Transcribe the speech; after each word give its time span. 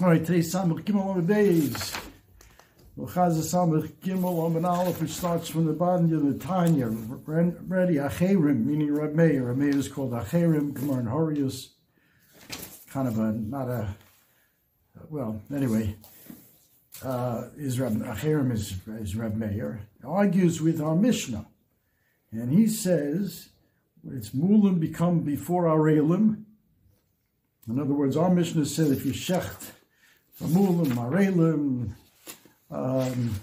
All 0.00 0.06
right, 0.06 0.24
today's 0.24 0.54
Samach 0.54 0.84
Gimel 0.84 1.06
on 1.06 1.26
the 1.26 1.34
days. 1.34 1.92
Chaz 2.96 3.36
Samach 3.38 3.90
Gimel 4.00 4.44
on 4.44 4.56
an 4.56 4.64
Aleph, 4.64 5.02
which 5.02 5.10
starts 5.10 5.48
from 5.48 5.64
the 5.64 5.72
bottom 5.72 6.12
of 6.14 6.24
the 6.24 6.38
Tanya. 6.38 6.86
Ready, 6.86 7.94
Acherim, 7.94 8.64
meaning 8.64 8.94
Reb 8.94 9.14
Meir. 9.14 9.46
Reb 9.46 9.56
Meir 9.56 9.76
is 9.76 9.88
called 9.88 10.12
Acherim, 10.12 10.72
Gemar 10.72 11.00
and 11.00 11.08
Horius. 11.08 11.70
Kind 12.90 13.08
of 13.08 13.18
a, 13.18 13.32
not 13.32 13.68
a, 13.68 13.96
well, 15.08 15.42
anyway, 15.52 15.96
uh, 17.04 17.48
is 17.56 17.80
Reb, 17.80 17.94
Acherim 18.02 18.52
is, 18.52 18.76
is 19.00 19.16
Reb 19.16 19.34
Meir. 19.34 19.80
Argues 20.04 20.60
with 20.60 20.80
our 20.80 20.94
Mishnah. 20.94 21.46
And 22.30 22.52
he 22.52 22.68
says, 22.68 23.48
it's 24.08 24.30
Mulim 24.30 24.80
become 24.80 25.20
before 25.20 25.68
our 25.68 25.88
Elim. 25.88 26.46
In 27.68 27.78
other 27.78 27.94
words, 27.94 28.16
our 28.16 28.34
Mishnah 28.34 28.66
said 28.66 28.90
if 28.90 29.04
you 29.04 29.12
shecht 29.12 29.72
Mulim, 30.42 30.86
Marelim, 30.86 31.92
um, 32.70 33.34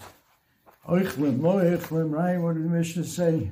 Oichlim, 0.87 1.41
Lo 1.41 1.57
Oichlim, 1.57 2.11
right? 2.11 2.37
What 2.37 2.55
did 2.55 2.65
the 2.65 2.69
Mishnah 2.69 3.03
say? 3.03 3.51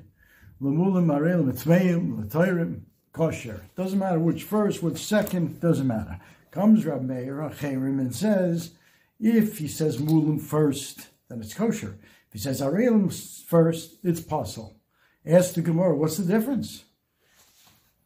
Lemulim, 0.62 1.06
Marelim, 1.06 1.52
Etmeim, 1.52 2.24
Latoirim, 2.24 2.82
Kosher. 3.14 3.62
Doesn't 3.76 4.00
matter 4.00 4.20
which 4.20 4.44
first, 4.44 4.82
which 4.82 4.98
second, 4.98 5.60
doesn't 5.60 5.86
matter. 5.86 6.20
Comes 6.50 6.86
Rab 6.86 7.04
Meir, 7.04 7.36
Acherim, 7.36 8.00
and 8.00 8.16
says, 8.16 8.72
if 9.20 9.58
he 9.58 9.68
says 9.68 9.98
Mulim 9.98 10.42
first, 10.42 11.10
then 11.30 11.42
it's 11.42 11.54
kosher. 11.54 11.98
If 12.28 12.34
he 12.34 12.40
says 12.40 12.62
Arelim 12.62 13.14
first, 13.46 13.98
it's 14.04 14.22
possible. 14.22 14.80
Ask 15.26 15.54
the 15.54 15.62
Gemara, 15.62 15.96
what's 15.96 16.18
the 16.18 16.24
difference? 16.24 16.85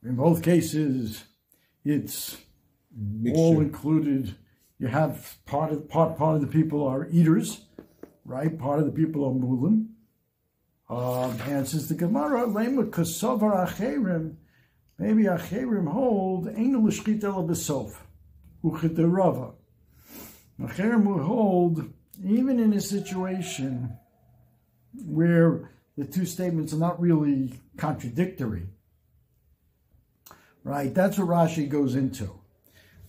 In 0.03 0.16
both 0.16 0.41
cases, 0.41 1.26
it's 1.84 2.38
Mixture. 2.95 3.38
all 3.39 3.59
included 3.59 4.36
you 4.80 4.88
have 4.88 5.38
part 5.45 5.73
of 5.73 5.89
part 5.89 6.17
part 6.17 6.36
of 6.36 6.41
the 6.41 6.47
people 6.47 6.88
are 6.88 7.08
eaters, 7.11 7.66
right? 8.23 8.58
Part 8.58 8.80
of 8.80 8.86
the 8.86 8.91
people 8.94 9.25
are 9.25 9.31
mulim. 9.31 9.88
Um, 10.89 11.39
and 11.47 11.67
since 11.67 11.88
the 11.89 11.95
Gemara, 11.95 12.47
lema 12.47 12.89
kasovar 12.89 13.67
acherim, 13.67 14.38
maybe 14.97 15.23
acherim 15.23 15.88
hold 15.89 16.47
ain't 16.47 16.81
l'shchit 16.81 17.23
el 17.25 17.45
besof, 17.45 17.97
ucheterava. 18.63 19.53
Acherim 20.61 21.03
will 21.03 21.23
hold 21.23 21.91
even 22.23 22.59
in 22.59 22.72
a 22.72 22.81
situation 22.81 23.97
where 25.06 25.72
the 25.97 26.06
two 26.06 26.25
statements 26.25 26.73
are 26.73 26.78
not 26.78 27.00
really 27.02 27.59
contradictory. 27.78 28.67
Right? 30.70 30.94
That's 30.94 31.17
what 31.17 31.30
Rashi 31.30 31.67
goes 31.67 31.95
into. 31.95 32.30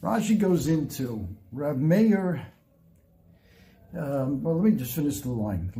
Rashi 0.03 0.39
goes 0.39 0.67
into 0.67 1.29
Rab 1.53 1.77
Meir. 1.77 2.47
Um, 3.95 4.43
well, 4.43 4.55
let 4.55 4.73
me 4.73 4.79
just 4.79 4.95
finish 4.95 5.21
the 5.21 5.31
line. 5.31 5.71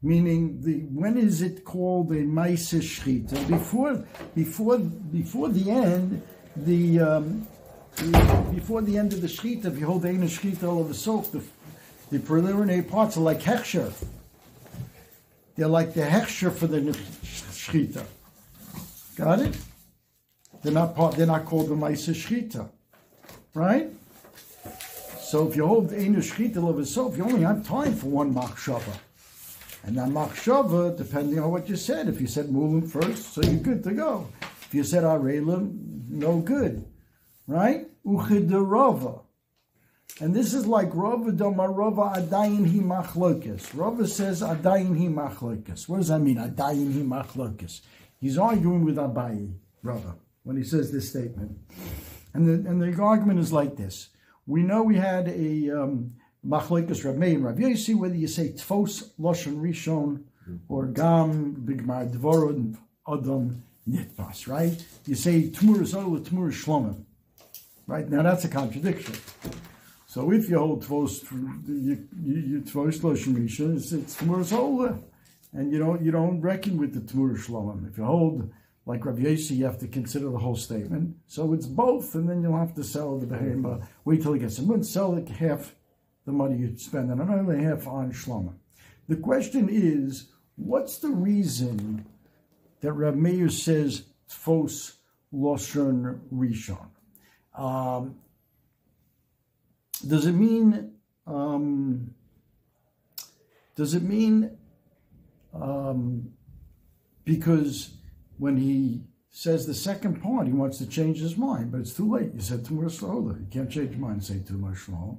Meaning, 0.00 0.62
the 0.62 0.78
when 0.94 1.18
is 1.18 1.42
it 1.42 1.66
called 1.66 2.10
a 2.12 2.22
Maisa 2.22 2.80
Shchita? 2.80 3.46
Before, 3.46 4.02
before, 4.34 4.78
before 4.78 5.50
the 5.50 5.70
end, 5.70 6.22
the, 6.56 7.00
um, 7.00 7.46
the 7.96 8.46
before 8.54 8.80
the 8.80 8.96
end 8.96 9.12
of 9.12 9.20
the 9.20 9.28
Shchita, 9.28 9.66
if 9.66 9.78
you 9.78 9.84
hold 9.84 10.06
a 10.06 10.08
Shchita 10.08 10.62
all 10.62 10.80
of 10.80 10.88
the 10.88 10.94
soap, 10.94 11.32
the, 11.32 11.42
the 12.10 12.18
preliminary 12.18 12.80
parts 12.80 13.18
are 13.18 13.20
like 13.20 13.40
Hechsher. 13.40 13.92
They're 15.56 15.68
like 15.68 15.92
the 15.92 16.00
Hechsher 16.02 16.50
for 16.50 16.66
the 16.66 16.96
Shchita. 17.68 18.04
Got 19.16 19.40
it? 19.40 19.56
They're 20.62 20.72
not 20.72 20.96
part, 20.96 21.16
they're 21.16 21.26
not 21.26 21.44
called 21.44 21.68
the 21.68 21.74
Maisa 21.74 22.14
Shchita. 22.14 22.68
Right? 23.54 23.88
So 25.20 25.46
if 25.46 25.56
you 25.56 25.66
hold 25.66 25.90
the 25.90 25.96
Einu 25.96 26.18
of 26.68 26.78
itself, 26.78 27.16
you 27.16 27.24
only 27.24 27.42
have 27.42 27.66
time 27.66 27.94
for 27.94 28.06
one 28.06 28.32
Machshava. 28.34 28.98
And 29.84 29.96
that 29.98 30.08
Machshava, 30.08 30.96
depending 30.96 31.38
on 31.38 31.50
what 31.50 31.68
you 31.68 31.76
said, 31.76 32.08
if 32.08 32.20
you 32.20 32.26
said 32.26 32.46
Mulim 32.46 32.88
first, 32.88 33.34
so 33.34 33.42
you're 33.42 33.60
good 33.60 33.84
to 33.84 33.92
go. 33.92 34.26
If 34.62 34.74
you 34.74 34.84
said 34.84 35.04
Arelim, 35.04 36.08
no 36.08 36.38
good. 36.38 36.84
Right? 37.46 37.86
Uchidarava. 38.04 39.20
And 40.20 40.34
this 40.34 40.52
is 40.52 40.66
like 40.66 40.88
Rava 40.92 41.30
Domarava 41.30 42.16
Adayin 42.16 42.66
Hi. 42.66 43.78
Rava 43.78 44.08
says 44.08 44.42
Adayin 44.42 44.98
Hi 44.98 45.06
Machlokes. 45.06 45.88
What 45.88 45.98
does 45.98 46.08
that 46.08 46.18
mean? 46.18 46.38
Adayin 46.38 46.92
Hi 46.92 47.22
Machlokes. 47.22 47.82
He's 48.20 48.36
arguing 48.36 48.84
with 48.84 48.96
Abaye, 48.96 49.54
Rava 49.82 50.16
when 50.42 50.56
he 50.56 50.64
says 50.64 50.90
this 50.90 51.10
statement. 51.10 51.56
And 52.34 52.48
the, 52.48 52.68
and 52.68 52.82
the 52.82 53.00
argument 53.00 53.38
is 53.38 53.52
like 53.52 53.76
this. 53.76 54.08
We 54.44 54.62
know 54.62 54.82
we 54.82 54.96
had 54.96 55.28
a 55.28 55.70
um, 55.70 56.14
Machlekes 56.44 57.04
Rav 57.04 57.16
Meir 57.16 57.36
and 57.36 57.44
Rav 57.44 57.56
Yossi, 57.56 57.94
whether 57.94 58.16
you 58.16 58.26
say 58.26 58.50
Tfos, 58.50 59.10
Lashon 59.20 59.60
Rishon, 59.60 60.24
or 60.68 60.86
Gam, 60.86 61.54
Bigmar, 61.64 62.10
Dvorod, 62.12 62.76
Adam, 63.06 63.62
Nitpas, 63.88 64.48
right? 64.48 64.84
You 65.06 65.14
say 65.14 65.50
Tmur 65.50 65.80
Zol 65.80 66.18
or 66.18 66.20
Tmur 66.20 66.50
Shlomim, 66.52 67.04
right? 67.86 68.08
Now 68.08 68.22
that's 68.22 68.44
a 68.44 68.48
contradiction. 68.48 69.14
So 70.18 70.32
if 70.32 70.50
you 70.50 70.58
hold 70.58 70.84
Tvos, 70.84 71.30
you, 71.68 72.08
you, 72.20 72.60
Tvos 72.62 72.98
Rishon, 72.98 73.76
it's, 73.76 73.92
it's 73.92 74.16
Tmur 74.16 74.42
Zol, 74.42 75.00
and 75.52 75.70
you 75.70 75.78
don't, 75.78 76.02
you 76.02 76.10
don't 76.10 76.40
reckon 76.40 76.76
with 76.76 76.92
the 76.92 76.98
Tmur 76.98 77.38
Shlomim. 77.38 77.88
If 77.88 77.96
you 77.96 78.04
hold 78.04 78.50
like 78.84 79.04
Rav 79.04 79.14
Yossi, 79.14 79.58
you 79.58 79.64
have 79.64 79.78
to 79.78 79.86
consider 79.86 80.28
the 80.30 80.38
whole 80.38 80.56
statement. 80.56 81.14
So 81.28 81.52
it's 81.52 81.66
both, 81.66 82.16
and 82.16 82.28
then 82.28 82.42
you'll 82.42 82.58
have 82.58 82.74
to 82.74 82.82
sell 82.82 83.16
the 83.16 83.26
behema. 83.26 83.86
Wait 84.04 84.20
till 84.20 84.34
it 84.34 84.40
gets 84.40 84.58
in. 84.58 84.82
Sell 84.82 85.14
it 85.14 85.28
half 85.28 85.76
the 86.26 86.32
money 86.32 86.56
you 86.56 86.76
spend, 86.76 87.12
and 87.12 87.20
only 87.20 87.62
half 87.62 87.86
on 87.86 88.10
shloma. 88.10 88.54
The 89.08 89.18
question 89.18 89.68
is, 89.70 90.32
what's 90.56 90.98
the 90.98 91.10
reason 91.10 92.04
that 92.80 92.92
Rav 92.92 93.14
Meir 93.14 93.50
says 93.50 94.06
fos 94.26 94.94
loshon 95.32 96.18
rishon? 96.34 96.88
Um, 97.54 98.16
does 100.06 100.26
it 100.26 100.32
mean? 100.32 100.92
Um, 101.26 102.14
does 103.76 103.94
it 103.94 104.02
mean 104.02 104.56
um, 105.54 106.32
because 107.24 107.94
when 108.38 108.56
he 108.56 109.02
says 109.30 109.66
the 109.66 109.74
second 109.74 110.22
part, 110.22 110.46
he 110.46 110.52
wants 110.52 110.78
to 110.78 110.86
change 110.86 111.20
his 111.20 111.36
mind, 111.36 111.70
but 111.70 111.80
it's 111.80 111.92
too 111.92 112.10
late. 112.10 112.32
You 112.34 112.40
said 112.40 112.64
Tumur 112.64 112.84
Slola. 112.84 113.38
You 113.38 113.46
can't 113.50 113.70
change 113.70 113.90
your 113.90 114.00
mind 114.00 114.14
and 114.14 114.24
say 114.24 114.34
Tumur 114.34 114.76
Shlomo. 114.76 115.18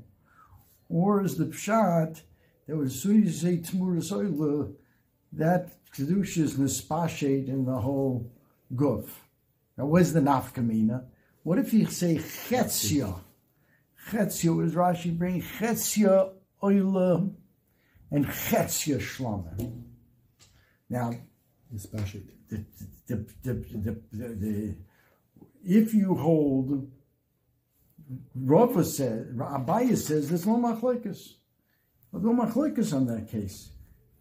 Or 0.90 1.24
is 1.24 1.38
the 1.38 1.46
Pshat 1.46 2.22
that 2.68 2.80
as 2.82 3.00
soon 3.00 3.24
as 3.24 3.44
you 3.44 3.50
say 3.50 3.58
Tumur 3.58 3.98
Slola, 3.98 4.74
that 5.34 5.70
Kedusha 5.94 6.40
is 6.40 6.56
nispashet 6.56 7.48
in 7.48 7.66
the 7.66 7.80
whole 7.80 8.32
guf. 8.74 9.08
Now, 9.78 9.86
where's 9.86 10.14
the 10.14 10.20
nafkamina? 10.20 11.06
What 11.44 11.60
if 11.60 11.74
you 11.74 11.86
say 11.86 12.16
chetzia? 12.18 13.20
Chetzia 14.10 14.66
is 14.66 14.74
Rashi 14.74 15.18
bring 15.18 15.42
chetzia 15.42 16.32
oila 16.64 17.34
and 18.12 18.26
chetzia 18.26 18.98
shlama. 19.00 19.72
Now, 20.90 21.14
nispashet 21.74 22.24
the, 22.50 22.66
the, 23.08 23.26
the, 23.44 24.02
the, 24.12 24.76
if 25.64 25.94
you 25.94 26.16
hold, 26.16 26.90
Rafa 28.36 28.84
says, 28.84 29.28
Abaye 29.36 29.98
says 29.98 30.30
there's 30.30 30.48
no 30.48 30.58
machlekes. 30.58 31.34
No 32.12 32.34
machlekes 32.34 32.94
on 32.94 33.06
that 33.08 33.30
case. 33.30 33.70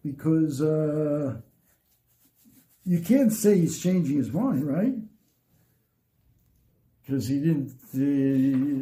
Because 0.03 0.61
uh, 0.61 1.37
you 2.85 3.01
can't 3.01 3.33
say 3.33 3.59
he's 3.59 3.81
changing 3.81 4.17
his 4.17 4.31
mind, 4.31 4.65
right? 4.65 4.93
Because 7.09 7.27
he 7.27 7.39
didn't, 7.39 7.73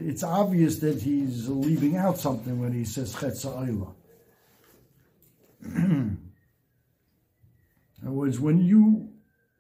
it's 0.05 0.21
obvious 0.21 0.79
that 0.79 1.01
he's 1.01 1.47
leaving 1.47 1.95
out 1.95 2.17
something 2.17 2.59
when 2.59 2.73
he 2.73 2.83
says 2.83 3.15
Chetza 3.15 3.93
In 5.63 6.17
other 8.03 8.11
words, 8.11 8.37
when 8.37 8.57
you 8.57 9.13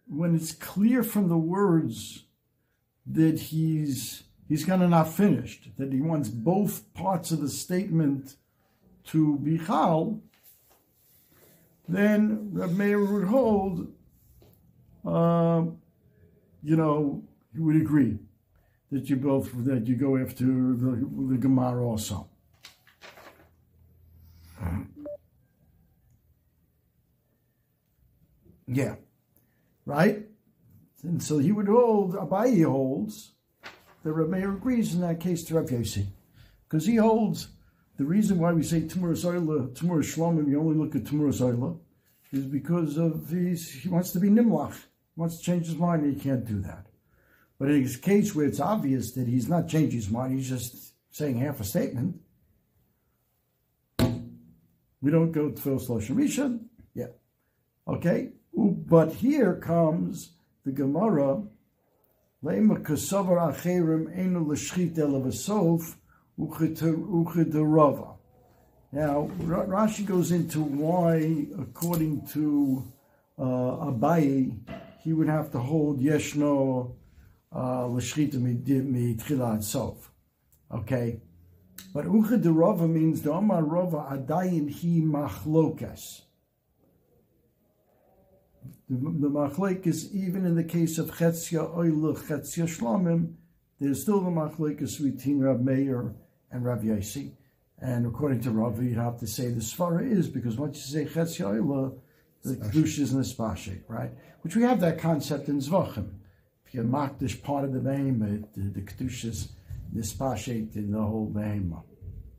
when 0.09 0.35
it's 0.35 0.51
clear 0.51 1.01
from 1.01 1.29
the 1.29 1.37
words 1.37 2.25
that 3.05 3.39
he's 3.39 4.23
he's 4.49 4.65
kind 4.65 4.83
of 4.83 4.89
not 4.89 5.13
finished, 5.13 5.69
that 5.77 5.93
he 5.93 6.01
wants 6.01 6.27
both 6.27 6.93
parts 6.93 7.31
of 7.31 7.39
the 7.39 7.47
statement 7.47 8.35
to 9.05 9.37
be 9.37 9.57
chal, 9.59 10.19
then 11.87 12.49
Reb 12.51 12.71
Meir 12.71 12.99
would 12.99 13.29
hold, 13.29 13.93
uh, 15.05 15.63
you 16.61 16.75
know, 16.75 17.23
he 17.53 17.61
would 17.61 17.77
agree 17.77 18.19
that 18.91 19.09
you 19.09 19.15
both 19.15 19.51
that 19.65 19.87
you 19.87 19.95
go 19.95 20.17
after 20.17 20.45
the, 20.45 21.07
the 21.29 21.37
Gemara 21.37 21.85
also. 21.85 22.29
Yeah. 28.67 28.95
Right? 29.85 30.25
And 31.03 31.23
so 31.23 31.37
he 31.37 31.51
would 31.51 31.67
hold, 31.67 32.15
Abaye 32.15 32.65
holds, 32.65 33.31
the 34.03 34.09
Rameir 34.09 34.55
agrees 34.55 34.93
in 34.93 35.01
that 35.01 35.19
case 35.19 35.43
to 35.45 35.55
Rav 35.55 35.67
Yossi. 35.67 36.07
Because 36.67 36.85
he 36.85 36.97
holds 36.97 37.47
the 37.97 38.03
reason 38.03 38.39
why 38.39 38.51
we 38.51 38.63
say 38.63 38.81
Tumur 38.81 39.15
Zoyla, 39.15 39.73
Tumur 39.73 39.99
Shlomim, 39.99 40.49
you 40.49 40.59
only 40.59 40.75
look 40.75 40.95
at 40.95 41.03
Tumur 41.03 41.33
Zoyla, 41.33 41.79
is 42.33 42.45
because 42.45 42.97
of 42.97 43.29
his, 43.29 43.71
he 43.71 43.89
wants 43.89 44.11
to 44.11 44.19
be 44.19 44.29
Nimlach. 44.29 44.73
He 44.73 45.21
wants 45.21 45.37
to 45.37 45.43
change 45.43 45.67
his 45.67 45.77
mind 45.77 46.03
and 46.03 46.15
he 46.15 46.21
can't 46.21 46.45
do 46.45 46.59
that. 46.61 46.86
But 47.59 47.69
in 47.69 47.81
his 47.81 47.97
case 47.97 48.35
where 48.35 48.45
it's 48.45 48.59
obvious 48.59 49.11
that 49.13 49.27
he's 49.27 49.49
not 49.49 49.67
changing 49.67 49.99
his 49.99 50.09
mind, 50.09 50.33
he's 50.33 50.49
just 50.49 50.93
saying 51.11 51.39
half 51.39 51.59
a 51.59 51.63
statement, 51.63 52.19
we 55.01 55.11
don't 55.11 55.31
go 55.31 55.49
to 55.49 55.59
Lashon 55.59 56.15
Rishon. 56.15 56.65
Yeah. 56.93 57.07
Okay? 57.87 58.31
But 58.53 59.13
here 59.13 59.55
comes 59.55 60.33
the 60.65 60.71
Gemara, 60.71 61.43
Leima 62.43 62.83
kasavar 62.83 63.53
acherim 63.53 64.15
enu 64.15 64.39
l'shchit 64.39 64.95
elavasof 64.95 65.95
uchedarava. 66.39 68.17
Now, 68.91 69.29
Rashi 69.41 70.05
goes 70.05 70.31
into 70.31 70.61
why, 70.61 71.47
according 71.59 72.25
to 72.27 72.91
uh, 73.37 73.91
Abaye, 73.91 74.57
he 75.03 75.13
would 75.13 75.27
have 75.27 75.51
to 75.51 75.59
hold 75.59 75.99
yeshno 75.99 76.95
uh, 77.57 77.87
l'shchita 77.87 78.35
mitchilat 78.35 79.63
sof. 79.63 80.11
Okay? 80.71 81.19
But 81.93 82.05
Ucha 82.05 82.41
de 82.41 82.51
Rava 82.51 82.87
means 82.87 83.21
the 83.21 83.31
Omar 83.31 83.63
Rava 83.63 84.07
Adayin 84.11 84.71
Hi 84.71 85.01
Machlokas. 85.01 86.21
The, 88.89 88.95
the 88.95 89.29
Machlekes, 89.29 90.11
even 90.13 90.45
in 90.45 90.55
the 90.55 90.63
case 90.63 90.97
of 90.97 91.11
Chetzia 91.11 91.75
Oile, 91.75 92.15
Chetzia 92.15 92.65
Shlomim, 92.65 93.33
there's 93.79 94.01
still 94.01 94.21
the 94.21 94.29
Machlekes 94.29 95.01
between 95.01 95.39
Rav 95.39 95.61
Meir 95.61 96.15
and 96.51 96.63
Rav 96.63 96.81
Yossi. 96.81 97.33
And 97.79 98.07
according 98.07 98.41
to 98.41 98.51
Rav, 98.51 98.81
you'd 98.81 98.97
have 98.97 99.19
to 99.19 99.27
say 99.27 99.49
the 99.49 99.61
Svara 99.61 100.09
is, 100.09 100.27
because 100.27 100.57
once 100.57 100.77
you 100.77 101.05
say 101.05 101.11
Chetzia 101.11 101.47
Oile, 101.47 102.01
the 102.43 102.55
Kedush 102.55 102.99
is 102.99 103.13
Nespashe, 103.13 103.81
right? 103.87 104.11
Which 104.41 104.55
we 104.55 104.63
have 104.63 104.79
that 104.79 104.99
concept 104.99 105.49
in 105.49 105.59
Zvachim. 105.59 106.11
If 106.67 106.73
you 106.73 106.83
mark 106.83 107.17
this 107.19 107.35
part 107.35 107.63
of 107.63 107.73
the 107.73 107.81
name, 107.81 108.47
the, 108.55 108.61
the 108.61 108.81
Kedush 108.81 109.25
is 109.25 109.49
in 110.75 110.91
the 110.91 111.01
whole 111.01 111.31
name. 111.33 111.75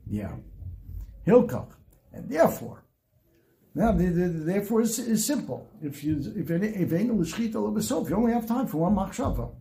Yeah. 0.07 0.35
Hilkach. 1.25 1.71
And 2.13 2.29
therefore, 2.29 2.83
now, 3.75 3.91
the, 3.91 4.05
the, 4.07 4.27
therefore, 4.27 4.81
it's, 4.81 4.97
it's, 4.99 5.25
simple. 5.25 5.67
If 5.81 6.03
you 6.03 6.21
if 6.35 6.49
any 6.49 6.67
if 6.67 6.91
any 6.91 7.09
you 8.09 8.15
only 8.15 8.33
have 8.33 8.47
time 8.47 8.67
for 8.67 8.77
one 8.79 8.95
machshava. 8.95 9.51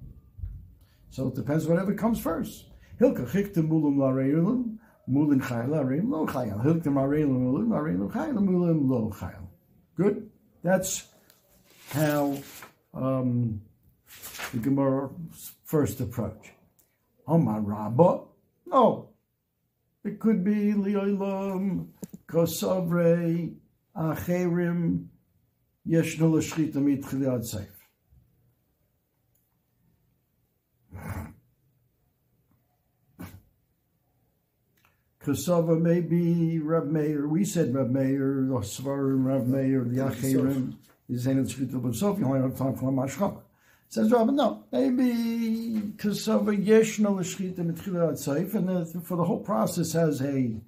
So 1.11 1.29
it 1.29 1.35
depends 1.35 1.67
whatever 1.67 1.95
comes 1.95 2.19
first. 2.19 2.67
Hilka 3.01 3.31
chikta 3.31 3.57
mulim 3.57 3.97
lareilim 3.97 4.79
mulin 5.11 5.41
chayil 5.43 5.69
lareilim 5.69 6.11
lo 6.11 6.27
chayil. 6.27 6.65
Hilka 6.65 6.87
mareilim 6.87 7.29
mulim 7.29 7.69
lareilim 7.69 8.11
chayil 8.11 8.35
mulim 8.35 8.89
lo 8.89 9.11
chayil. 9.15 9.47
Good. 9.95 10.31
That's 10.63 11.07
how 11.91 12.39
um, 12.95 13.61
the 14.53 14.59
Gemara's 14.59 15.53
first 15.65 16.01
approach. 16.01 16.53
Omar 17.27 17.61
Rabba. 17.61 18.21
No. 18.67 19.11
It 20.05 20.21
could 20.21 20.45
be 20.45 20.73
Liolam, 20.73 21.89
Kosavre, 22.27 23.55
Acherim, 23.97 25.07
Yeshno 25.87 26.31
Lashchita 26.33 26.77
Mitchiliad 26.77 27.43
Seif. 27.45 27.69
Kasava 35.23 35.79
may 35.79 36.01
be 36.01 36.59
Rav 36.59 36.87
Meir. 36.87 37.29
We 37.29 37.45
said 37.45 37.75
Rav 37.75 37.91
Meir, 37.91 38.47
the 38.49 38.55
Svarim, 38.61 39.27
Rav 39.27 39.47
Meir, 39.47 39.85
the 39.85 39.99
Acherim, 39.99 40.77
is 41.09 41.27
Zainat 41.27 41.55
Shchita 41.55 41.79
B'Sof. 41.83 42.19
You 42.19 42.25
only 42.27 42.41
have 42.41 42.57
time 42.57 42.75
for 42.75 42.91
Mashchapa. 42.91 43.43
Says 43.91 44.13
Rabbi, 44.13 44.33
no, 44.33 44.65
maybe 44.71 45.81
because 45.81 46.29
of 46.29 46.47
a 46.47 46.53
yeshna 46.53 47.09
l'shchita 47.17 47.61
mitchila 47.61 48.13
atzayif, 48.13 48.55
and 48.55 49.07
for 49.07 49.17
the 49.17 49.25
whole 49.25 49.41
process 49.41 49.93
has 49.93 50.21
a 50.21 50.61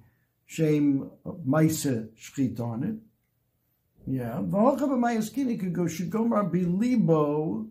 shame 0.47 1.11
maisa 1.47 2.09
shchita 2.17 2.59
on 2.61 2.83
it. 2.83 2.95
Yeah, 4.07 4.39
v'holcha 4.41 4.79
b'mayaskini 4.89 5.59
could 5.59 5.71
go 5.71 5.83
shigomar 5.83 6.49
bilibo 6.49 7.69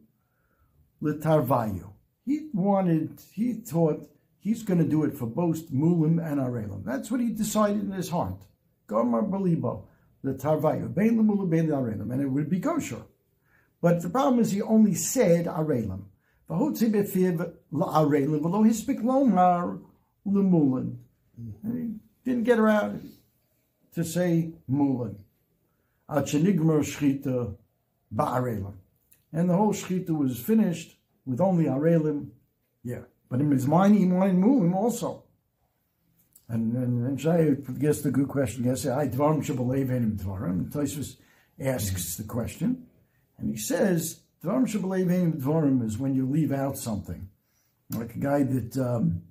l'tarvayu. 1.00 1.90
He 2.24 2.48
wanted, 2.54 3.20
he 3.32 3.54
thought 3.54 4.08
he's 4.38 4.62
going 4.62 4.78
to 4.78 4.88
do 4.88 5.02
it 5.02 5.14
for 5.18 5.26
both 5.26 5.68
mulim 5.72 6.24
and 6.24 6.40
arelim. 6.40 6.84
That's 6.84 7.10
what 7.10 7.18
he 7.20 7.30
decided 7.30 7.82
in 7.82 7.90
his 7.90 8.08
heart. 8.08 8.40
Gomar 8.86 9.28
bilibo 9.28 9.88
l'tarvayu, 10.22 10.94
bein 10.94 11.18
l'mulim, 11.18 11.50
bein 11.50 11.68
l'Arelim, 11.68 12.12
and 12.12 12.22
it 12.22 12.28
would 12.28 12.48
be 12.48 12.60
kosher. 12.60 13.02
But 13.80 14.02
the 14.02 14.10
problem 14.10 14.40
is 14.40 14.52
he 14.52 14.62
only 14.62 14.94
said 14.94 15.46
Arelim. 15.46 16.04
V'hotzi. 16.48 16.94
And 21.62 21.78
he 21.78 21.94
didn't 22.24 22.44
get 22.44 22.58
around 22.58 23.12
to 23.94 24.04
say 24.04 24.52
mulin. 24.70 25.16
And 26.08 26.26
the 26.26 26.54
whole 29.56 29.72
shchita 29.72 30.10
was 30.10 30.38
finished 30.38 30.96
with 31.24 31.40
only 31.40 31.64
Arelim. 31.64 32.28
Yeah. 32.82 33.04
But 33.30 33.40
in 33.40 33.50
his 33.50 33.66
mind, 33.66 33.96
he 33.96 34.04
wanted 34.06 34.36
mulim 34.36 34.74
also. 34.74 35.24
And, 36.48 36.74
and, 36.74 37.06
and 37.06 37.20
Shai 37.20 37.54
guess 37.78 38.00
the 38.00 38.10
good 38.10 38.26
question. 38.26 38.64
Yes, 38.64 38.84
I 38.84 39.06
dvarim 39.06 39.44
shabalev 39.44 39.90
enim 39.90 40.18
dvarim. 40.18 40.72
Tosfos 40.72 41.16
asks 41.60 42.16
the 42.16 42.24
question. 42.24 42.88
And 43.40 43.50
he 43.50 43.56
says, 43.56 44.20
Dvarim 44.44 44.66
Shabalev 44.66 45.40
Dvarim 45.40 45.84
is 45.84 45.98
when 45.98 46.14
you 46.14 46.26
leave 46.26 46.52
out 46.52 46.78
something. 46.78 47.28
Like 47.90 48.14
a 48.14 48.18
guy 48.18 48.42
that 48.44 48.76
um, 48.76 49.22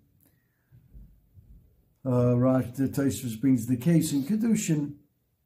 uh, 2.05 2.37
Rash 2.37 2.65
Tosfos 2.65 3.39
brings 3.39 3.67
the 3.67 3.77
case 3.77 4.11
in 4.11 4.23
Kedushin, 4.23 4.95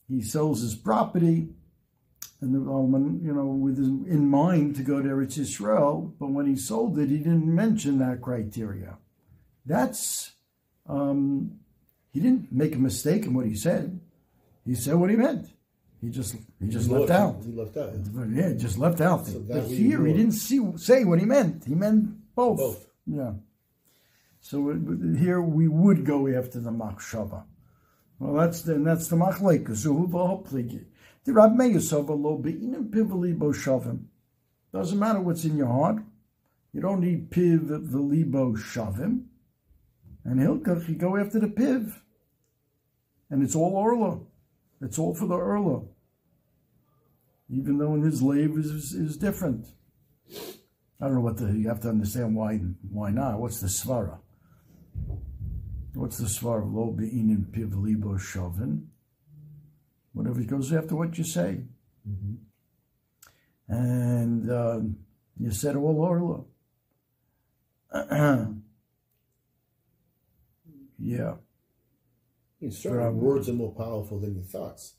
he 0.10 0.22
sells 0.22 0.62
his 0.62 0.76
property, 0.76 1.50
and 2.42 2.54
the 2.54 2.70
Alman, 2.70 3.22
you 3.24 3.34
know, 3.34 3.46
with 3.46 3.78
his, 3.78 3.88
in 3.88 4.30
mind 4.30 4.76
to 4.76 4.84
go 4.84 5.02
to 5.02 5.08
Eretz 5.08 5.40
Yisrael, 5.40 6.12
but 6.20 6.32
when 6.32 6.46
he 6.46 6.58
sold 6.58 7.00
it, 7.00 7.10
he 7.10 7.20
didn't 7.20 7.46
mention 7.46 8.00
that 8.00 8.22
criteria. 8.22 8.98
That's 9.66 10.34
um, 10.88 11.60
he 12.12 12.20
didn't 12.20 12.52
make 12.52 12.76
a 12.76 12.80
mistake 12.80 13.26
in 13.26 13.34
what 13.34 13.46
he 13.46 13.56
said. 13.56 14.00
He 14.66 14.76
said 14.76 14.96
what 14.96 15.10
he 15.10 15.16
meant. 15.16 15.48
He 16.04 16.10
just 16.10 16.36
he 16.60 16.68
just 16.68 16.88
he 16.88 16.94
left, 16.94 17.12
out. 17.12 17.42
He 17.46 17.54
left 17.54 17.78
out. 17.78 17.94
Yeah, 18.30 18.50
he 18.50 18.56
just 18.56 18.78
left 18.78 19.00
out. 19.00 19.26
So 19.26 19.40
but 19.40 19.68
here 19.68 20.06
he 20.06 20.12
didn't 20.12 20.34
see 20.34 20.60
say 20.76 21.06
what 21.06 21.20
he 21.20 21.26
meant. 21.26 21.64
He 21.64 21.76
meant 21.76 22.36
both. 22.36 22.58
Both. 22.58 22.88
Yeah. 23.06 23.32
So 24.42 24.70
uh, 24.70 24.74
it, 24.74 25.18
here 25.18 25.42
we 25.42 25.70
would 25.70 26.06
go 26.06 26.28
after 26.28 26.60
the 26.60 26.72
machshava. 26.72 27.46
Well, 28.20 28.34
that's 28.34 28.64
the 28.64 28.74
that's 28.80 29.08
the 29.08 29.16
machleka. 29.16 29.78
So 29.78 29.94
who 29.94 30.10
pligi? 30.10 30.84
The 31.24 31.32
Rab 31.32 31.56
Meir 31.56 31.80
lo 31.80 32.38
be'inim 32.38 32.90
pivali 32.90 33.38
bo 33.38 33.54
shavim. 33.54 34.08
Doesn't 34.74 35.00
matter 35.00 35.22
what's 35.22 35.46
in 35.46 35.56
your 35.56 35.68
heart. 35.68 36.00
You 36.74 36.82
don't 36.82 37.00
need 37.00 37.32
piv 37.32 37.70
v'libo 37.70 38.58
shavim. 38.58 39.28
And 40.26 40.42
Hilkach, 40.42 40.90
you 40.90 40.96
go 40.96 41.16
after 41.16 41.40
the 41.40 41.48
piv. 41.48 42.02
And 43.30 43.42
it's 43.42 43.56
all 43.56 43.74
orla. 43.74 44.20
It's 44.82 45.00
all 45.00 45.16
for 45.16 45.28
the 45.28 45.36
Erla. 45.36 45.88
Even 47.50 47.78
though 47.78 47.94
in 47.94 48.02
his 48.02 48.22
lave 48.22 48.58
is, 48.58 48.94
is, 48.94 49.18
different. 49.18 49.68
I 50.32 51.06
don't 51.06 51.16
know 51.16 51.22
what 51.22 51.38
the, 51.38 51.52
you 51.52 51.68
have 51.68 51.82
to 51.82 51.90
understand 51.90 52.36
why 52.36 52.58
why 52.90 53.12
not. 53.12 53.40
What's 53.40 53.60
the 53.60 53.68
svara? 53.68 54.20
What's 55.94 56.18
the 56.18 56.26
svara? 56.26 56.64
Lo 56.66 56.92
be'inin 56.92 57.46
piv 57.52 57.76
libo 57.76 58.16
shovin. 58.18 58.86
Whatever 60.14 60.42
goes 60.42 60.72
after 60.72 60.96
what 60.96 61.18
you 61.18 61.24
say. 61.24 61.62
Mm-hmm. 62.10 62.36
And 63.68 64.50
uh, 64.50 64.80
you 65.40 65.52
said 65.52 65.76
all 65.76 66.00
orla. 66.00 66.44
yeah. 71.00 71.34
Certainly, 72.72 73.14
words 73.14 73.50
are 73.50 73.54
more 73.54 73.74
powerful 73.74 74.20
than 74.20 74.36
your 74.36 74.44
thoughts. 74.44 74.96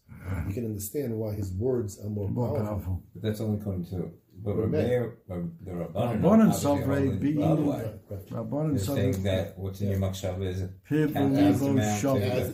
You 0.48 0.54
can 0.54 0.64
understand 0.64 1.14
why 1.14 1.34
his 1.34 1.52
words 1.52 1.98
are 2.04 2.08
more, 2.08 2.28
more 2.28 2.48
powerful. 2.48 2.66
powerful. 2.66 3.02
But 3.14 3.22
that's 3.22 3.40
only 3.40 3.60
according 3.60 3.86
to 3.86 4.12
but 4.42 4.56
Rabbanan, 4.56 5.12
the 5.28 5.70
Rabbanan, 5.70 6.20
Rabbanan 6.20 6.52
Sofrei 6.52 7.20
being 7.20 7.36
Rabbanan 7.38 8.80
saying 8.80 9.22
that 9.22 9.58
what's 9.58 9.80
in 9.80 9.90
your 9.90 9.98
makshav 10.00 10.42
is 10.42 10.62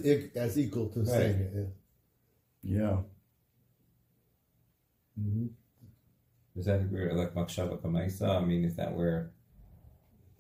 as, 0.07 0.37
as 0.37 0.59
equal 0.59 0.89
to 0.91 1.01
right. 1.01 1.09
saying 1.09 1.41
it. 1.41 1.69
Yeah. 2.63 2.79
yeah. 2.79 2.97
Mm-hmm. 5.21 5.47
Is 6.57 6.67
that 6.67 6.91
where 6.91 7.13
like 7.15 7.35
Makshava 7.35 7.81
Kamaisa? 7.81 8.43
I 8.43 8.45
mean, 8.45 8.65
is 8.65 8.77
that 8.77 8.93
where 8.93 9.31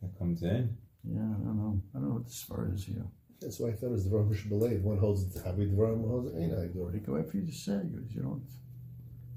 that 0.03 0.19
comes 0.19 0.43
in? 0.43 0.77
Yeah, 1.05 1.21
I 1.21 1.45
don't 1.45 1.57
know. 1.57 1.83
I 1.95 1.99
don't 1.99 2.09
know 2.09 2.15
what 2.17 2.27
this 2.27 2.45
svara 2.45 2.75
is 2.75 2.85
here. 2.85 3.07
That's 3.41 3.59
why 3.59 3.69
I 3.69 3.73
thought 3.73 3.87
it 3.87 3.93
was 3.93 4.05
the 4.09 4.17
Ram 4.17 4.29
Belev. 4.29 4.83
One 4.83 4.99
holds 4.99 5.25
it 5.25 5.43
Havi 5.43 5.73
Dvarim, 5.75 5.97
one 5.97 6.11
holds 6.11 6.33
it 6.33 6.37
Ein 6.37 6.51
They 6.93 6.99
go 6.99 7.17
after 7.17 7.39
you 7.39 7.45
just 7.45 7.65
say, 7.65 7.81
you 8.11 8.21
don't, 8.21 8.43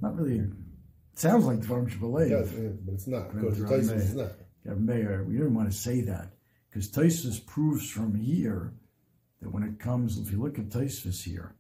not 0.02 0.18
really, 0.18 0.40
it 0.40 1.20
sounds 1.20 1.46
like 1.46 1.60
Dvarim 1.60 1.90
Shabalev. 1.90 2.30
Yeah, 2.30 2.70
but 2.84 2.94
it's 2.96 3.08
not. 3.08 3.34
Because 3.34 3.60
is 3.92 4.16
not. 4.16 4.32
Yeah, 4.66 4.74
Mayor, 4.74 5.24
we 5.24 5.36
didn't 5.36 5.54
want 5.54 5.72
to 5.72 5.78
say 5.78 6.02
that 6.02 6.34
because 6.70 6.90
Taisus 6.90 7.46
proves 7.46 7.90
from 7.90 8.16
here 8.16 8.74
that 9.42 9.50
when 9.52 9.64
it 9.64 9.80
comes, 9.80 10.18
if 10.18 10.32
you 10.32 10.42
look 10.42 10.58
at 10.58 10.70
Taisus 10.70 11.24
here, 11.24 11.56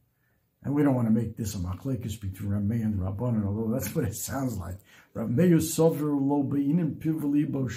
and 0.64 0.74
we 0.74 0.82
don't 0.82 0.96
want 0.96 1.08
to 1.08 1.14
make 1.14 1.36
this 1.36 1.56
a 1.56 1.58
machlekes 1.58 2.20
between 2.20 2.52
Rameh 2.52 2.82
and 2.82 3.00
Rabbanan, 3.00 3.46
although 3.46 3.72
that's 3.72 3.94
what 3.94 4.06
it 4.06 4.16
sounds 4.30 4.58
like. 4.58 4.78
Rameh 5.16 5.56
sover 5.58 6.20
lo 6.20 6.44
be'inim 6.44 6.96
pivali 6.96 7.50
bo. 7.50 7.68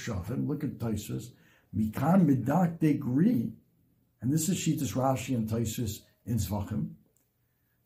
Look 0.47 0.65
at 0.65 0.79
Taisus. 0.79 1.31
Mikan 1.77 2.25
midak 2.27 2.79
degree 2.79 3.53
and 4.21 4.33
this 4.33 4.49
is 4.49 4.57
Shitas 4.57 4.95
Rashi 4.95 5.35
and 5.35 5.49
Taisus 5.49 6.01
in 6.25 6.37
Zvachim. 6.37 6.91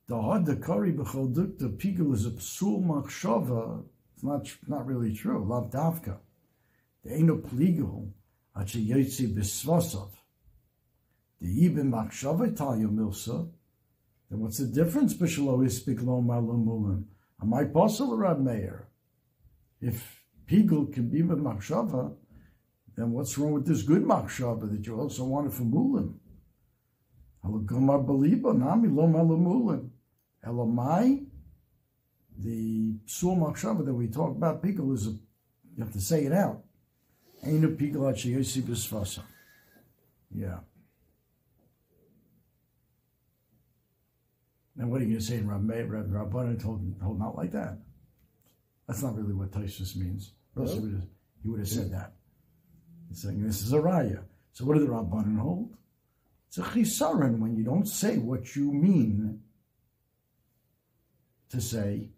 The 0.07 0.21
had 0.21 0.45
the 0.45 0.57
kari 0.57 0.93
b'chol 0.93 1.35
the 1.35 1.69
pigul 1.69 2.13
is 2.15 2.27
a 2.27 2.31
psul 2.31 2.85
machshava. 2.85 3.85
It's 4.15 4.25
not 4.25 4.49
not 4.67 4.87
really 4.87 5.15
true. 5.15 5.45
Lav 5.45 5.71
davka. 5.71 6.19
The 7.05 7.15
ain't 7.15 7.27
no 7.27 7.37
pligul 7.37 8.11
achi 8.57 8.85
yotzi 8.89 9.33
b'svasav. 9.33 10.11
The 11.41 11.67
ibn 11.67 11.93
machshava 11.93 12.53
talyo 12.57 12.89
milsa. 12.91 13.49
Then 14.29 14.41
what's 14.41 14.59
the 14.59 14.67
difference? 14.67 15.15
B'shalo 15.15 16.25
malum 16.25 16.67
mulim. 16.67 17.05
Am 17.41 17.55
I 17.55 17.65
possible, 17.65 18.17
Rab 18.17 18.41
Meir? 18.41 18.89
If 19.81 20.25
pigul 20.47 20.93
can 20.93 21.09
be 21.09 21.23
with 21.23 21.39
machshava, 21.39 22.15
then 23.00 23.12
what's 23.12 23.38
wrong 23.38 23.52
with 23.52 23.66
this 23.66 23.83
good 23.83 24.02
machshava 24.02 24.71
that 24.71 24.87
you 24.87 24.99
also 24.99 25.25
wanted 25.25 25.54
from 25.54 25.73
mulim? 25.73 26.14
Halagomar 27.45 28.59
nami 28.59 28.88
malamulin. 28.88 29.88
Elamai, 30.47 31.26
the 32.38 32.95
psul 33.07 33.38
machshava 33.38 33.85
that 33.85 33.95
we 33.95 34.09
talk 34.09 34.30
about, 34.30 34.62
pickle 34.62 34.92
is 34.92 35.07
a, 35.07 35.11
you 35.11 35.85
have 35.85 35.92
to 35.92 36.00
say 36.00 36.25
it 36.25 36.33
out. 36.33 36.62
Ain't 37.45 37.64
a 37.64 37.69
pickle. 37.69 38.12
Yeah. 40.35 40.59
And 44.78 44.90
what 44.90 45.00
are 45.00 45.04
you 45.04 45.11
going 45.11 45.21
to 45.21 45.25
say 45.25 45.37
in 45.37 45.47
Rabbanan 45.47 46.62
told, 46.62 47.00
told 47.00 47.19
not 47.19 47.37
like 47.37 47.52
that? 47.52 47.78
That's 48.87 49.02
not 49.02 49.16
really 49.16 49.35
what 49.35 49.50
Taisus 49.50 49.97
means. 49.97 50.33
Have, 50.57 50.69
he 51.42 51.49
would 51.49 51.61
have 51.61 51.69
said 51.69 51.92
that. 51.92 52.14
He's 53.11 53.23
saying 53.23 53.43
this 53.43 53.62
is 53.62 53.73
a 53.73 53.79
raya. 53.79 54.23
So 54.52 54.64
what 54.64 54.79
did 54.79 54.87
the 54.87 54.93
Rabbanan 54.93 55.38
hold? 55.38 55.76
It's 56.49 56.59
a 56.59 56.62
chisaron 56.62 57.38
when 57.38 57.57
you 57.57 57.64
don't 57.64 57.87
say 57.87 58.17
what 58.17 58.57
you 58.57 58.73
mean 58.73 59.40
to 61.50 61.61
say. 61.61 62.09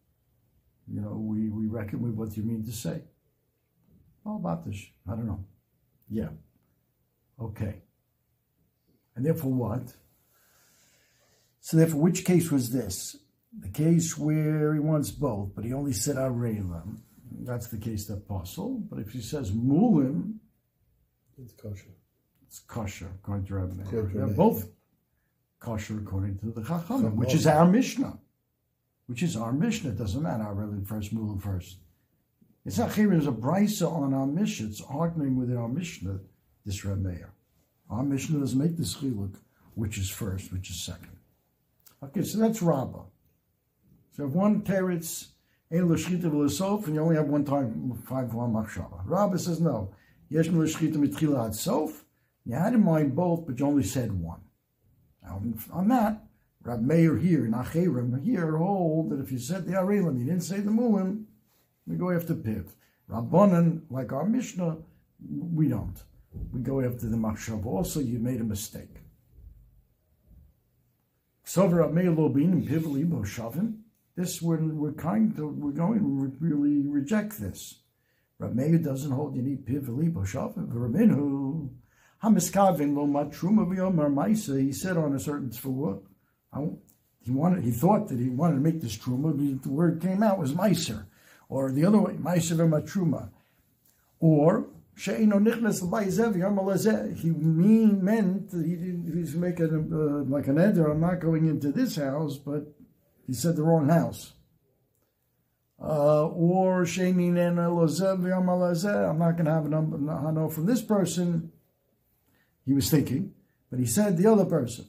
You 0.86 1.00
know, 1.00 1.16
we, 1.16 1.48
we 1.48 1.66
reckon 1.66 2.02
with 2.02 2.14
what 2.14 2.36
you 2.36 2.42
mean 2.42 2.64
to 2.66 2.72
say. 2.72 3.02
All 4.24 4.36
about 4.36 4.64
this. 4.66 4.86
I 5.10 5.12
don't 5.12 5.26
know. 5.26 5.44
Yeah. 6.08 6.28
Okay. 7.40 7.82
And 9.16 9.24
therefore 9.24 9.52
what? 9.52 9.94
So 11.60 11.76
therefore, 11.76 12.00
which 12.00 12.24
case 12.24 12.50
was 12.50 12.70
this? 12.70 13.16
The 13.58 13.68
case 13.68 14.16
where 14.16 14.74
he 14.74 14.80
wants 14.80 15.10
both, 15.10 15.50
but 15.54 15.64
he 15.64 15.72
only 15.72 15.92
said 15.92 16.16
Arelim. 16.16 16.98
That's 17.40 17.68
the 17.68 17.78
case 17.78 18.06
that 18.06 18.14
apostle. 18.14 18.82
But 18.90 18.98
if 18.98 19.12
he 19.12 19.20
says 19.20 19.52
Mulim, 19.52 20.38
it's 21.38 21.52
kosher. 21.52 21.94
It's 22.46 22.60
kosher 22.60 23.10
according 23.22 23.46
to 23.46 23.54
Rabbi 23.54 23.74
Meir. 23.74 24.10
They're 24.14 24.26
both 24.26 24.68
kosher 25.60 25.98
according 25.98 26.38
to 26.38 26.46
the 26.46 26.60
Chachamim, 26.60 27.14
which 27.14 27.34
is 27.34 27.46
our 27.46 27.66
Mishnah. 27.66 28.18
Which 29.06 29.22
is 29.22 29.36
our 29.36 29.52
Mishnah. 29.52 29.90
It 29.90 29.98
doesn't 29.98 30.22
matter 30.22 30.44
our 30.44 30.54
really 30.54 30.84
first, 30.84 31.14
Mulim 31.14 31.40
first. 31.40 31.78
It's 32.64 32.78
not 32.78 32.94
here. 32.94 33.08
There's 33.08 33.26
a 33.26 33.32
brisa 33.32 33.90
on 33.90 34.14
our 34.14 34.26
Mishnah. 34.26 34.68
It's 34.68 34.80
arguing 34.88 35.36
within 35.36 35.56
our 35.56 35.68
Mishnah, 35.68 36.20
this 36.64 36.84
Rabbi 36.84 37.00
Meir. 37.00 37.32
Our 37.90 38.04
Mishnah 38.04 38.38
doesn't 38.38 38.58
make 38.58 38.76
this 38.76 38.94
chiluk, 38.94 39.34
which 39.74 39.98
is 39.98 40.08
first, 40.08 40.52
which 40.52 40.70
is 40.70 40.82
second. 40.82 41.16
Okay, 42.02 42.22
so 42.22 42.38
that's 42.38 42.62
Rabbah. 42.62 43.04
So 44.16 44.26
if 44.26 44.32
one 44.32 44.62
teretz 44.62 45.28
ein 45.72 45.88
l'shchita 45.88 46.22
v'lesof, 46.24 46.86
and 46.86 46.94
you 46.94 47.02
only 47.02 47.16
have 47.16 47.26
one 47.26 47.44
time, 47.44 47.92
five 48.06 48.32
one 48.34 48.52
machshava. 48.52 49.02
Rabbah 49.04 49.38
says 49.38 49.60
no. 49.60 49.94
Yesh 50.32 50.48
l'shchita 50.48 50.94
mitchila 50.94 51.54
sof, 51.54 52.06
you 52.46 52.54
had 52.54 52.72
in 52.72 52.82
mind 52.82 53.14
both, 53.14 53.46
but 53.46 53.58
you 53.58 53.66
only 53.66 53.82
said 53.82 54.10
one. 54.12 54.40
Now, 55.22 55.42
on 55.70 55.88
that, 55.88 56.24
Rab 56.62 56.80
Meir 56.80 57.18
here, 57.18 57.44
and 57.44 57.52
Nacherim 57.52 58.24
here, 58.24 58.56
hold 58.56 59.10
that 59.10 59.20
if 59.20 59.30
you 59.30 59.38
said 59.38 59.66
the 59.66 59.72
Arelim, 59.72 60.18
you 60.18 60.24
didn't 60.24 60.40
say 60.44 60.60
the 60.60 60.70
Mulim, 60.70 61.24
we 61.86 61.96
go 61.96 62.10
after 62.10 62.34
Piv. 62.34 62.70
Rabbanan, 63.10 63.82
like 63.90 64.10
our 64.12 64.24
Mishnah, 64.24 64.78
we 65.20 65.68
don't. 65.68 66.02
We 66.50 66.62
go 66.62 66.80
after 66.80 67.08
the 67.08 67.16
Machshav. 67.18 67.66
Also, 67.66 68.00
you 68.00 68.18
made 68.18 68.40
a 68.40 68.44
mistake. 68.44 69.02
Sover 71.44 71.80
Rab 71.80 71.92
Meir 71.92 72.10
Lobin 72.10 72.66
Piv 72.66 72.90
Libo 72.90 73.22
Shavin. 73.22 73.80
This 74.16 74.40
we're, 74.40 74.56
we're 74.56 74.92
kind 74.92 75.38
of 75.38 75.58
we're 75.58 75.72
going 75.72 75.98
to 75.98 76.36
really 76.40 76.88
reject 76.88 77.38
this. 77.38 77.81
Rab 78.42 78.56
Meir 78.56 78.78
doesn't 78.78 79.12
hold 79.12 79.36
you 79.36 79.42
need 79.42 79.64
Piv 79.64 79.86
Libo 79.88 80.22
Shavin. 80.22 80.66
Raminu 80.66 81.70
Hamiskavin 82.24 82.96
lo 82.96 83.06
matruma 83.06 83.64
v'yomar 83.64 84.12
ma'isa. 84.12 84.60
He 84.60 84.72
said 84.72 84.96
on 84.96 85.14
a 85.14 85.20
certain 85.20 85.50
tzvua, 85.50 86.00
he 87.20 87.30
wanted, 87.30 87.62
he 87.62 87.70
thought 87.70 88.08
that 88.08 88.18
he 88.18 88.28
wanted 88.28 88.54
to 88.54 88.60
make 88.60 88.80
this 88.80 88.96
truma, 88.96 89.30
but 89.36 89.62
the 89.62 89.70
word 89.70 90.02
came 90.02 90.24
out 90.24 90.38
was 90.38 90.54
meiser, 90.54 91.06
or 91.48 91.70
the 91.70 91.84
other 91.84 92.00
way, 92.00 92.14
meiser 92.14 92.56
v'matruma, 92.56 93.30
or 94.18 94.66
she'ino 94.96 95.38
nichnas 95.38 95.80
l'bayizev 95.80 96.36
yom 96.36 97.14
He 97.14 97.30
mean 97.30 98.04
meant 98.04 98.50
that 98.50 98.66
he 98.66 98.74
didn't. 98.74 99.16
He's 99.16 99.36
making 99.36 99.92
uh, 99.92 100.28
like 100.28 100.48
an 100.48 100.58
eder. 100.58 100.90
I'm 100.90 101.00
not 101.00 101.20
going 101.20 101.46
into 101.46 101.70
this 101.70 101.94
house, 101.94 102.38
but 102.38 102.64
he 103.24 103.34
said 103.34 103.54
the 103.54 103.62
wrong 103.62 103.88
house. 103.88 104.32
Uh, 105.84 106.26
or 106.26 106.86
she'inin 106.86 107.36
en 107.36 107.56
lozev 107.56 108.24
yom 108.28 108.48
I'm 108.48 109.18
not 109.18 109.32
going 109.32 109.46
to 109.46 109.50
have 109.50 109.66
a 109.66 109.68
number. 109.68 110.12
I 110.12 110.30
know 110.30 110.48
from 110.48 110.66
this 110.66 110.80
person 110.80 111.50
he 112.64 112.72
was 112.72 112.88
thinking, 112.88 113.34
but 113.68 113.80
he 113.80 113.86
said 113.86 114.16
the 114.16 114.30
other 114.30 114.44
person, 114.44 114.88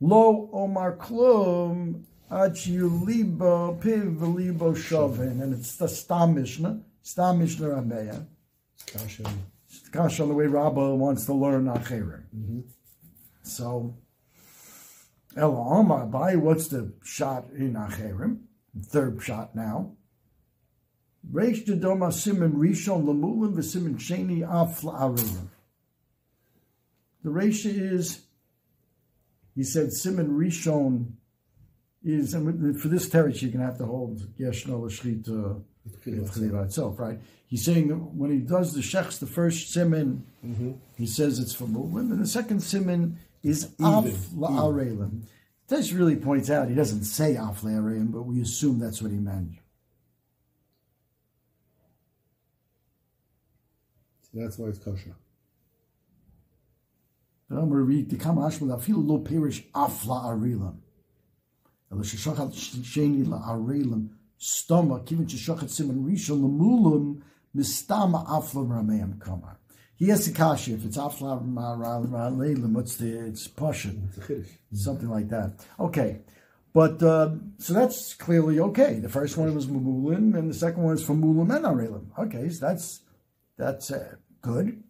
Lo 0.00 0.48
Omar 0.52 0.96
Klum 0.96 2.04
liba 2.30 3.74
Piv 3.80 4.34
Libo 4.34 4.72
Shovin, 4.72 5.42
and 5.42 5.52
it's 5.52 5.76
the 5.76 5.88
Stam 5.88 6.34
Mishnah, 6.34 6.80
Stam 7.02 7.40
Mishnah 7.40 7.68
Rameya. 7.68 8.26
Kasha 9.92 10.22
on 10.22 10.28
the 10.28 10.34
way 10.34 10.46
Rabbah 10.46 10.94
wants 10.94 11.26
to 11.26 11.34
learn 11.34 11.66
Acherim. 11.66 12.22
Mm-hmm. 12.34 12.60
So, 13.42 13.96
El 15.36 15.56
Omar 15.56 16.06
Bai, 16.06 16.36
what's 16.36 16.68
the 16.68 16.92
shot 17.04 17.50
in 17.54 17.74
Acherim? 17.74 18.40
Third 18.86 19.22
shot 19.22 19.54
now. 19.54 19.96
Reish 21.32 21.66
Dedoma 21.66 22.12
Simon 22.12 22.52
Rishon 22.52 23.04
Lamulim 23.04 23.54
V'Simon 23.54 23.96
Sheni 23.96 24.40
Afla 24.40 25.48
The 27.22 27.30
ratio 27.30 27.72
is, 27.72 28.22
he 29.54 29.62
said, 29.62 29.92
Simon 29.92 30.30
Rishon 30.30 31.12
is, 32.02 32.32
and 32.32 32.80
for 32.80 32.88
this 32.88 33.08
teretz 33.08 33.42
you're 33.42 33.50
going 33.50 33.60
to 33.60 33.66
have 33.66 33.78
to 33.78 33.84
hold 33.84 34.20
Yeshno 34.38 34.80
L'Shchita 34.82 35.62
itself, 36.64 36.98
right? 36.98 37.18
He's 37.46 37.64
saying 37.64 37.88
that 37.88 37.96
when 37.96 38.30
he 38.30 38.38
does 38.38 38.74
the 38.74 38.80
shechs, 38.80 39.18
the 39.18 39.26
first 39.26 39.72
simon, 39.72 40.24
mm-hmm. 40.44 40.72
he 40.96 41.06
says 41.06 41.38
it's 41.38 41.54
for 41.54 41.66
movement, 41.66 42.12
and 42.12 42.22
the 42.22 42.26
second 42.26 42.60
simon 42.60 43.18
is 43.42 43.74
af 43.80 44.04
la'arelim. 44.34 45.22
This 45.68 45.92
really 45.92 46.16
points 46.16 46.50
out 46.50 46.68
he 46.68 46.74
doesn't 46.74 47.04
say 47.04 47.36
af 47.36 47.62
la'arelim, 47.62 48.12
but 48.12 48.22
we 48.22 48.40
assume 48.40 48.78
that's 48.78 49.00
what 49.00 49.10
he 49.10 49.18
meant. 49.18 49.52
So 54.32 54.40
that's 54.40 54.58
why 54.58 54.68
it's 54.68 54.78
kosher. 54.78 55.14
Now 57.50 57.60
to 57.60 57.66
read 57.66 58.10
the 58.10 58.16
Kamash 58.16 58.60
with 58.60 58.70
Afil 58.70 59.06
lo 59.06 59.18
perish 59.18 59.64
afla 59.74 60.24
arilam. 60.24 60.76
Elishashachat 61.92 62.52
sheni 62.52 63.26
la 63.26 63.38
arilam 63.40 64.10
stoma 64.38 65.04
kivin 65.06 65.26
shashachat 65.26 65.70
simon 65.70 66.04
rishon 66.04 66.42
lemulum 66.42 67.22
mistama 67.56 68.26
afla 68.26 68.66
rameim 68.66 69.18
kama. 69.18 69.56
He 69.96 70.08
has 70.10 70.28
a 70.28 70.32
kashi 70.32 70.74
if 70.74 70.84
it's 70.84 70.98
afla 70.98 71.42
arilam. 71.42 72.72
What's 72.72 72.96
the 72.96 73.26
it's 73.26 73.48
Persian, 73.48 74.10
something 74.72 75.08
like 75.08 75.30
that. 75.30 75.64
Okay. 75.80 76.20
But 76.74 77.02
uh, 77.02 77.30
so 77.56 77.72
that's 77.72 78.14
clearly 78.14 78.60
okay. 78.60 79.00
The 79.00 79.08
first 79.08 79.38
one 79.38 79.52
was 79.54 79.66
Mamulin, 79.66 80.36
and 80.38 80.50
the 80.50 80.54
second 80.54 80.82
one 80.82 80.94
is 80.94 81.02
from 81.02 81.22
Mulam 81.22 81.56
and 81.56 81.64
Arelim. 81.64 82.10
Okay, 82.18 82.50
so 82.50 82.66
that's 82.66 83.00
that's 83.58 83.90
uh, 83.90 84.14
good. 84.40 84.82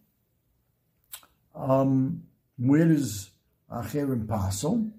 Um, 1.54 2.22
where 2.58 2.86
does 2.86 3.30
Acherim 3.72 4.26
Pasel? 4.26 4.92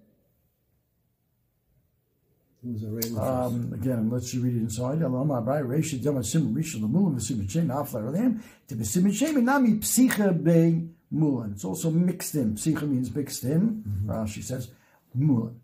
It 2.62 2.74
was 2.74 2.84
a 2.84 2.88
rain 2.88 3.18
Um, 3.18 3.72
again, 3.74 4.10
let's 4.10 4.36
read 4.36 4.56
it 4.56 4.60
inside. 4.60 5.02
Elam 5.02 5.30
Abai 5.30 5.64
Reisha 5.64 6.04
Dama 6.04 6.24
Sim 6.24 6.54
Rishon 6.54 6.82
Lemulim 6.82 7.16
V'Sim 7.16 7.50
Shem 7.50 7.68
Afla 7.70 8.08
Elam 8.08 8.44
to 8.68 8.76
V'Sim 8.76 9.14
Shem 9.14 9.46
Nami 9.46 9.76
Psicha 9.76 10.44
Be 10.44 10.90
Mulan. 11.14 11.54
It's 11.54 11.64
also 11.64 11.90
mixed 11.90 12.36
in. 12.36 12.56
Psicha 12.56 12.82
means 12.82 13.16
mixed 13.16 13.46
in. 13.46 13.84
Rashi 14.06 14.44
says 14.44 14.72
Mulan. 15.18 15.56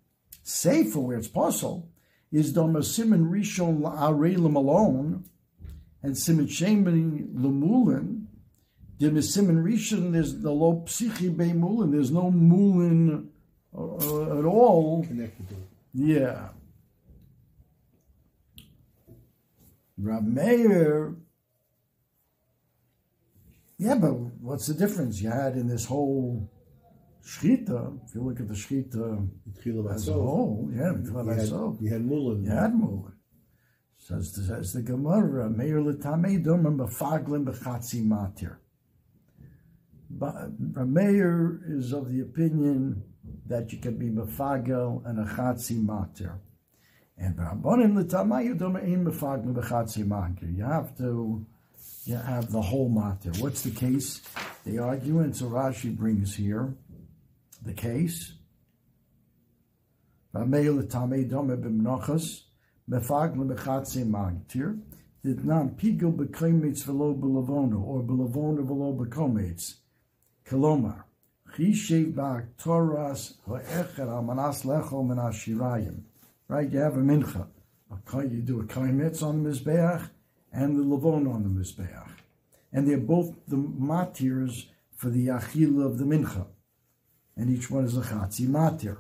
Safer 0.44 1.00
where 1.00 1.18
it's 1.18 1.28
possible 1.28 1.90
is 2.32 2.54
Dama 2.54 2.82
Simon 2.82 3.26
Rishon 3.30 3.82
Arelim 3.82 4.56
alone 4.56 5.26
and 6.06 6.18
Simon 6.18 6.48
Shem 6.48 6.86
Lemulin. 7.36 8.26
The 9.00 9.22
Simon 9.22 9.58
Rishon 9.64 10.14
there's 10.14 10.40
the 10.42 10.52
low 10.52 10.84
Psichi 10.86 11.36
Be 11.36 11.46
Mulan. 11.52 11.92
There's 11.92 12.12
no 12.12 12.32
Mulan 12.32 13.28
uh, 13.78 14.40
at 14.40 14.46
all. 14.46 15.04
connected 15.06 15.50
to 15.50 15.56
it. 15.56 15.68
Yeah. 15.94 16.50
Rab 19.98 20.26
Meir, 20.28 21.16
yeah, 23.78 23.96
but 23.96 24.12
what's 24.14 24.68
the 24.68 24.74
difference 24.74 25.22
you 25.22 25.30
had 25.30 25.56
in 25.56 25.68
this 25.68 25.86
whole 25.86 26.52
shchita? 27.26 28.00
If 28.06 28.14
you 28.16 28.22
look 28.22 28.40
at 28.42 28.48
the 28.50 28.54
shchita 28.54 29.28
as 29.94 30.08
a 30.10 30.14
whole, 30.14 30.70
yeah, 30.74 30.92
You 31.02 31.28
had, 31.28 31.82
you 31.82 31.90
had 31.90 32.02
Mulin. 32.06 32.44
you 32.44 32.52
had 32.52 32.74
mulin. 32.74 33.15
Says 34.08 34.34
the, 34.34 34.44
says 34.44 34.74
the 34.74 34.84
Gemara, 34.84 35.50
Meir 35.50 35.82
l'tamei 35.82 36.38
domim 36.38 36.78
b'faglim 36.78 37.44
b'chatzi 37.44 38.06
matir. 38.06 38.58
But 40.12 40.52
uh, 40.78 40.86
Meir 40.86 41.62
is 41.68 41.92
of 41.92 42.12
the 42.12 42.22
opinion 42.22 43.02
that 43.48 43.74
you 43.74 43.80
can 43.80 43.98
be 43.98 44.12
mefagel 44.12 45.04
and 45.08 45.18
a 45.18 45.24
chatzi 45.24 45.84
matir. 45.84 46.38
And 47.18 47.36
Rabbanim 47.36 47.98
l'tamayu 47.98 48.56
domein 48.56 49.06
mefaglim 49.06 49.56
b'chatzi 49.56 50.06
matir. 50.06 50.56
You 50.56 50.66
have 50.66 50.96
to, 51.00 51.44
you 52.04 52.16
have 52.16 52.52
the 52.52 52.62
whole 52.62 52.92
matir. 52.92 53.42
What's 53.42 53.64
the 53.64 53.72
case? 53.72 54.22
And 54.66 55.36
so 55.36 55.48
Rashi 55.48 55.98
brings 55.98 56.36
here 56.36 56.76
the 57.64 57.74
case. 57.74 58.34
Rameil 60.32 60.78
l'tamei 60.78 61.28
dome 61.28 61.58
b'mnochas 61.58 62.45
mefaglim 62.90 63.56
b'chatzi 63.56 64.04
matir. 64.06 64.80
Did 65.24 65.46
not 65.46 65.78
pigel 65.78 66.14
b'komitz 66.14 66.84
v'lo 66.86 67.16
b'lavono 67.20 67.82
or 67.82 68.04
b'lavono 68.04 68.66
v'lo 68.66 68.96
b'komitz. 68.98 69.76
Kolomar. 70.46 71.04
Chishev 71.56 72.14
ba'toras 72.14 73.36
ha'echer 73.48 74.08
amanas 74.08 74.64
lechol 74.66 75.08
min 75.08 75.18
ha'shirayim. 75.18 76.02
Right, 76.48 76.72
you 76.72 76.80
have 76.80 76.98
a 76.98 77.00
mincha. 77.00 77.48
You 78.14 78.42
do 78.42 78.60
a 78.60 78.64
kaimetz 78.66 79.24
on 79.24 79.44
the 79.44 79.50
mizbeach 79.50 80.10
and 80.52 80.76
the 80.78 80.84
lavon 80.84 81.28
on 81.34 81.44
the 81.44 81.50
mizbeach, 81.50 82.10
and 82.74 82.88
they're 82.88 82.98
both 82.98 83.34
the 83.48 83.56
matirs 83.56 84.66
for 84.96 85.10
the 85.10 85.28
achila 85.28 85.86
of 85.86 85.98
the 85.98 86.04
mincha, 86.04 86.46
and 87.38 87.50
each 87.50 87.70
one 87.70 87.86
is 87.86 87.96
a 87.96 88.02
chatzi 88.02 88.48
matir. 88.48 88.98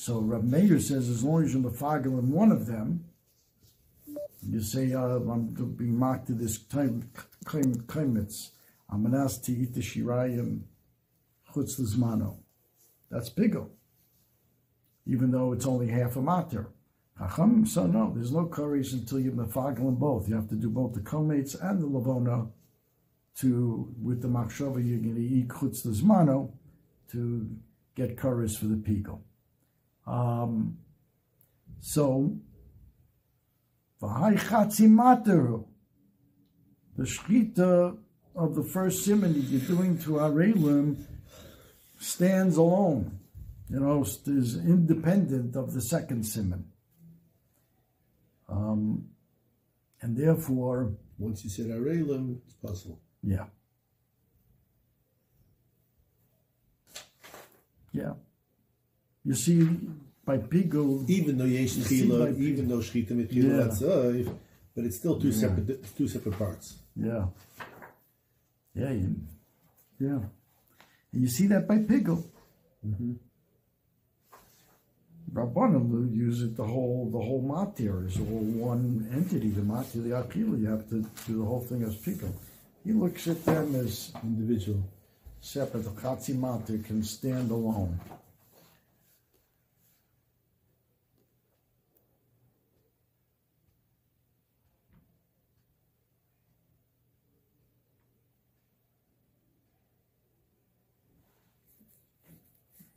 So 0.00 0.20
Rab 0.20 0.44
Meir 0.44 0.80
says 0.80 1.10
as 1.10 1.22
long 1.22 1.44
as 1.44 1.52
you're 1.52 1.62
mefagel 1.62 2.18
in 2.18 2.30
one 2.30 2.52
of 2.52 2.64
them, 2.64 3.04
you 4.42 4.62
say 4.62 4.94
uh, 4.94 5.02
I'm 5.02 5.48
being 5.76 5.98
marked 5.98 6.28
to 6.28 6.32
this 6.32 6.58
time 6.58 7.10
kaimetz. 7.44 8.48
I'm 8.88 9.10
to 9.12 9.18
ask 9.18 9.42
to 9.42 9.52
eat 9.52 9.74
the 9.74 9.82
shirayim 9.82 10.62
chutz 11.52 11.78
lizmano. 11.78 12.38
That's 13.10 13.28
bigger 13.28 13.66
even 15.06 15.32
though 15.32 15.52
it's 15.52 15.66
only 15.66 15.88
half 15.88 16.16
a 16.16 16.20
matir. 16.20 16.68
Chacham, 17.18 17.66
so 17.66 17.86
no, 17.86 18.10
there's 18.14 18.32
no 18.32 18.46
curries 18.46 18.94
until 18.94 19.20
you 19.20 19.32
mefagel 19.32 19.84
them 19.84 19.96
both. 19.96 20.28
You 20.28 20.36
have 20.36 20.48
to 20.48 20.54
do 20.54 20.70
both 20.70 20.94
the 20.94 21.00
kometz 21.00 21.60
and 21.62 21.82
the 21.82 21.86
lavona 21.86 22.48
to, 23.40 23.94
with 24.00 24.22
the 24.22 24.28
machshava, 24.28 24.76
you're 24.86 24.98
going 24.98 25.16
to 25.16 25.20
eat 25.20 25.48
chutz 25.48 25.86
lizmano 25.86 26.52
to 27.10 27.50
get 27.96 28.16
curries 28.16 28.56
for 28.56 28.64
the 28.66 28.76
pigel. 28.76 29.20
Um, 30.06 30.78
so, 31.80 32.36
v'hai 34.02 34.38
chatzi 34.38 34.88
materu, 34.88 35.64
the 36.96 37.04
shchita 37.04 37.96
of 38.34 38.54
the 38.54 38.62
first 38.62 39.04
simon 39.04 39.32
that 39.34 39.40
you're 39.40 39.76
doing 39.76 39.98
to 39.98 40.10
Arelim 40.12 41.04
stands 41.98 42.56
alone 42.56 43.20
you 43.70 43.78
know, 43.78 44.02
is 44.02 44.56
independent 44.56 45.54
of 45.54 45.72
the 45.72 45.80
second 45.80 46.24
simon. 46.24 46.64
Um, 48.48 49.06
and 50.02 50.16
therefore, 50.16 50.92
Once 51.18 51.44
you 51.44 51.50
said 51.50 51.66
Arelim, 51.66 52.38
it's 52.46 52.54
possible. 52.54 52.98
yeah. 53.22 53.44
Yeah. 57.92 58.14
You 59.24 59.34
see, 59.34 59.68
by 60.24 60.38
Pigo, 60.38 61.08
Even 61.08 61.38
though 61.38 61.44
Yesh 61.44 61.72
see, 61.72 62.02
Tchila, 62.08 62.38
even 62.38 62.68
though 62.68 62.78
Shchita 62.78 63.10
Yeah. 63.10 63.16
Mitchila 63.16 63.68
Batzov, 63.68 64.36
but 64.74 64.84
it's 64.84 64.96
still 64.96 65.18
two 65.20 65.32
separate 65.32 65.84
two 65.96 66.08
separate 66.08 66.38
parts. 66.38 66.76
yeah. 66.96 67.26
Yeah, 68.74 68.92
you, 68.92 69.16
yeah. 69.98 70.20
And 71.12 71.22
you 71.22 71.28
see 71.28 71.48
that 71.48 71.66
by 71.66 71.78
Pigo. 71.78 72.22
Mm-hmm. 72.86 73.12
Rabbanim 75.32 76.14
use 76.14 76.42
it 76.42 76.56
the 76.56 76.64
whole 76.64 77.08
the 77.10 77.18
whole 77.18 77.42
matir 77.42 78.06
is 78.06 78.18
all 78.18 78.24
one 78.70 79.08
entity. 79.12 79.50
The 79.50 79.60
matir, 79.60 80.02
the 80.02 80.10
akila, 80.10 80.58
you 80.60 80.66
have 80.66 80.88
to 80.88 81.02
do 81.26 81.38
the 81.38 81.44
whole 81.44 81.60
thing 81.60 81.82
as 81.84 81.94
pico. 81.96 82.32
He 82.84 82.92
looks 82.92 83.28
at 83.28 83.44
them 83.44 83.74
as 83.76 84.12
Individual. 84.24 84.82
separate. 85.40 85.84
The 85.84 85.90
chatzi 85.90 86.34
matir 86.34 86.84
can 86.84 87.02
stand 87.04 87.50
alone. 87.50 88.00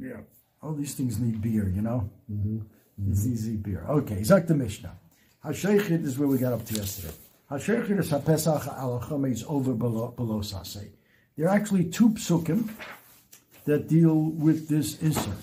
Yeah. 0.03 0.17
All 0.61 0.73
these 0.73 0.95
things 0.95 1.17
need 1.17 1.41
beer, 1.41 1.69
you 1.69 1.81
know? 1.81 2.09
It's 3.09 3.25
easy 3.25 3.55
beer. 3.55 3.85
Okay, 3.89 4.21
Zak 4.23 4.47
the 4.47 4.53
Mishnah. 4.53 4.93
Hasheichid 5.45 6.03
is 6.03 6.19
where 6.19 6.27
we 6.27 6.37
got 6.37 6.51
up 6.51 6.65
to 6.65 6.73
yesterday. 6.73 7.13
Hasheichid 7.49 7.99
is 7.99 8.11
HaPesach 8.11 8.67
al 8.67 8.99
Chametz 8.99 9.45
over 9.47 9.73
below, 9.73 10.09
below 10.09 10.39
Saseh. 10.39 10.89
There 11.37 11.47
are 11.47 11.55
actually 11.55 11.85
two 11.85 12.09
psukim 12.09 12.69
that 13.63 13.87
deal 13.87 14.15
with 14.15 14.67
this 14.67 15.01
insert. 15.01 15.33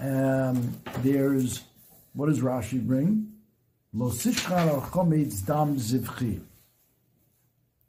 Um, 0.00 0.74
there's, 0.98 1.62
what 2.14 2.28
does 2.28 2.40
Rashi 2.40 2.84
bring? 2.84 3.32
Lo 3.92 4.10
sishchar 4.10 4.66
dam 5.46 5.76
zivchi. 5.76 6.40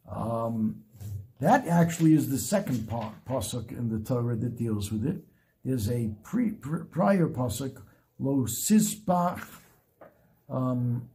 Um, 0.09 0.83
that 1.39 1.67
actually 1.67 2.13
is 2.13 2.29
the 2.29 2.37
second 2.37 2.87
pa- 2.87 3.11
pasuk 3.27 3.71
in 3.71 3.89
the 3.89 3.99
Torah 4.07 4.35
that 4.35 4.55
deals 4.55 4.91
with 4.91 5.05
it. 5.05 5.17
There's 5.67 5.91
a 5.91 6.09
pre, 6.23 6.51
pr- 6.51 6.85
prior 6.85 7.27
pasuk, 7.27 7.81
lo 8.19 8.45
sisbach. 8.45 9.45
Um, 10.49 11.09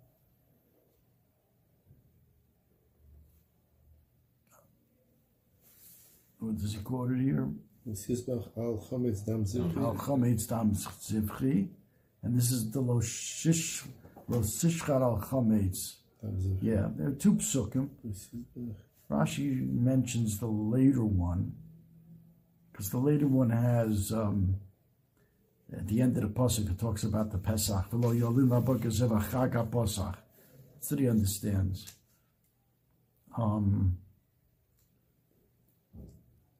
what 6.38 6.58
does 6.58 6.74
he 6.74 6.80
quote 6.80 7.12
it 7.12 7.22
here? 7.22 7.48
Sisbach 7.92 8.50
al 8.58 8.86
Chametz 8.90 9.24
Dam 9.24 9.46
Zivchi. 9.46 9.76
Al 9.78 9.94
chametz 9.94 10.46
dam 10.46 10.72
zivchi, 10.72 11.68
and 12.22 12.36
this 12.36 12.52
is 12.52 12.70
the 12.70 12.80
lo 12.80 13.00
shish 13.00 13.84
lo 14.28 14.40
sishchar 14.40 15.00
al 15.00 15.18
chametz. 15.18 15.94
Yeah, 16.60 16.88
there 16.94 17.08
are 17.08 17.12
two 17.12 17.36
psukim. 17.36 17.88
Rashi 19.10 19.66
mentions 19.66 20.38
the 20.38 20.46
later 20.46 21.06
one 21.06 21.54
because 22.72 22.90
the 22.90 22.98
later 22.98 23.26
one 23.26 23.50
has 23.50 24.10
um, 24.12 24.56
at 25.72 25.86
the 25.86 26.00
end 26.00 26.16
of 26.16 26.22
the 26.22 26.28
pasuk 26.28 26.70
it 26.70 26.78
talks 26.78 27.04
about 27.04 27.30
the 27.30 27.38
Pesach. 27.38 27.86
What 30.88 30.98
he 30.98 31.08
understands. 31.08 31.92
Um, 33.38 33.98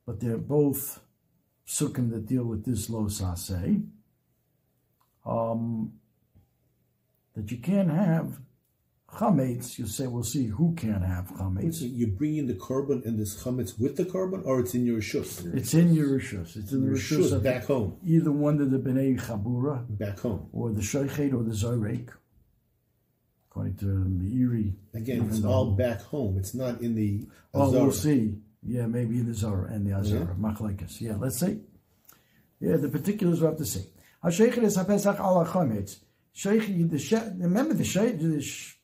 but 0.06 0.20
they're 0.20 0.38
both 0.38 1.00
psukim 1.66 2.10
that 2.10 2.26
deal 2.26 2.44
with 2.44 2.64
this 2.64 2.88
lo 2.88 3.04
saseh. 3.06 3.84
um, 5.24 5.92
that 7.34 7.50
you 7.50 7.58
can't 7.58 7.90
have 7.90 8.40
chametz. 9.14 9.78
You 9.78 9.86
say, 9.86 10.06
we'll 10.06 10.22
see 10.24 10.46
who 10.46 10.74
can 10.74 11.02
have 11.02 11.26
chametz. 11.36 11.74
So 11.76 11.84
you 11.84 12.06
bring 12.08 12.36
in 12.36 12.46
the 12.46 12.54
carbon 12.54 13.02
and 13.04 13.18
this 13.18 13.42
chametz 13.42 13.78
with 13.78 13.96
the 13.96 14.04
carbon, 14.04 14.42
or 14.44 14.60
it's 14.60 14.74
in 14.74 14.84
your 14.86 15.00
shus? 15.00 15.54
It's 15.54 15.74
in 15.74 15.94
your 15.94 16.08
rishus. 16.18 16.56
It's 16.56 16.72
in 16.72 16.80
the 16.80 16.86
Your 16.86 16.96
rishus 16.96 17.30
shus 17.30 17.42
back 17.42 17.64
home. 17.64 17.96
either 18.06 18.32
one 18.32 18.60
of 18.60 18.70
the 18.70 18.78
bnei 18.78 19.20
chabura 19.20 19.84
Back 19.98 20.20
home. 20.20 20.48
or 20.52 20.70
the 20.70 20.80
shoichet 20.82 21.32
or 21.34 21.42
the 21.42 21.52
zorek. 21.52 22.08
According 23.50 23.76
to 23.76 23.84
Meiri. 23.84 24.72
Again, 24.94 25.28
it's 25.30 25.44
all 25.44 25.72
back 25.72 26.00
home. 26.00 26.38
It's 26.38 26.54
not 26.54 26.80
in 26.80 26.94
the 26.94 27.26
Oh, 27.52 27.70
we'll 27.70 27.92
see. 27.92 28.38
Yeah, 28.64 28.86
maybe 28.86 29.18
in 29.18 29.26
the 29.26 29.34
Zara 29.34 29.70
and 29.70 29.86
the 29.86 29.92
Azara, 29.92 30.34
Machlekes. 30.40 31.00
Yeah, 31.00 31.16
let's 31.18 31.38
see. 31.38 31.60
Yeah, 32.60 32.76
the 32.76 32.88
particulars 32.88 33.40
we 33.40 33.46
have 33.46 33.58
to 33.58 33.66
see. 33.66 33.84
HaSheikh 34.24 34.56
is 34.62 34.78
HaPesach 34.78 35.18
ala. 35.18 35.44
Sheikh, 36.32 36.66
the 36.88 37.34
remember 37.38 37.74
the 37.74 37.84
sheikh, 37.84 38.18
the 38.20 38.40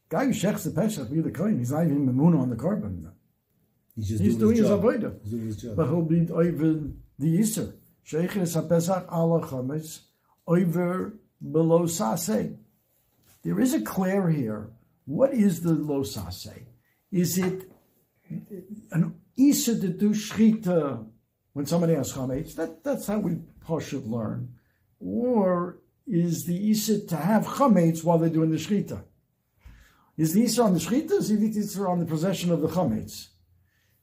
guy 0.09 0.25
who 0.27 0.33
shechs 0.33 0.65
the 0.65 0.71
Pesach, 0.71 1.11
be 1.11 1.21
the 1.21 1.31
Kohen, 1.31 1.59
he's 1.59 1.73
not 1.73 1.85
even 1.85 2.07
Mamun 2.07 2.39
on 2.39 2.51
the 2.51 2.57
carbon. 2.57 3.11
He's 3.95 4.09
just 4.09 4.23
He's 4.23 4.37
doing, 4.37 4.57
his 4.57 4.69
job. 4.69 4.83
avodah. 4.83 5.21
He's 5.23 5.31
doing 5.33 5.47
his 5.47 5.57
job. 5.57 5.77
But 5.77 5.87
he'll 5.89 6.03
be 6.03 6.31
over 6.31 6.81
the 7.19 7.39
Yisr. 7.39 7.75
Sheikh 8.05 8.37
is 8.37 8.55
HaPesach 8.57 9.13
ala 9.13 9.47
Chometz, 9.47 10.01
over 10.47 11.15
below 11.53 11.83
Saseh. 11.83 12.57
There 13.43 13.61
is 13.61 13.75
a 13.75 13.81
clear 13.81 14.29
here. 14.31 14.71
What 15.05 15.33
is 15.35 15.63
the 15.63 15.73
lo 15.73 16.03
Saseh? 16.03 16.63
Is 17.11 17.39
it 17.39 17.71
an 18.93 19.15
Isa 19.37 19.79
to 19.81 19.89
do 19.89 20.11
shchita 20.11 21.07
when 21.53 21.67
somebody 21.67 21.95
has 21.95 22.13
chametz? 22.13 22.55
That, 22.55 22.85
that's 22.85 23.07
how 23.07 23.19
we 23.19 23.39
should 23.81 24.07
learn. 24.07 24.55
Or 25.01 25.79
is 26.07 26.45
the 26.45 26.57
Isa 26.57 27.07
to 27.07 27.17
have 27.17 27.45
chametz 27.47 28.05
while 28.05 28.19
they're 28.19 28.29
doing 28.29 28.51
the 28.51 28.57
shchita? 28.57 29.03
Is 30.19 30.35
the 30.35 30.43
Isa 30.43 30.65
on 30.65 30.75
the 30.75 30.81
shchita? 30.81 31.13
Is 31.13 31.29
the 31.29 31.37
Isa 31.37 31.87
on 31.87 32.01
the 32.01 32.05
possession 32.05 32.51
of 32.51 32.61
the 32.61 32.69
chametz? 32.69 33.29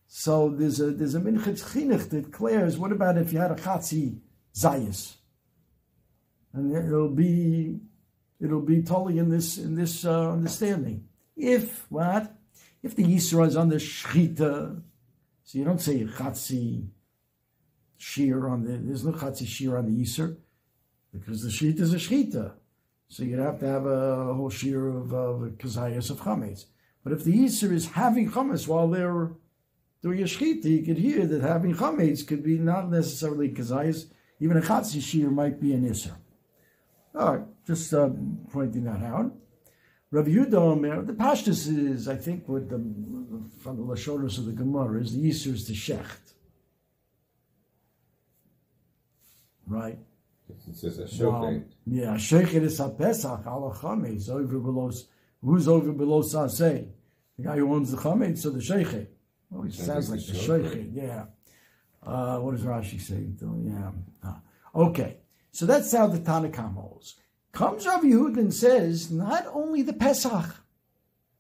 So 0.08 0.50
there's 0.50 0.80
a 0.80 0.92
there's 0.92 1.14
a 1.14 1.20
chinuch 1.20 2.10
that 2.10 2.32
declares. 2.32 2.78
What 2.78 2.94
about 2.94 3.18
if 3.18 3.34
you 3.34 3.40
had 3.40 3.52
a 3.52 3.56
chatzi 3.56 4.20
zayis? 4.56 5.16
And 6.54 6.74
it'll 6.74 7.10
be 7.10 7.82
it'll 8.40 8.62
be 8.62 8.82
totally 8.82 9.18
in 9.18 9.30
this 9.30 9.58
in 9.58 9.76
this 9.76 10.06
uh, 10.06 10.32
understanding. 10.32 11.06
If 11.36 11.86
what? 11.90 12.34
If 12.82 12.96
the 12.96 13.04
Yisra 13.04 13.48
is 13.48 13.58
on 13.58 13.68
the 13.68 13.76
shchita, 13.76 14.82
so 15.44 15.58
you 15.58 15.66
don't 15.66 15.82
say 15.82 16.06
chatzi 16.06 16.88
shear 17.98 18.48
on 18.48 18.64
the. 18.64 18.78
There's 18.78 19.04
no 19.04 19.12
chatzi 19.12 19.46
shear 19.46 19.78
on 19.78 19.86
the 19.86 20.02
Yisr 20.02 20.38
because 21.12 21.44
the 21.44 21.50
shchita 21.50 21.82
is 21.82 21.94
a 21.94 21.98
shchita. 21.98 22.54
So 23.08 23.24
you'd 23.24 23.40
have 23.40 23.60
to 23.60 23.68
have 23.68 23.86
a 23.86 24.34
whole 24.34 24.50
shear 24.50 24.88
of 24.88 25.14
of 25.14 25.42
kazayas 25.58 26.10
of 26.10 26.22
chametz. 26.22 26.66
But 27.04 27.14
if 27.14 27.24
the 27.24 27.34
Yisr 27.34 27.72
is 27.72 27.92
having 27.92 28.32
chametz 28.32 28.68
while 28.68 28.88
they're 28.90 29.32
doing 30.02 30.22
a 30.22 30.26
shchita, 30.26 30.66
you 30.66 30.84
could 30.84 30.98
hear 30.98 31.26
that 31.28 31.42
having 31.42 31.76
chametz 31.76 32.26
could 32.26 32.44
be 32.44 32.58
not 32.58 32.90
necessarily 32.90 33.50
kazayas. 33.50 34.12
Even 34.40 34.58
a 34.58 34.62
chatzi 34.62 35.02
shear 35.02 35.30
might 35.30 35.62
be 35.62 35.74
an 35.74 35.88
Yisr. 35.88 36.16
All 37.14 37.38
right, 37.38 37.46
just 37.66 37.94
uh, 37.94 38.10
pointing 38.52 38.84
that 38.84 39.02
out. 39.02 39.32
Rav 40.12 40.26
the 40.26 41.16
Pashtus 41.18 41.68
is, 41.68 42.08
I 42.08 42.16
think, 42.16 42.48
with 42.48 42.70
the 42.70 42.78
from 43.62 43.78
the 43.78 43.84
Lashonos 43.84 44.38
of 44.38 44.46
the 44.46 44.52
Gemara 44.54 45.02
is 45.02 45.14
the 45.14 45.30
Yisr 45.30 45.54
is 45.54 45.68
the 45.68 45.74
Shecht, 45.74 46.34
right? 49.68 50.00
It's 50.50 50.82
just 50.82 51.00
a 51.00 51.04
Um, 51.04 51.08
showcase. 51.10 51.64
yeah, 51.86 52.16
Sheikhet 52.16 52.62
is 52.64 52.80
HaPesach, 52.80 53.46
ala 53.48 53.74
Chametz, 53.74 54.30
over 54.30 54.60
below, 54.60 54.92
who's 55.42 55.68
over 55.68 55.92
below 55.92 56.22
Saseh? 56.22 56.88
The 57.38 57.44
guy 57.44 57.58
who 57.58 57.74
owns 57.74 57.92
the 57.92 57.98
Chametz, 57.98 58.40
so 58.40 58.50
the 58.52 58.60
Sheikhet. 58.60 59.08
Well, 59.50 59.66
it 59.66 59.74
Sounds 59.74 60.10
like 60.10 60.20
the 60.26 60.34
the 60.34 60.90
yeah. 60.92 61.26
Uh, 62.04 62.40
what 62.40 62.52
does 62.56 62.64
Rashi 62.64 63.02
say? 63.02 63.28
Yeah. 63.64 63.92
Ah. 64.24 64.42
Okay, 64.76 65.18
so 65.52 65.66
that's 65.66 65.92
how 65.92 66.08
the 66.08 66.20
Tanakam 66.20 66.76
holds. 66.76 67.16
Comes 67.52 67.86
Rav 67.88 68.02
Yehuda 68.02 68.38
and 68.38 68.54
says, 68.54 69.10
not 69.12 69.46
only 69.54 69.82
the 69.82 69.94
Pesach, 69.94 70.64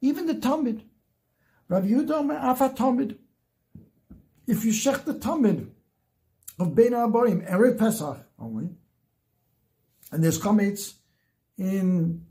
even 0.01 0.25
the 0.27 0.35
Tamid. 0.35 0.81
Rav 1.67 1.83
Yehuda 1.83 2.11
Omer, 2.11 2.35
Afa 2.35 2.69
Tamid. 2.69 3.17
If 4.47 4.63
you 4.63 4.71
shech 4.71 5.03
the 5.05 5.13
Tamid 5.15 5.69
of 6.59 6.73
Bein 6.73 6.91
Aborim, 6.91 7.47
Erev 7.51 7.77
Pesach 7.77 8.19
only, 8.39 8.69
and 10.15 10.23
there's 10.23 10.39
chametz 10.39 10.93
in 11.57 12.25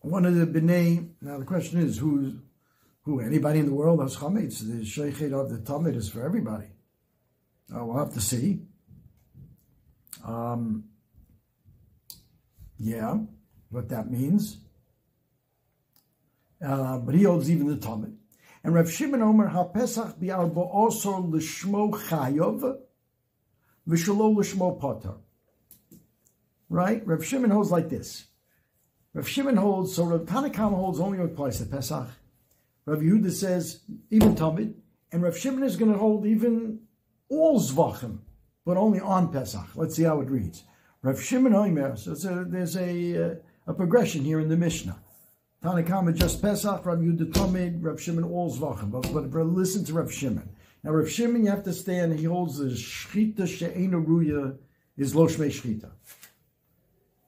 one 0.00 0.24
of 0.24 0.34
the 0.34 0.46
bnei. 0.46 1.10
Now 1.20 1.38
the 1.38 1.44
question 1.44 1.78
is, 1.78 1.98
who, 1.98 2.38
who? 3.02 3.20
Anybody 3.20 3.58
in 3.58 3.66
the 3.66 3.74
world 3.74 4.00
has 4.00 4.16
chametz? 4.16 4.60
The 4.60 4.82
sheikhet 4.82 5.38
of 5.38 5.50
the 5.50 5.58
Tamid 5.58 5.94
is 5.94 6.08
for 6.08 6.24
everybody. 6.24 6.68
Uh, 7.70 7.84
we'll 7.84 7.98
have 7.98 8.14
to 8.14 8.20
see. 8.22 8.62
Um, 10.24 10.84
yeah, 12.78 13.18
what 13.68 13.90
that 13.90 14.10
means. 14.10 14.56
Uh, 16.64 16.96
but 16.96 17.14
he 17.14 17.24
holds 17.24 17.50
even 17.50 17.68
the 17.68 17.76
Tamid. 17.76 18.14
And 18.64 18.72
Rav 18.72 18.90
Shimon 18.90 19.20
Omer 19.20 19.50
HaPesach 19.50 20.18
bi'arba 20.18 20.74
osor 20.74 21.30
l'shmo 21.30 21.92
chayov 21.92 22.78
v'shalo 23.86 24.34
l'shmo 24.34 24.80
potter. 24.80 25.16
Right? 26.68 27.06
Rav 27.06 27.24
Shimon 27.24 27.50
holds 27.50 27.70
like 27.70 27.88
this. 27.88 28.26
Rav 29.14 29.28
Shimon 29.28 29.56
holds, 29.56 29.94
so 29.94 30.04
Rav 30.04 30.20
Tanakam 30.22 30.74
holds 30.74 31.00
only 31.00 31.18
applies 31.18 31.58
to 31.58 31.66
Pesach. 31.66 32.08
Rav 32.84 32.98
Yehuda 32.98 33.30
says 33.30 33.80
even 34.10 34.34
Tamid, 34.34 34.74
and 35.12 35.22
Rav 35.22 35.36
Shimon 35.36 35.62
is 35.62 35.76
going 35.76 35.92
to 35.92 35.98
hold 35.98 36.26
even 36.26 36.80
all 37.28 37.60
Zvachim, 37.60 38.18
but 38.64 38.76
only 38.76 39.00
on 39.00 39.32
Pesach. 39.32 39.68
Let's 39.74 39.96
see 39.96 40.04
how 40.04 40.20
it 40.20 40.30
reads. 40.30 40.64
Rav 41.02 41.22
Shimon 41.22 41.54
Omer, 41.54 41.96
so 41.96 42.12
a, 42.12 42.44
there's 42.44 42.76
a, 42.76 43.32
uh, 43.32 43.34
a 43.66 43.74
progression 43.74 44.24
here 44.24 44.40
in 44.40 44.48
the 44.48 44.56
Mishnah. 44.56 44.98
Tanakama 45.62 46.14
just 46.14 46.40
Pesach, 46.40 46.84
Rav 46.84 46.98
Yehuda 46.98 47.32
Tamid, 47.32 47.78
Rav 47.82 48.00
Shimon 48.00 48.24
all 48.24 48.54
Zvachim. 48.54 48.90
But, 48.90 49.12
but, 49.12 49.30
but 49.30 49.44
listen 49.44 49.84
to 49.86 49.94
Rav 49.94 50.12
Shimon. 50.12 50.48
Now 50.84 50.92
Rav 50.92 51.10
Shimon, 51.10 51.44
you 51.44 51.50
have 51.50 51.64
to 51.64 51.72
stand, 51.72 52.18
he 52.18 52.24
holds 52.24 52.58
the 52.58 52.66
Shchita 52.66 53.48
She'ena 53.48 54.00
Ruya 54.00 54.56
is 54.96 55.14
Lo 55.14 55.26
Shmei 55.26 55.48
Shchita. 55.48 55.90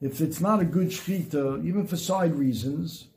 If 0.01 0.19
it's 0.19 0.41
not 0.41 0.59
a 0.59 0.65
good 0.65 0.87
Shchita, 0.87 1.63
even 1.63 1.85
for 1.85 1.95
side 1.95 2.35
reasons, 2.35 3.07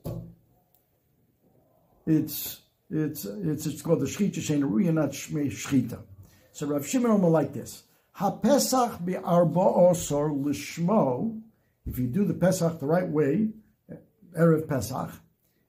it's 2.07 2.61
it's 2.91 3.25
it's 3.25 3.67
it's 3.67 3.81
called 3.81 4.01
the 4.01 4.07
Shchita 4.07 4.43
She'ena 4.43 4.67
Ruya, 4.67 4.93
not 4.93 5.13
Shmei 5.13 5.51
Shchita. 5.51 6.03
So 6.53 6.67
Rav 6.67 6.87
Shimon 6.87 7.11
Omer 7.11 7.29
like 7.29 7.55
this. 7.55 7.85
HaPesach 8.19 9.05
be'arba 9.05 9.55
osor 9.57 10.31
l'shmo, 10.31 11.41
if 11.87 11.99
you 11.99 12.07
do 12.07 12.25
the 12.25 12.35
Pesach 12.35 12.79
the 12.79 12.87
right 12.87 13.09
way, 13.09 13.49
Erev 14.39 14.69
Pesach, 14.69 15.11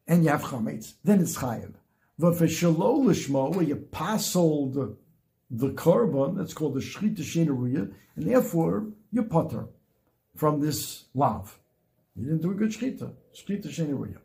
and 0.07 0.23
you 0.23 0.29
have 0.29 0.43
chametz, 0.43 0.95
then 1.03 1.21
it's 1.21 1.37
chayiv. 1.37 1.73
But 2.19 2.37
for 2.37 2.45
shalo 2.45 3.03
lishmo, 3.03 3.55
where 3.55 3.65
you 3.65 3.77
passel 3.77 4.69
the, 4.69 4.97
korban, 5.71 6.37
that's 6.37 6.53
called 6.53 6.75
the 6.75 6.81
shchita 6.81 7.19
shenaruya, 7.19 7.91
and 8.15 8.27
therefore 8.27 8.87
you 9.11 9.23
putter 9.23 9.69
from 10.35 10.59
this 10.59 11.05
lav. 11.13 11.59
You 12.15 12.25
didn't 12.25 12.41
do 12.41 12.51
a 12.51 12.53
good 12.53 12.71
shchita, 12.71 13.11
shchita 13.33 13.67
shenaruya. 13.67 14.17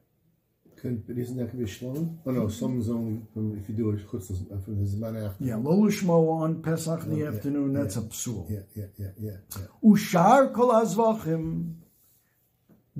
Can, 0.81 1.05
but 1.07 1.19
isn't 1.19 1.37
that 1.37 1.53
going 1.53 1.67
to 1.67 1.71
be 1.71 1.71
shlom? 1.71 2.19
Oh 2.25 2.31
no, 2.31 2.49
some 2.49 2.83
zone 2.83 3.27
from 3.35 3.59
if 3.59 3.69
you 3.69 3.75
do 3.75 3.91
it 3.91 4.09
chutz 4.09 4.31
uh, 4.31 4.59
from 4.63 4.83
the 4.83 4.91
zman 4.91 5.27
after. 5.27 5.45
Yeah, 5.45 5.57
lo 5.57 5.77
lishmo 5.77 6.31
on 6.31 6.63
Pesach 6.63 7.03
in 7.03 7.11
the 7.11 7.17
oh, 7.17 7.31
Yeah, 7.31 7.37
afternoon, 7.37 7.73
that's 7.75 7.97
yeah, 7.97 8.03
a 8.03 8.05
psul. 8.07 8.51
Yeah, 8.51 8.59
yeah, 8.75 8.85
yeah, 8.97 9.11
yeah, 9.19 9.37
yeah. 9.59 9.67
Ushar 9.85 10.55
kol 10.55 10.69
azvachim, 10.69 11.75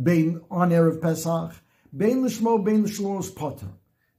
bein 0.01 0.43
on 0.51 0.71
Erev 0.71 1.01
Pesach, 1.01 1.55
bein 1.97 2.23
lishmo, 2.23 2.63
bein 2.63 2.85
lishlo's 2.85 3.31
potter. 3.31 3.69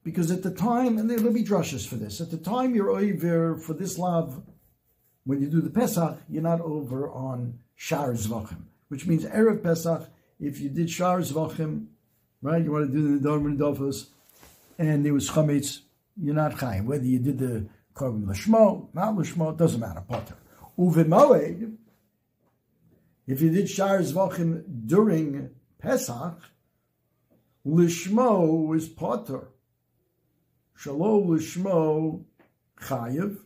Because 0.03 0.31
at 0.31 0.41
the 0.41 0.49
time, 0.51 0.97
and 0.97 1.07
there'll 1.07 1.31
be 1.31 1.43
drushes 1.43 1.87
for 1.87 1.95
this, 1.95 2.19
at 2.19 2.31
the 2.31 2.37
time 2.37 2.73
you're 2.73 2.89
over 2.89 3.55
for 3.57 3.73
this 3.73 3.99
lav, 3.99 4.41
when 5.25 5.39
you 5.39 5.47
do 5.47 5.61
the 5.61 5.69
Pesach, 5.69 6.17
you're 6.27 6.41
not 6.41 6.61
over 6.61 7.11
on 7.11 7.59
Shar 7.75 8.13
Zvachim, 8.13 8.63
which 8.91 9.07
means 9.07 9.23
Erev 9.23 9.63
Pesach, 9.63 10.09
if 10.37 10.59
you 10.59 10.67
did 10.67 10.89
Shar 10.89 11.19
Zvachim, 11.19 11.85
right, 12.41 12.61
you 12.61 12.73
want 12.73 12.91
to 12.91 12.93
do 12.93 13.17
the 13.17 13.23
Dorman 13.23 13.57
Dofos, 13.57 14.07
and 14.77 15.05
there 15.05 15.13
was 15.13 15.29
Chametz, 15.29 15.79
you're 16.21 16.35
not 16.35 16.59
Chaim. 16.59 16.85
Whether 16.87 17.05
you 17.05 17.19
did 17.19 17.39
the 17.39 17.69
Korban 17.95 18.25
Lashmo, 18.25 18.93
not 18.93 19.15
Lashmo, 19.15 19.53
it 19.53 19.57
doesn't 19.57 19.79
matter, 19.79 20.01
Potter. 20.01 20.35
Uvemoed, 20.77 21.77
if 23.27 23.41
you 23.41 23.49
did 23.49 23.69
Shar 23.69 23.99
Zvachim 23.99 24.65
during 24.85 25.51
Pesach, 25.79 26.41
Lishmo 27.65 28.75
is 28.75 28.89
Potter. 28.89 29.47
Shalom 30.75 31.29
Lishmo 31.29 32.25
Chayiv. 32.77 33.37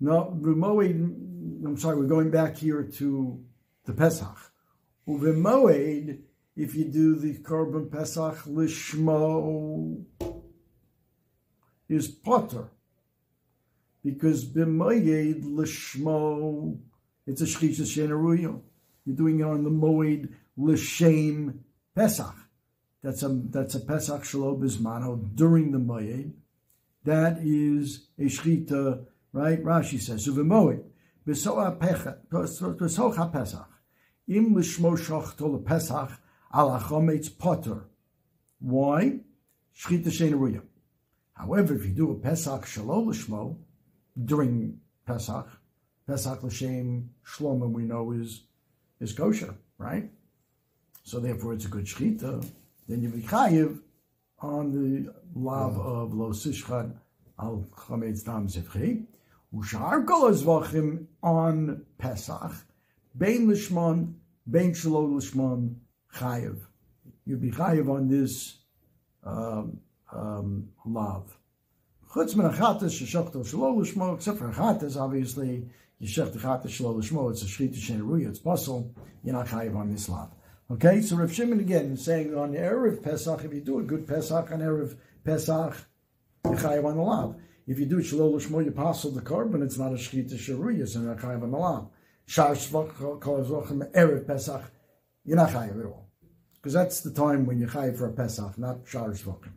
No, 0.00 0.36
Remoed, 0.40 1.64
I'm 1.64 1.76
sorry, 1.76 1.96
we're 1.96 2.06
going 2.06 2.32
back 2.32 2.56
here 2.56 2.82
to 2.82 3.44
the 3.88 3.94
Pesach. 3.94 4.52
Uvemoed, 5.08 6.18
if 6.54 6.74
you 6.74 6.84
do 6.84 7.16
the 7.16 7.38
Korban 7.38 7.90
Pesach 7.90 8.44
Lishmo, 8.44 10.04
is 11.88 12.08
Potter. 12.08 12.68
Because 14.04 14.44
B'moed 14.44 15.42
Lishmo, 15.42 16.78
it's 17.26 17.40
a 17.40 17.44
Shchita 17.44 17.80
Shenaruyo. 17.80 18.60
You're 19.06 19.16
doing 19.16 19.40
it 19.40 19.44
on 19.44 19.64
the 19.64 19.70
Moed 19.70 20.34
L'Shem 20.58 21.64
Pesach. 21.94 22.36
That's 23.02 23.22
a 23.22 23.28
that's 23.28 23.74
a 23.74 23.80
Pesach 23.80 24.24
Shalom 24.24 24.60
Bismano 24.60 25.34
during 25.34 25.72
the 25.72 25.78
Moed. 25.78 26.32
That 27.04 27.38
is 27.42 28.08
a 28.18 28.24
Shchita, 28.24 29.06
right? 29.32 29.64
Rashi 29.64 29.98
says, 29.98 30.26
Uvemoed. 30.28 30.82
Besoha 31.26 31.78
Pesach. 33.32 33.67
Im 34.28 34.54
Lishmo 34.54 34.94
Shachto 34.94 35.64
Pesach 35.64 36.10
al 36.52 36.68
Achometz 36.78 37.30
Potter. 37.30 37.84
Why? 38.60 39.20
Shchita 39.74 40.08
Shenaruya. 40.08 40.60
However, 41.32 41.74
if 41.74 41.86
you 41.86 41.92
do 41.92 42.10
a 42.10 42.14
Pesach 42.14 42.66
Shalom 42.66 43.06
Lishmo 43.06 43.56
during 44.22 44.80
Pesach, 45.06 45.48
Pesach 46.06 46.42
L'Shem 46.42 47.08
Shlomo 47.24 47.70
we 47.70 47.84
know 47.84 48.12
is 48.12 48.42
is 49.00 49.14
kosher, 49.14 49.54
right? 49.78 50.10
So 51.04 51.20
therefore, 51.20 51.54
it's 51.54 51.64
a 51.64 51.68
good 51.68 51.86
shchita. 51.86 52.46
Then 52.86 53.00
you 53.00 53.08
be 53.08 53.22
chayiv 53.22 53.80
on 54.40 54.72
the 54.72 55.10
lav 55.34 55.78
of 55.78 56.12
lo 56.12 56.32
sishchan 56.32 56.92
al 57.40 57.64
chametz 57.74 58.24
dam 58.24 58.46
zivchi. 58.46 59.06
Ushar 59.54 60.04
kol 60.04 60.26
on 61.22 61.86
Pesach, 61.96 62.52
bein 63.16 63.46
lishmon, 63.46 64.14
bein 64.50 64.72
shalo 64.72 65.08
lishmon 65.08 65.76
chayiv. 66.14 66.58
You 67.24 67.36
be 67.36 67.50
chayiv 67.50 67.88
on 67.88 68.08
this 68.08 68.58
um, 69.24 69.80
um, 70.12 70.68
lav. 70.86 71.36
Chutz 72.10 72.34
min 72.36 72.50
achatas 72.50 72.94
sheshachto 73.00 73.44
shalo 73.44 73.76
lishmo, 73.76 74.14
except 74.14 74.38
for 74.38 74.50
achatas, 74.50 75.00
obviously, 75.00 75.68
Yeshech 76.02 76.32
Shlo 76.32 76.96
Lishmo, 76.96 77.30
it's 77.30 77.42
a 77.42 77.46
Shchita 77.46 77.76
Shenaruya, 77.76 78.28
it's 78.28 78.38
puzzle, 78.38 78.94
you're 79.24 79.34
not 79.34 79.48
chayiv 79.48 79.74
on 79.76 79.90
this 79.90 80.08
lav. 80.08 80.30
Okay, 80.70 81.00
so 81.00 81.16
Rav 81.16 81.32
Shimon 81.32 81.58
again 81.58 81.92
is 81.92 82.04
saying 82.04 82.36
on 82.36 82.52
Erev 82.52 83.02
Pesach, 83.02 83.44
if 83.44 83.52
you 83.52 83.60
do 83.60 83.80
a 83.80 83.82
good 83.82 84.06
Pesach 84.06 84.52
on 84.52 84.60
Erev 84.60 84.96
Pesach, 85.24 85.76
you're 86.44 86.54
chayiv 86.54 86.84
on 86.84 86.96
the 86.96 87.02
lav. 87.02 87.34
If 87.66 87.80
you 87.80 87.86
do 87.86 87.96
Shlo 87.96 88.32
Lishmo, 88.32 88.64
you 88.64 88.70
passel 88.70 89.10
the 89.10 89.20
korban, 89.20 89.62
it's 89.62 89.76
not 89.76 89.90
a 89.90 89.96
Shchita 89.96 90.34
Shenaruya, 90.34 90.86
so 90.86 91.00
you're 91.00 91.14
not 91.14 91.18
chayiv 91.18 91.42
on 91.42 91.50
the 91.50 91.58
lav. 91.58 91.88
Shar 92.28 92.54
Erev 92.54 94.26
Pesach, 94.26 94.62
you're 95.24 95.38
not 95.38 95.48
chayiv 95.48 95.80
at 95.80 95.86
all. 95.86 96.10
Because 96.56 96.74
that's 96.74 97.00
the 97.00 97.10
time 97.10 97.46
when 97.46 97.58
you're 97.58 97.70
chayiv 97.70 97.96
for 97.96 98.06
a 98.06 98.12
Pesach, 98.12 98.58
not 98.58 98.80
Shar 98.84 99.08
Shvachim. 99.12 99.52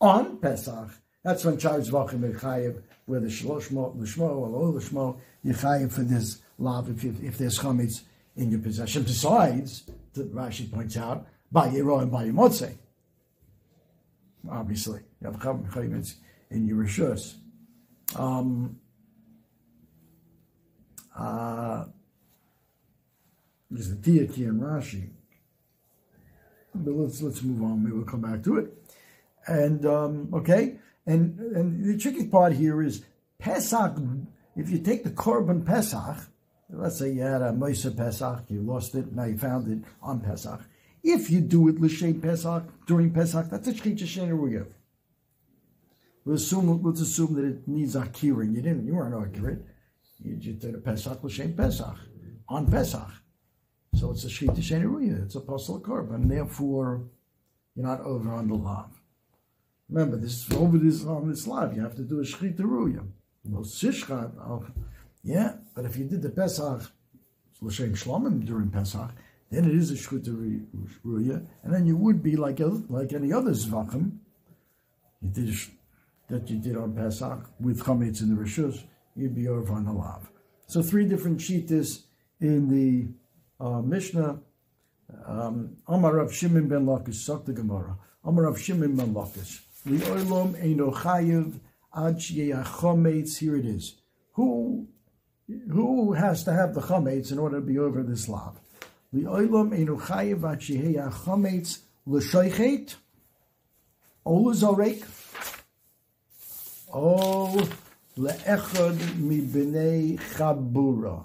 On 0.00 0.36
Pesach, 0.38 0.90
that's 1.22 1.44
when 1.44 1.56
Shar 1.58 1.78
Shvachim 1.78 2.24
are 2.24 2.32
chayiv, 2.36 2.82
where 3.06 3.20
the 3.20 3.28
Shloshmo, 3.28 3.96
Lishmo, 3.96 4.30
or 4.30 4.48
Lo 4.48 4.72
Lishmo, 4.72 5.20
you're 5.44 5.54
chayiv 5.54 5.92
for 5.92 6.02
this 6.02 6.42
lav 6.58 6.90
if, 6.90 7.04
you, 7.04 7.14
if 7.22 7.38
there's 7.38 7.56
chametz 7.60 8.02
in 8.34 8.50
your 8.50 8.58
possession. 8.58 9.04
Besides, 9.04 9.88
the 10.12 10.24
Rashi 10.24 10.72
points 10.72 10.96
out, 10.96 11.24
by 11.52 11.68
Yero 11.68 12.02
and 12.02 12.10
by 12.10 12.26
Yemotze. 12.26 12.76
Obviously, 14.50 15.02
you 15.20 15.30
have 15.30 15.38
chametz 15.38 16.14
in 16.50 16.66
your 16.66 16.78
rishus. 16.78 17.36
Um, 18.16 18.80
uh, 21.16 21.84
there's 23.70 23.90
a 23.90 23.94
deity 23.94 24.44
in 24.44 24.60
Rashi. 24.60 25.10
But 26.74 26.94
let's 26.94 27.22
let's 27.22 27.42
move 27.42 27.62
on. 27.62 27.82
Maybe 27.82 27.96
we'll 27.96 28.04
come 28.04 28.20
back 28.20 28.42
to 28.44 28.58
it. 28.58 28.72
And 29.46 29.84
um, 29.86 30.28
okay, 30.32 30.76
and 31.06 31.38
and 31.38 31.84
the 31.84 31.98
tricky 31.98 32.26
part 32.26 32.52
here 32.52 32.82
is 32.82 33.04
Pesach. 33.38 33.96
If 34.56 34.70
you 34.70 34.78
take 34.78 35.04
the 35.04 35.10
Korban 35.10 35.64
Pesach, 35.64 36.28
let's 36.70 36.98
say 36.98 37.12
you 37.12 37.22
had 37.22 37.42
a 37.42 37.52
Mesa 37.52 37.90
Pesach, 37.90 38.44
you 38.48 38.60
lost 38.60 38.94
it, 38.94 39.12
now 39.12 39.24
you 39.24 39.38
found 39.38 39.68
it 39.68 39.88
on 40.02 40.20
Pesach. 40.20 40.60
If 41.02 41.30
you 41.30 41.40
do 41.40 41.68
it 41.68 41.80
l'shem 41.80 42.20
Pesach 42.20 42.64
during 42.86 43.12
Pesach, 43.12 43.48
that's 43.48 43.68
a 43.68 43.72
shchita 43.72 44.02
shenaruya. 44.02 44.66
Let's 46.24 46.42
assume 46.42 46.82
let's 46.82 47.00
assume 47.00 47.34
that 47.34 47.44
it 47.44 47.68
needs 47.68 47.94
akirin. 47.94 48.54
You 48.54 48.62
didn't, 48.62 48.86
you 48.86 48.94
weren't 48.94 49.14
accurate. 49.14 49.64
You 50.22 50.36
just 50.36 50.58
did 50.58 50.74
a 50.74 50.78
Pesach 50.78 51.22
l'shem 51.22 51.54
Pesach 51.54 51.96
on 52.48 52.70
Pesach, 52.70 53.10
so 53.94 54.10
it's 54.10 54.24
a 54.24 54.28
shchita 54.28 54.58
shenaruya. 54.58 55.24
It's 55.24 55.34
a 55.34 55.38
apostle 55.38 55.80
korban. 55.80 56.28
Therefore, 56.28 57.04
you're 57.74 57.86
not 57.86 58.00
over 58.00 58.32
on 58.32 58.48
the 58.48 58.54
lav. 58.54 59.00
Remember, 59.88 60.16
this 60.16 60.50
over 60.52 60.78
this 60.78 61.04
on 61.04 61.28
this 61.28 61.46
lav. 61.46 61.74
You 61.74 61.82
have 61.82 61.96
to 61.96 62.02
do 62.02 62.20
a 62.20 62.22
shchita 62.22 62.60
ruya. 62.60 63.06
Well, 63.44 63.62
sishchat, 63.62 64.32
oh, 64.38 64.66
yeah, 65.22 65.54
but 65.74 65.84
if 65.84 65.96
you 65.96 66.04
did 66.04 66.22
the 66.22 66.28
Pesach, 66.28 66.90
l'shem 67.60 67.94
shlomim 67.94 68.44
during 68.44 68.70
Pesach, 68.70 69.10
then 69.50 69.64
it 69.64 69.74
is 69.74 69.90
a 69.90 69.94
shchita 69.94 70.66
ruya, 71.04 71.46
and 71.62 71.72
then 71.72 71.86
you 71.86 71.96
would 71.96 72.22
be 72.22 72.36
like 72.36 72.60
like 72.88 73.12
any 73.12 73.32
other 73.32 73.52
zvachim. 73.52 74.18
You 75.22 75.30
did 75.30 75.54
that 76.28 76.50
you 76.50 76.58
did 76.58 76.76
on 76.76 76.94
Pesach 76.94 77.48
with 77.58 77.82
chametz 77.82 78.20
in 78.20 78.34
the 78.34 78.40
rishus, 78.40 78.84
you'd 79.16 79.34
be 79.34 79.48
over 79.48 79.72
on 79.72 79.86
the 79.86 79.92
lav. 79.92 80.30
So 80.66 80.82
three 80.82 81.06
different 81.06 81.38
shitas 81.38 82.02
in 82.40 82.68
the 82.68 83.08
uh, 83.60 83.80
Mishnah. 83.82 84.40
Um, 85.26 85.76
Amar 85.86 86.16
Rav 86.16 86.32
Shimon 86.32 86.68
ben 86.68 86.84
Lakish, 86.84 87.14
Sak 87.14 87.44
the 87.44 87.52
Gemara. 87.52 87.96
Amar 88.24 88.44
Rav 88.44 88.58
Shimon 88.58 88.94
ben 88.96 89.14
Lakish. 89.14 89.60
Li'olam 89.86 90.54
eino 90.62 90.92
chayiv 90.94 91.58
ad 91.94 92.18
chometz. 92.18 93.38
Here 93.38 93.56
it 93.56 93.64
is. 93.64 93.94
Who 94.32 94.86
who 95.70 96.12
has 96.12 96.44
to 96.44 96.52
have 96.52 96.74
the 96.74 96.80
chametz 96.80 97.32
in 97.32 97.38
order 97.38 97.60
to 97.60 97.66
be 97.66 97.78
over 97.78 98.02
this 98.02 98.28
lav? 98.28 98.60
Li'olam 99.14 99.70
eino 99.70 99.98
chayiv 99.98 100.44
ad 100.44 100.60
chometz 100.60 101.78
l'shoichet 102.06 102.96
o 104.26 104.34
l'zorek 104.36 105.04
o 106.92 107.56
le'echad 108.16 109.18
mi 109.18 109.40
b'nei 109.40 110.18
chabura. 110.18 111.24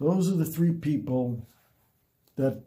Those 0.00 0.32
are 0.32 0.36
the 0.36 0.46
three 0.46 0.72
people 0.72 1.46
that 2.36 2.62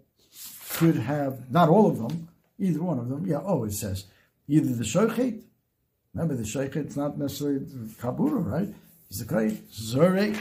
could 0.70 0.96
have, 0.96 1.52
not 1.52 1.68
all 1.68 1.90
of 1.90 1.98
them, 1.98 2.30
either 2.60 2.82
one 2.82 3.00
of 3.00 3.10
them. 3.10 3.26
Yeah, 3.26 3.42
oh, 3.44 3.64
it 3.64 3.74
says 3.74 4.06
either 4.48 4.74
the 4.74 4.84
shochet. 4.84 5.42
Remember, 6.14 6.36
the 6.36 6.44
shochet's 6.44 6.96
not 6.96 7.18
necessarily 7.18 7.60
the 7.60 7.90
kabura, 7.96 8.46
right? 8.46 8.74
He's 9.10 9.20
the 9.20 9.26
great 9.26 9.70
zore, 9.72 10.38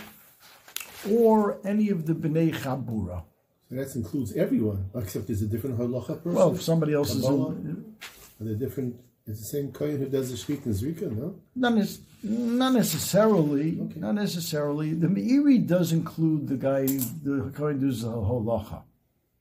or 1.11 1.59
any 1.64 1.88
of 1.88 2.07
the 2.07 2.14
bnei 2.14 2.55
chabura. 2.55 3.22
So 3.68 3.76
that 3.76 3.96
includes 3.96 4.35
everyone, 4.35 4.90
except 4.94 5.28
there's 5.28 5.40
a 5.40 5.46
different 5.46 5.78
halacha 5.78 6.22
person. 6.22 6.35
Well, 6.35 6.55
if 6.55 6.62
somebody 6.62 6.92
else 6.92 7.14
is 7.14 7.22
Kabbalah, 7.22 7.52
in, 7.52 7.94
Are 8.38 8.44
there 8.44 8.55
different? 8.55 8.96
It's 9.26 9.38
the 9.40 9.46
same 9.46 9.70
kohen 9.72 9.98
who 9.98 10.06
does 10.06 10.30
the 10.30 10.37
shvit 10.37 10.64
and 10.66 10.74
zrika, 10.74 11.11
no? 11.16 11.37
not, 11.54 11.74
nec- 11.74 11.88
not 12.24 12.72
necessarily. 12.72 13.78
Okay. 13.80 14.00
Not 14.00 14.16
necessarily. 14.16 14.94
The 14.94 15.06
Meiri 15.06 15.64
does 15.64 15.92
include 15.92 16.48
the 16.48 16.56
guy, 16.56 16.87
the 16.87 17.44
according 17.46 17.80
to 17.82 17.92
the 17.92 18.08
halacha. 18.08 18.82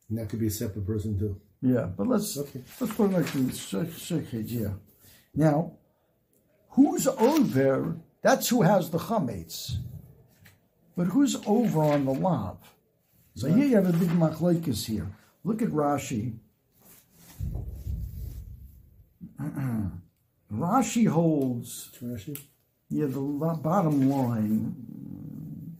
And 0.09 0.19
that 0.19 0.29
could 0.29 0.39
be 0.39 0.47
a 0.47 0.51
separate 0.51 0.85
person 0.85 1.17
too. 1.17 1.39
Yeah, 1.63 1.85
but 1.95 2.07
let's 2.07 2.37
Okay. 2.37 2.61
let's 2.79 2.93
put 2.93 3.09
it 3.11 3.13
like 3.13 3.31
this. 3.33 4.51
Yeah. 4.51 4.73
Now, 5.33 5.73
who's 6.71 7.07
over? 7.07 7.97
That's 8.21 8.49
who 8.49 8.61
has 8.61 8.89
the 8.91 8.97
chametz. 8.99 9.77
But 10.95 11.07
who's 11.07 11.35
over 11.47 11.81
on 11.81 12.05
the 12.05 12.13
lav? 12.13 12.57
So 13.35 13.47
here 13.51 13.65
you 13.65 13.75
have 13.77 13.87
a 13.89 13.93
big 13.97 14.09
machlokes 14.09 14.85
here. 14.85 15.07
Look 15.43 15.61
at 15.61 15.69
Rashi. 15.69 16.33
Uh-uh. 19.41 19.89
Rashi 20.53 21.07
holds. 21.07 21.89
Rashi? 22.01 22.37
Yeah, 22.89 23.07
the 23.07 23.19
bottom 23.61 24.09
line. 24.09 25.77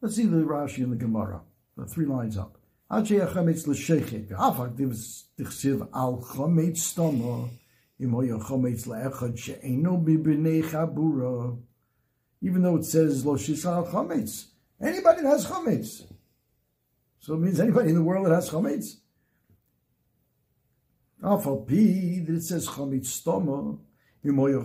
Let's 0.00 0.14
see 0.14 0.26
the 0.26 0.36
Rashi 0.36 0.84
and 0.84 0.92
the 0.92 0.96
Gemara, 0.96 1.40
the 1.76 1.86
three 1.86 2.06
lines 2.06 2.38
up. 2.38 2.58
Even 2.90 3.04
though 12.62 12.76
it 12.76 12.84
says 12.84 13.26
lo 13.26 13.36
shisal 13.36 13.90
chametz, 13.90 14.46
anybody 14.80 15.22
that 15.22 15.28
has 15.28 15.46
chametz, 15.46 16.04
so 17.18 17.34
it 17.34 17.38
means 17.38 17.60
anybody 17.60 17.90
in 17.90 17.96
the 17.96 18.02
world 18.02 18.24
that 18.24 18.34
has 18.34 18.48
chametz, 18.48 19.00
Afal 21.22 21.66
that 21.66 22.34
it 22.34 22.42
says 22.42 22.68
chamitz 22.68 23.20
stoma 23.20 23.78
imil 24.24 24.62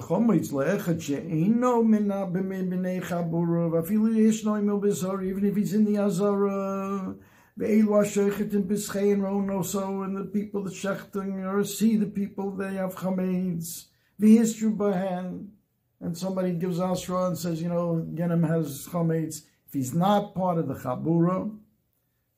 even 5.24 5.46
if 5.46 5.56
he's 5.56 5.74
in 5.74 5.86
the 5.86 5.98
azara. 5.98 7.16
Ron 7.56 9.50
also 9.50 10.02
and 10.02 10.18
the 10.18 10.26
people 10.26 10.64
that 10.64 10.74
shechting 10.74 11.46
or 11.46 11.64
see 11.64 11.98
the 11.98 12.06
people 12.06 12.52
they 12.52 12.76
have 12.76 12.96
chameids, 12.96 13.86
the 14.20 14.38
history 14.38 14.70
by 14.70 14.94
hand, 14.94 15.52
and 16.02 16.18
somebody 16.18 16.52
gives 16.52 16.80
asra 16.80 17.28
and 17.28 17.38
says 17.38 17.62
you 17.62 17.70
know 17.70 18.06
Genem 18.14 18.48
has 18.48 18.88
chamitz 18.88 19.44
if 19.68 19.74
he's 19.74 19.94
not 19.94 20.36
part 20.36 20.58
of 20.58 20.68
the 20.68 20.76
chabura 20.76 21.56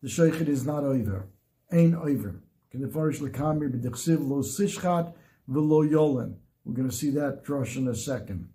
the 0.02 0.08
shechet 0.08 0.48
is 0.48 0.66
not 0.66 0.84
over. 0.84 1.28
Ain't 1.72 1.96
over. 1.96 2.45
We're 6.66 6.74
going 6.74 6.90
to 6.90 6.96
see 6.96 7.10
that 7.12 7.44
drush 7.46 7.78
in 7.78 7.88
a 7.88 7.96
second. 7.96 8.50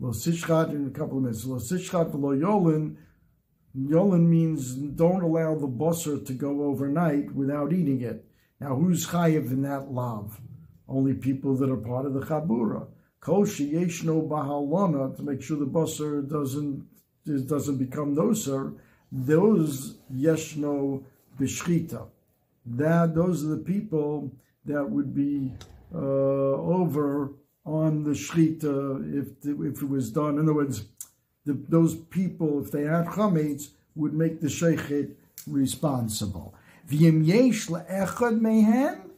Lo 0.00 0.10
sishchat 0.10 0.70
in 0.70 0.86
a 0.86 0.90
couple 0.90 1.18
of 1.18 1.22
minutes. 1.22 1.44
Lo 1.46 1.58
sishchat 1.58 2.10
v'lo 2.12 2.38
yolen. 2.38 2.96
Yolen 3.76 4.26
means 4.28 4.74
don't 4.74 5.22
allow 5.22 5.54
the 5.54 5.68
busser 5.68 6.24
to 6.26 6.32
go 6.32 6.64
overnight 6.64 7.32
without 7.34 7.72
eating 7.72 8.02
it. 8.02 8.24
Now, 8.60 8.74
who's 8.76 9.06
chayiv 9.06 9.50
in 9.50 9.62
that 9.62 9.90
lav? 9.90 10.40
Only 10.88 11.14
people 11.14 11.56
that 11.56 11.70
are 11.70 11.76
part 11.76 12.06
of 12.06 12.14
the 12.14 12.20
chabura. 12.20 12.86
Kol 13.20 13.44
yeshno 13.46 14.28
bahalana 14.28 15.16
to 15.16 15.22
make 15.22 15.40
sure 15.40 15.56
the 15.58 15.66
busser 15.66 16.28
doesn't 16.28 16.84
doesn't 17.46 17.78
become 17.78 18.14
noser. 18.14 18.76
Those 19.10 19.96
yeshno 20.12 21.04
bishchita. 21.40 22.08
That 22.66 23.14
those 23.14 23.44
are 23.44 23.48
the 23.48 23.58
people 23.58 24.32
that 24.64 24.88
would 24.88 25.14
be 25.14 25.52
uh, 25.94 25.98
over 25.98 27.32
on 27.64 28.04
the 28.04 28.10
shchita 28.10 29.20
if 29.20 29.28
if 29.46 29.82
it 29.82 29.88
was 29.88 30.10
done. 30.10 30.38
In 30.38 30.44
other 30.44 30.54
words, 30.54 30.84
the, 31.44 31.52
those 31.68 31.94
people, 31.94 32.62
if 32.64 32.70
they 32.70 32.84
had 32.84 33.06
chametz, 33.06 33.68
would 33.94 34.14
make 34.14 34.40
the 34.40 34.46
sheikhet 34.46 35.14
responsible. 35.46 36.54
V'yim 36.88 37.26
yesh 37.26 37.68
le'echad 37.68 38.40
mehen, 38.40 39.10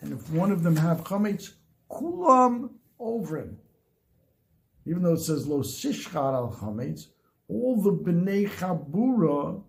and 0.00 0.12
if 0.12 0.30
one 0.30 0.50
of 0.50 0.62
them 0.62 0.76
have 0.76 1.04
chametz, 1.04 1.52
kulam 1.90 2.70
over 2.98 3.38
him. 3.38 3.58
Even 4.86 5.02
though 5.02 5.14
it 5.14 5.20
says 5.20 5.46
lo 5.46 5.60
sishchar 5.60 6.34
al 6.34 6.52
chametz, 6.52 7.08
all 7.48 7.80
the 7.80 7.92
bnei 7.92 8.48
chabura 8.48 9.62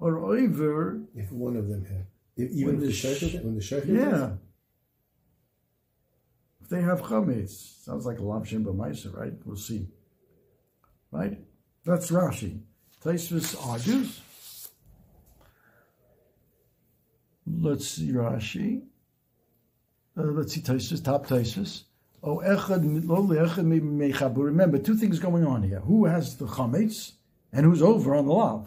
are 0.00 0.18
over. 0.18 1.00
If 1.14 1.32
one 1.32 1.56
of 1.56 1.68
them 1.68 1.84
had, 1.84 2.06
if, 2.36 2.50
even 2.52 2.78
the 2.80 2.86
the 2.86 2.92
sheikh, 2.92 3.18
sh- 3.30 3.34
when 3.42 3.54
the 3.54 3.62
sheikh, 3.62 3.84
Yeah. 3.86 4.32
If 6.60 6.68
they 6.68 6.80
have 6.82 7.00
chametz, 7.00 7.84
sounds 7.84 8.06
like 8.06 8.18
a 8.18 8.22
lav 8.22 8.48
shem 8.48 8.64
b'maisa, 8.64 9.14
right? 9.16 9.32
We'll 9.44 9.56
see. 9.56 9.86
Right? 11.12 11.38
That's 11.84 12.10
Rashi. 12.10 12.60
Taisvis 13.04 13.54
argues. 13.64 14.20
Let's 17.46 17.86
see 17.86 18.08
Rashi. 18.10 18.82
Uh, 20.18 20.22
let's 20.22 20.54
see 20.54 20.60
Taisvis, 20.60 21.04
top 21.04 21.26
Taisvis. 21.28 21.84
Oh, 22.22 22.38
echad 22.44 23.06
lo 23.06 23.22
le'echad 23.22 23.64
mi- 23.64 23.78
mechabu. 23.80 24.38
Remember, 24.38 24.78
two 24.78 24.96
things 24.96 25.20
going 25.20 25.46
on 25.46 25.62
here. 25.62 25.80
Who 25.80 26.06
has 26.06 26.36
the 26.36 26.46
chametz 26.46 27.12
and 27.52 27.64
who's 27.64 27.82
over 27.82 28.14
on 28.16 28.26
the 28.26 28.32
lav? 28.32 28.66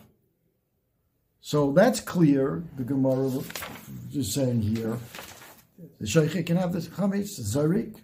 So 1.49 1.71
that's 1.71 1.99
clear. 1.99 2.62
The 2.77 2.83
Gemara 2.83 3.41
is 4.13 4.31
saying 4.35 4.62
here. 4.62 4.99
The 5.99 6.05
sheikh 6.05 6.45
can 6.45 6.57
have 6.57 6.73
the 6.73 6.77
chametz, 6.77 7.39
zarik. 7.39 7.95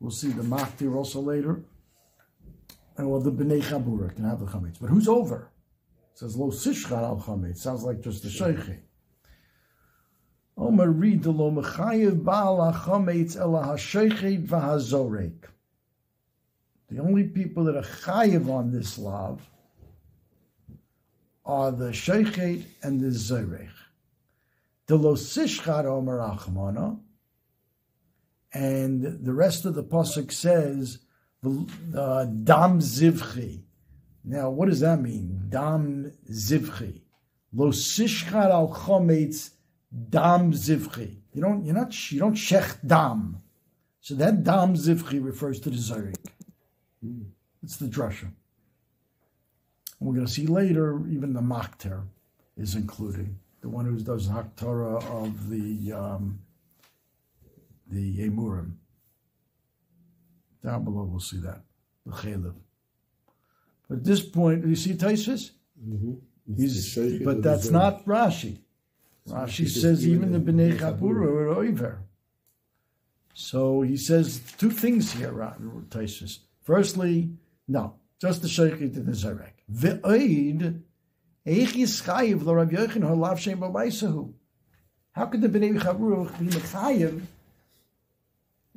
We'll 0.00 0.10
see 0.10 0.28
the 0.28 0.42
maktir 0.42 0.96
also 0.96 1.20
later. 1.20 1.60
And 2.96 3.10
well, 3.10 3.20
the 3.20 3.30
bnei 3.30 3.60
chabura 3.60 4.16
can 4.16 4.24
have 4.24 4.40
the 4.40 4.46
chametz. 4.46 4.80
But 4.80 4.88
who's 4.88 5.06
over? 5.06 5.50
It 6.14 6.18
says 6.18 6.34
lo 6.34 6.50
sishchar 6.50 7.02
al 7.02 7.18
chametz. 7.20 7.58
Sounds 7.58 7.82
like 7.82 8.00
just 8.00 8.22
the 8.22 8.30
sheikh. 8.30 8.80
Omer 10.56 10.90
read 10.90 11.24
the 11.24 11.30
lo 11.30 11.50
mechayev 11.50 12.24
baal 12.24 12.72
chametz 12.72 13.36
ela 13.36 13.64
hasheichet 13.66 14.46
v'hazorek. 14.46 15.44
The 16.88 17.00
only 17.00 17.24
people 17.24 17.64
that 17.64 17.76
are 17.76 17.82
chayev 17.82 18.48
on 18.48 18.72
this 18.72 18.96
lav 18.96 19.42
are 21.48 21.72
the 21.72 21.90
sheichet 21.90 22.64
and 22.82 23.00
the 23.00 23.06
zorech. 23.06 23.70
The 24.86 24.96
lo 24.96 25.14
sishchar 25.14 25.86
omer 25.86 26.18
achmana, 26.18 27.00
and 28.52 29.02
the 29.02 29.32
rest 29.32 29.64
of 29.64 29.74
the 29.74 29.82
pasuk 29.82 30.30
says 30.30 30.98
uh, 31.44 32.24
dam 32.26 32.80
zivchi. 32.80 33.62
Now, 34.24 34.50
what 34.50 34.68
does 34.68 34.80
that 34.80 35.00
mean? 35.00 35.46
Dam 35.48 36.12
zivchi. 36.30 37.00
Lo 37.52 37.70
sishchar 37.70 38.50
al 38.50 38.68
chometz 38.68 39.50
dam 40.10 40.52
zivchi. 40.52 41.16
You 41.32 41.42
don't. 41.42 41.64
You're 41.64 41.74
not. 41.74 42.12
You 42.12 42.20
don't 42.20 42.34
shech 42.34 42.76
dam. 42.86 43.42
So 44.00 44.14
that 44.14 44.44
dam 44.44 44.74
zivchi 44.74 45.24
refers 45.24 45.60
to 45.60 45.70
the 45.70 45.76
zarik. 45.76 46.16
It's 47.62 47.76
the 47.76 47.86
drasha. 47.86 48.32
We're 50.00 50.14
going 50.14 50.26
to 50.26 50.32
see 50.32 50.46
later. 50.46 51.00
Even 51.08 51.32
the 51.32 51.40
makter 51.40 52.04
is 52.56 52.74
included. 52.74 53.34
The 53.60 53.68
one 53.68 53.84
who 53.84 53.98
does 53.98 54.28
haktara 54.28 55.02
of 55.04 55.50
the 55.50 55.92
um, 55.92 56.40
the 57.90 58.18
emurim. 58.18 58.74
Down 60.62 60.84
below, 60.84 61.04
we'll 61.04 61.20
see 61.20 61.38
that 61.38 61.62
the 62.06 62.12
chalev. 62.12 62.54
But 63.88 63.98
at 63.98 64.04
this 64.04 64.22
point, 64.22 64.66
you 64.66 64.76
see 64.76 64.94
Taisus? 64.94 65.52
He's, 66.56 66.98
but 67.24 67.42
that's 67.42 67.70
not 67.70 68.04
Rashi. 68.04 68.58
Rashi 69.28 69.68
says 69.68 70.06
even 70.06 70.32
the 70.32 70.38
Bnei 70.38 70.78
Chabura 70.78 71.26
are 71.26 71.48
over. 71.48 72.00
So 73.34 73.82
he 73.82 73.96
says 73.96 74.40
two 74.58 74.70
things 74.70 75.12
here, 75.12 75.32
Taisus. 75.90 76.38
Firstly, 76.62 77.30
no, 77.66 77.94
just 78.20 78.42
the 78.42 78.48
Sheikh 78.48 78.80
and 78.80 78.94
the 78.94 79.12
Zarek. 79.12 79.57
Ve'oid, 79.72 80.82
eich 81.46 81.72
yischayiv 81.74 82.44
lo 82.44 82.54
Rav 82.54 82.70
Yochanan 82.70 83.10
halav 83.10 83.38
shem 83.38 83.60
b'maisahu. 83.60 84.32
How 85.12 85.26
could 85.26 85.40
the 85.40 85.48
Bnei 85.48 85.78
Chabura 85.78 86.38
be 86.38 86.46
mechayiv? 86.46 87.22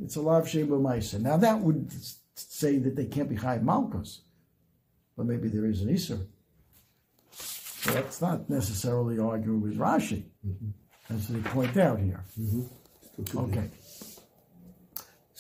It's 0.02 0.16
a 0.16 0.22
lav 0.22 0.48
shem 0.48 0.68
b'maisa. 0.68 1.20
Now 1.22 1.38
that 1.38 1.60
would 1.60 1.92
say 2.36 2.78
that 2.78 2.96
they 2.96 3.06
can't 3.06 3.30
be 3.30 3.36
chayiv 3.36 3.64
Malkos. 3.64 4.20
but 5.22 5.26
maybe 5.26 5.48
there 5.50 5.66
is 5.66 5.82
an 5.82 5.90
Isser. 5.90 6.26
So 7.32 7.92
that's 7.92 8.22
not 8.22 8.50
necessarily 8.50 9.20
arguing 9.20 9.62
with 9.62 9.78
Rashi, 9.78 10.24
as 11.10 11.28
they 11.28 11.40
point 11.50 11.78
out 11.78 12.00
here. 12.00 12.24
Okay. 13.36 13.70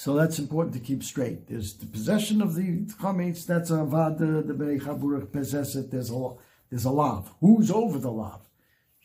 So 0.03 0.15
that's 0.15 0.39
important 0.39 0.73
to 0.73 0.79
keep 0.79 1.03
straight. 1.03 1.47
There's 1.47 1.73
the 1.73 1.85
possession 1.85 2.41
of 2.41 2.55
the 2.55 2.87
chametz. 2.99 3.45
That's 3.45 3.69
a 3.69 3.83
vada. 3.85 4.41
The 4.41 4.55
bnei 4.55 4.83
chaburach 4.83 5.31
possess 5.31 5.75
it. 5.75 5.91
There's 5.91 6.09
a 6.09 6.29
there's 6.71 6.85
a 6.85 6.89
lav. 6.89 7.31
Who's 7.39 7.69
over 7.69 7.99
the 7.99 8.11
lav? 8.11 8.41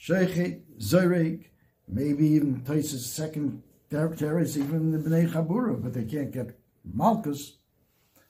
Sheikhet, 0.00 0.62
zerek, 0.80 1.48
maybe 1.86 2.26
even 2.28 2.62
Taisa's 2.62 3.04
second 3.04 3.62
is 3.90 4.58
even 4.58 4.90
the 4.90 4.98
bnei 4.98 5.28
chabura, 5.28 5.82
but 5.82 5.92
they 5.92 6.04
can't 6.04 6.30
get 6.30 6.58
malchus. 6.82 7.58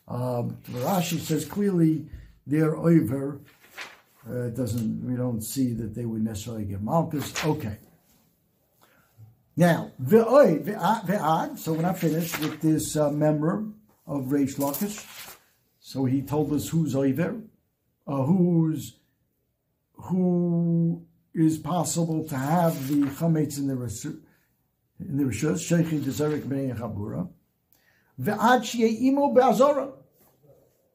Um, 0.08 0.58
Rashi 0.72 1.20
says 1.20 1.44
clearly 1.44 2.08
they're 2.48 2.76
over. 2.76 3.42
Uh, 4.28 4.48
doesn't 4.48 5.08
we 5.08 5.16
don't 5.16 5.40
see 5.40 5.72
that 5.74 5.94
they 5.94 6.04
would 6.04 6.24
necessarily 6.24 6.64
get 6.64 6.82
malchus. 6.82 7.32
Okay. 7.44 7.78
Now, 9.58 9.92
ve'ad, 10.02 11.58
so 11.58 11.72
we're 11.72 11.80
not 11.80 11.98
finished 11.98 12.38
with 12.40 12.60
this 12.60 12.94
uh, 12.94 13.10
member 13.10 13.64
of 14.06 14.24
Reish 14.26 14.56
Lakish. 14.56 15.36
So 15.80 16.04
he 16.04 16.20
told 16.20 16.52
us 16.52 16.68
who's 16.68 16.94
over, 16.94 17.40
uh, 18.06 18.22
who's, 18.24 18.98
who 19.94 21.06
is 21.34 21.56
possible 21.56 22.28
to 22.28 22.36
have 22.36 22.88
the 22.88 23.04
chametz 23.04 23.56
in 23.58 23.68
the 23.68 23.74
resu- 23.74 24.20
in 25.00 25.16
the 25.16 25.24
rishus, 25.24 25.64
sheikhi 25.66 26.00
dezarik 26.00 26.42
b'nei 26.42 26.76
chabura. 26.76 27.28
Ve'ad. 28.20 28.62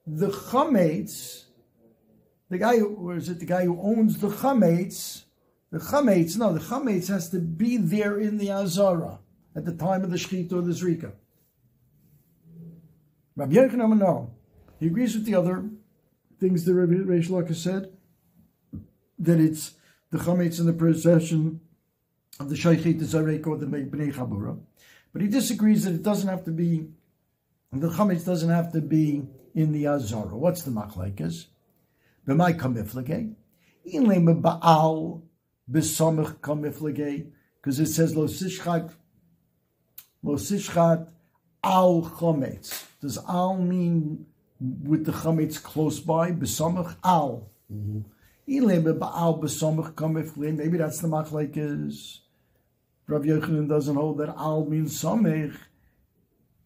The 0.06 0.28
chametz, 0.28 1.46
the 2.50 2.58
guy 2.60 2.78
who, 2.78 2.96
or 2.96 3.16
is 3.16 3.30
it 3.30 3.40
the 3.40 3.46
guy 3.46 3.66
who 3.66 3.82
owns 3.82 4.20
the 4.20 4.30
chametz, 4.30 5.24
the 5.72 5.80
chametz, 5.80 6.38
no, 6.38 6.54
the 6.54 6.60
chametz 6.60 7.08
has 7.08 7.30
to 7.30 7.40
be 7.40 7.78
there 7.78 8.20
in 8.20 8.38
the 8.38 8.52
azara 8.52 9.20
at 9.56 9.66
the 9.66 9.74
time 9.74 10.04
of 10.04 10.12
the 10.12 10.18
shechita 10.18 10.54
or 10.54 10.62
the 10.62 10.74
zrika. 10.74 11.14
Rabbi 13.36 13.54
Yochanan, 13.54 13.98
no, 13.98 14.32
he 14.80 14.88
agrees 14.88 15.16
with 15.16 15.26
the 15.26 15.36
other 15.36 15.70
things 16.40 16.66
that 16.66 16.74
Rabbi 16.74 16.94
Reish 16.94 17.30
Lakish 17.30 17.56
said 17.56 17.92
that 19.20 19.40
it's 19.40 19.72
the 20.10 20.18
chametz 20.18 20.60
in 20.60 20.66
the 20.66 20.74
possession 20.74 21.62
of 22.40 22.50
the 22.50 22.56
shaykhit, 22.56 23.00
the 23.00 23.06
zarek, 23.06 23.48
or 23.48 23.58
the 23.58 23.66
bnei 23.66 24.14
chabura, 24.14 24.60
but 25.14 25.22
he 25.22 25.28
disagrees 25.28 25.86
that 25.86 25.94
it 25.94 26.04
doesn't 26.04 26.28
have 26.28 26.44
to 26.44 26.52
be 26.52 26.88
the 27.72 27.88
chametz 27.88 28.26
doesn't 28.26 28.50
have 28.50 28.74
to 28.74 28.82
be 28.82 29.24
in 29.56 29.72
the 29.72 29.88
azara. 29.88 30.36
What's 30.36 30.64
the 30.64 30.72
machlekes? 30.72 31.46
B'may 32.28 32.60
kamifleke? 32.60 33.34
In 33.86 34.06
lema 34.06 34.42
ba'al 34.42 35.22
kamiflage, 35.72 37.32
because 37.58 37.80
it 37.80 37.88
says 37.88 38.16
lo 38.16 38.26
sishchat, 38.26 38.92
lo 40.24 40.36
sishchat 40.36 41.10
al 41.64 42.02
chometz. 42.04 42.86
Does 43.02 43.18
al 43.28 43.58
mean 43.58 44.26
with 44.60 45.06
the 45.06 45.12
chametz 45.12 45.62
close 45.62 46.00
by? 46.00 46.32
Besamach 46.32 46.96
al. 47.04 47.50
Mm-hmm. 47.72 48.02
Maybe 48.48 48.66
that's 50.78 51.00
the 51.00 51.08
machlekes. 51.08 52.20
Rav 53.08 53.24
Yochanan 53.24 53.68
doesn't 53.68 53.96
hold 53.96 54.18
that 54.20 54.30
al 54.30 54.66
means 54.66 55.02
samech. 55.02 55.56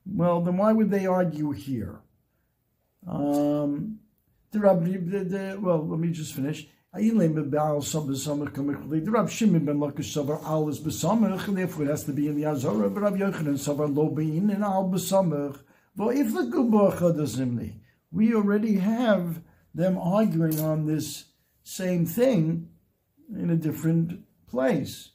Well, 0.06 0.41
then 0.41 0.58
why 0.58 0.74
would 0.74 0.91
they 0.91 1.06
argue 1.06 1.51
here? 1.51 2.01
Um, 3.08 3.99
the 4.51 4.60
Rabbi, 4.60 4.97
the, 4.97 5.24
the, 5.24 5.58
well, 5.60 5.86
let 5.88 5.99
me 5.99 6.12
just 6.12 6.34
finish. 6.34 6.68
Therefore 6.95 7.43
it 11.83 11.89
has 11.89 12.03
to 12.05 12.13
be 12.13 12.27
in 12.27 12.35
the 12.35 12.45
but 12.45 13.03
Yochanan 13.13 13.57
Savar 13.59 13.85
and 13.85 14.63
Al. 14.63 14.89
Well, 15.97 16.09
if 16.09 16.33
the 16.33 17.73
we 18.11 18.33
already 18.33 18.75
have 18.75 19.41
them 19.73 19.97
arguing 19.97 20.61
on 20.61 20.85
this 20.85 21.25
same 21.63 22.05
thing 22.05 22.69
in 23.33 23.49
a 23.49 23.55
different 23.55 24.21
place. 24.47 25.09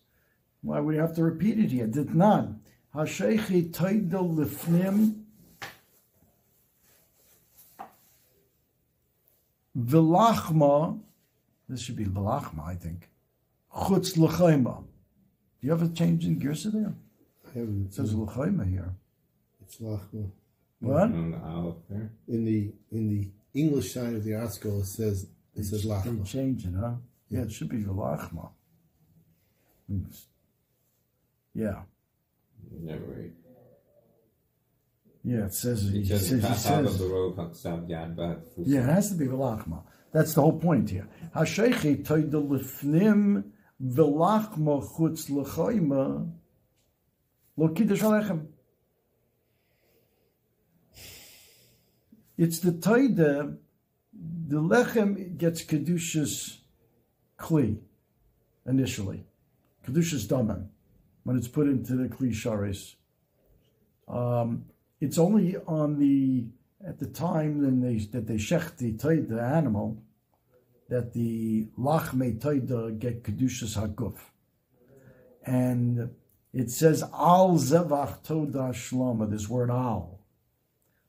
Why 0.60 0.80
would 0.80 0.94
we 0.94 0.96
have 0.96 1.14
to 1.16 1.22
repeat 1.22 1.58
it 1.58 1.70
here? 1.70 1.86
Did 1.86 2.14
not. 2.14 2.48
Hashechi 2.94 3.70
Taidel 3.70 4.34
Lifnim 4.34 5.22
Vilachma, 9.78 10.98
this 11.70 11.80
should 11.82 11.96
be 11.96 12.04
Vilachma, 12.04 12.64
I 12.64 12.74
think. 12.74 13.08
Chutz 13.74 14.16
L'chaima. 14.16 14.82
Do 15.60 15.66
you 15.66 15.70
have 15.70 15.82
a 15.82 15.88
change 15.88 16.24
in 16.26 16.40
Gersa 16.40 16.72
there? 16.72 16.94
I 17.46 17.58
haven't. 17.58 17.86
It 17.86 17.94
says 17.94 18.14
L'chaima 18.14 18.68
here. 18.68 18.94
It's 19.62 19.76
Lachma. 19.78 20.30
What? 20.80 21.02
On 21.02 21.30
the 21.30 21.38
aleph 21.38 21.76
there. 21.88 22.10
In 22.28 22.44
the 22.44 22.72
in 22.90 23.08
the 23.08 23.28
English 23.54 23.92
side 23.94 24.14
of 24.14 24.24
the 24.24 24.34
article, 24.34 24.80
it 24.80 24.86
says 24.86 25.26
it 25.54 25.64
says 25.64 25.84
lachma. 25.84 26.04
They 26.04 26.10
Lachma. 26.10 26.26
change 26.26 26.64
it, 26.66 26.74
huh? 26.78 26.94
Yeah, 27.28 27.42
it 27.42 27.52
should 27.52 27.68
be 27.68 27.78
Vilachma. 27.78 28.48
Hmm. 29.88 30.04
Yeah. 31.54 31.82
Never 32.72 33.04
right. 33.04 33.32
Yeah, 35.22 35.44
it 35.46 35.54
says 35.54 35.84
it. 35.86 35.92
He 35.92 36.00
It 36.00 36.06
says 36.06 36.28
says, 36.28 36.44
it 36.44 36.54
says, 36.56 37.00
Barov 37.00 37.36
Haksav 37.36 37.88
Yeah, 38.64 38.80
it 38.82 38.88
has 38.88 39.10
to 39.10 39.16
be 39.16 39.26
velachma. 39.26 39.82
That's 40.12 40.34
the 40.34 40.42
whole 40.42 40.58
point 40.58 40.90
here. 40.90 41.08
Lifnim 41.34 43.44
velachma 43.82 44.86
chutz 44.96 45.30
lo 45.30 45.44
kiddush 47.68 48.02
alechem. 48.02 48.46
It's 52.36 52.58
the 52.58 52.72
toida, 52.72 53.56
the 54.12 54.56
lechem 54.56 55.36
gets 55.36 55.62
kedushas 55.62 56.58
kli 57.38 57.78
initially, 58.66 59.24
kedushas 59.86 60.26
damim 60.26 60.66
when 61.24 61.36
it's 61.36 61.48
put 61.48 61.68
into 61.68 61.96
the 61.96 62.08
kli 62.08 62.30
sharis. 62.30 62.94
Um, 64.08 64.64
it's 65.00 65.18
only 65.18 65.56
on 65.66 65.98
the 65.98 66.46
at 66.86 66.98
the 66.98 67.06
time 67.06 67.62
then 67.62 67.80
they 67.80 67.98
that 68.06 68.26
they 68.26 68.36
shech 68.36 68.76
the 68.76 68.90
the 68.92 69.40
animal 69.40 70.02
that 70.88 71.12
the 71.12 71.66
lachme 71.78 72.38
toida 72.38 72.98
get 72.98 73.22
kedushas 73.22 73.76
haguf, 73.76 74.16
and 75.44 76.10
it 76.52 76.70
says 76.70 77.02
al 77.12 77.52
zevach 77.56 78.22
toda 78.22 78.72
shlama. 78.72 79.30
This 79.30 79.48
word 79.48 79.70
al 79.70 80.20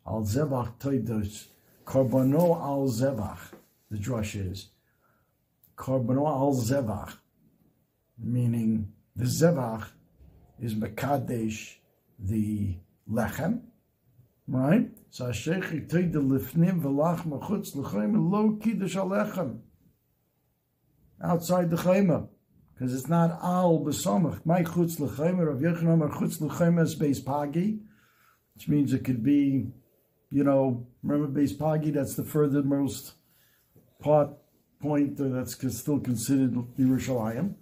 al 0.06 0.24
zevach 0.24 0.78
toidos 0.80 1.48
karbono 1.86 2.62
al 2.62 2.88
zevach. 2.88 3.54
The 3.90 3.98
drush 3.98 4.52
is 4.52 4.68
karbono 5.76 6.28
al 6.28 6.54
zevach, 6.56 7.18
meaning 8.18 8.94
the 9.16 9.26
zevach 9.26 9.90
is 10.60 10.76
mekadesh 10.76 11.78
the 12.20 12.76
lechem 13.10 13.62
right? 14.52 14.90
So 15.14 15.26
Hashechi 15.26 15.90
toid 15.90 16.14
the 16.14 16.22
lifnim 16.22 16.82
v'lach 16.82 17.28
machutz 17.28 17.76
l'chayim 17.76 18.32
lo 18.32 18.52
kiddush 18.52 18.96
alechem. 18.96 19.60
Outside 21.22 21.70
the 21.70 21.76
chayma. 21.76 22.30
Because 22.74 22.96
it's 22.96 23.10
not 23.10 23.32
al 23.44 23.82
b'samach. 23.82 24.46
My 24.46 24.64
chutz 24.64 25.02
l'chayim, 25.02 25.46
Rav 25.46 25.58
Yochanan 25.58 25.96
Amar 25.96 26.10
chutz 26.12 26.82
as 26.82 26.96
beis 26.96 27.26
pagi, 27.26 27.80
which 28.56 28.70
means 28.70 28.94
it 28.94 29.04
could 29.04 29.22
be, 29.22 29.68
you 30.30 30.46
know, 30.46 30.88
remember 31.04 31.42
beis 31.42 31.60
pagi, 31.60 31.92
that's 31.92 32.16
the 32.16 32.24
furthermost 32.24 33.16
part, 34.00 34.30
point 34.80 35.18
that's 35.18 35.58
still 35.78 36.00
considered 36.00 36.54
Yerushalayim. 36.80 37.56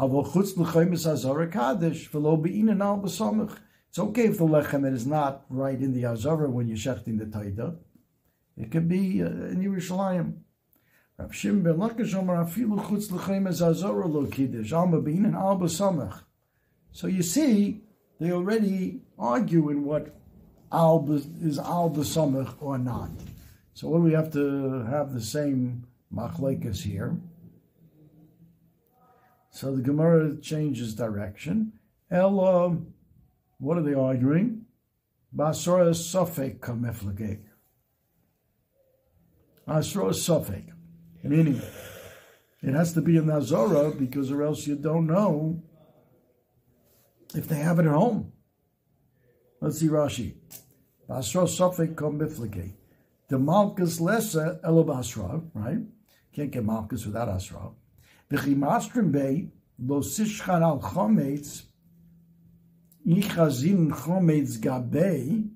Avo 0.00 0.26
chutz 0.26 0.56
l'chayim 0.56 0.94
is 0.94 1.06
azara 1.06 1.48
kaddish, 1.48 2.10
v'lo 2.10 2.42
be'inan 2.42 2.80
al 2.80 2.98
b'samach. 2.98 3.58
It's 3.94 4.00
okay 4.00 4.24
if 4.24 4.38
the 4.38 4.44
lechem 4.44 4.92
is 4.92 5.06
not 5.06 5.44
right 5.48 5.78
in 5.78 5.92
the 5.92 6.04
Azara 6.04 6.50
when 6.50 6.66
you're 6.66 6.76
shechting 6.76 7.16
the 7.16 7.26
taida. 7.26 7.76
It 8.56 8.72
could 8.72 8.88
be 8.88 9.22
uh, 9.22 9.26
in 9.26 9.62
Yerushalayim. 9.62 10.38
Rav 11.16 11.32
Shimon 11.32 11.62
ben 11.62 11.74
Lakish 11.74 12.12
Omar 12.12 12.44
afilu 12.44 12.84
chutz 12.84 13.06
lechem 13.06 14.12
lo 14.12 14.26
kiddush 14.26 14.72
alma 14.72 15.00
bein 15.00 15.24
and 15.24 15.36
alba 15.36 15.66
samach. 15.66 16.22
So 16.90 17.06
you 17.06 17.22
see, 17.22 17.84
they 18.18 18.32
already 18.32 19.02
argue 19.16 19.70
in 19.70 19.84
what 19.84 20.12
alba 20.72 21.20
is 21.40 21.60
alba 21.60 22.00
samach 22.00 22.56
or 22.60 22.78
not. 22.78 23.12
So 23.74 23.86
what 23.86 23.98
do 23.98 24.02
we 24.02 24.14
have 24.14 24.32
to 24.32 24.86
have 24.90 25.12
the 25.12 25.22
same 25.22 25.86
machlekes 26.12 26.82
here? 26.82 27.16
So 29.52 29.76
the 29.76 29.82
Gemara 29.82 30.36
changes 30.40 30.96
direction. 30.96 31.74
El. 32.10 32.84
What 33.64 33.78
are 33.78 33.82
they 33.82 33.94
arguing? 33.94 34.66
Basra 35.32 35.86
safek 35.86 36.58
kameflage. 36.58 37.40
Basra 39.66 40.10
safek. 40.10 40.70
Meaning, 41.22 41.62
it 42.62 42.74
has 42.74 42.92
to 42.92 43.00
be 43.00 43.16
in 43.16 43.24
Nazara 43.24 43.98
because 43.98 44.30
or 44.30 44.42
else 44.42 44.66
you 44.66 44.76
don't 44.76 45.06
know 45.06 45.62
if 47.34 47.48
they 47.48 47.56
have 47.56 47.78
it 47.78 47.86
at 47.86 47.92
home. 47.92 48.32
Let's 49.62 49.80
see 49.80 49.88
Rashi. 49.88 50.34
Basra 51.08 51.44
safek 51.44 51.94
kameflage. 51.94 52.74
The 53.30 53.38
Malkus 53.38 53.98
Lessa 53.98 54.60
Elabasra, 54.62 55.42
right? 55.54 55.78
Can't 56.34 56.50
get 56.50 56.66
Malkus 56.66 57.06
without 57.06 57.30
Asra. 57.30 57.70
Bechimastrim 58.30 59.10
Bey, 59.10 59.48
Lo 59.78 60.00
Sishchan 60.00 60.60
al 60.60 60.80
Chometz, 60.80 61.62
Ichazin 63.06 63.90
chometz 63.90 64.58
gabei, 64.58 65.48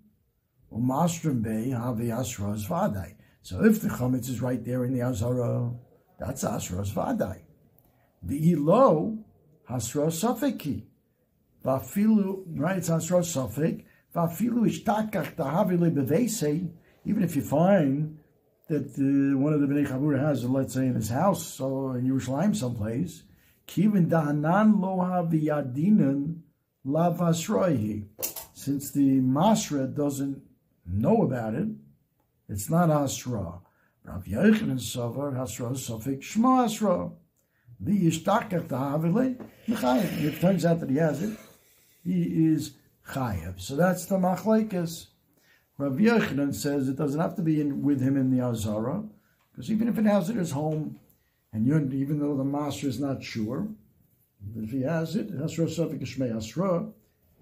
umastrim 0.70 1.42
bei 1.42 1.70
have 1.70 1.96
asras 1.96 2.66
vadai. 2.66 3.14
So 3.42 3.64
if 3.64 3.80
the 3.80 3.88
chometz 3.88 4.28
is 4.28 4.42
right 4.42 4.62
there 4.62 4.84
in 4.84 4.92
the 4.92 5.02
azara, 5.02 5.70
that's 6.18 6.44
asras 6.44 6.92
vadai. 6.92 7.40
The 8.22 8.52
ilo 8.52 9.18
hasras 9.68 10.22
safeki. 10.22 10.84
Vafilu, 11.64 12.42
right, 12.48 12.76
it's 12.76 12.90
asras 12.90 13.32
safek. 13.34 13.84
Vafilu 14.14 14.68
ishtakach 14.68 15.34
tahavile 15.34 15.90
bevese, 15.90 16.70
even 17.06 17.22
if 17.22 17.34
you 17.34 17.42
find 17.42 18.18
that 18.68 18.90
uh, 18.98 19.38
one 19.38 19.54
of 19.54 19.62
the 19.62 19.66
Bnei 19.66 19.88
Chabura 19.88 20.20
has, 20.20 20.44
let's 20.44 20.74
say, 20.74 20.86
in 20.86 20.94
his 20.94 21.08
house 21.08 21.58
or 21.58 21.96
in 21.96 22.06
Yerushalayim 22.06 22.54
someplace, 22.54 23.22
kivin 23.66 24.08
dahanan 24.08 24.78
lo 24.80 24.98
haviyadinan 26.86 27.16
lavasroihi. 27.16 28.06
Since 28.54 28.90
the 28.92 29.20
masra 29.20 29.94
doesn't 29.94 30.42
know 30.86 31.22
about 31.22 31.54
it, 31.54 31.68
it's 32.48 32.70
not 32.70 32.90
asra. 32.90 33.60
Rav 34.04 34.24
Yochanan 34.24 34.80
Savar 34.80 35.34
Hasra 35.34 35.72
Safik 35.72 36.20
Shma 36.20 36.64
Asra. 36.64 37.10
The 37.78 38.06
Yishtakach 38.06 38.66
Tahavile 38.66 39.36
Mechayev. 39.68 40.24
It 40.24 40.40
turns 40.40 40.64
out 40.64 40.80
that 40.80 40.88
he 40.88 40.96
has 40.96 41.22
it. 41.22 41.38
He 42.02 42.46
is 42.46 42.72
Chayev. 43.06 43.60
So 43.60 43.76
that's 43.76 44.06
the 44.06 44.16
Machlekes. 44.16 45.08
Rav 45.76 45.92
Yochanan 45.92 46.54
says 46.54 46.88
it 46.88 46.96
doesn't 46.96 47.20
have 47.20 47.36
to 47.36 47.42
be 47.42 47.60
in, 47.60 47.82
with 47.82 48.00
him 48.00 48.16
in 48.16 48.34
the 48.34 48.42
Azara, 48.42 49.04
because 49.50 49.70
even 49.70 49.88
if 49.88 49.98
it 49.98 50.06
has 50.06 50.30
it 50.30 50.32
at 50.32 50.38
his 50.38 50.52
home, 50.52 50.98
and 51.52 51.92
even 51.92 52.18
though 52.18 52.36
the 52.36 52.44
master 52.44 52.88
is 52.88 52.98
not 52.98 53.22
sure, 53.22 53.68
if 54.56 54.70
he 54.70 54.82
has 54.82 55.16
it, 55.16 55.36
Hasra 55.36 55.66
Safik 55.66 56.02
Shmei 56.02 56.32
Hasra, 56.32 56.92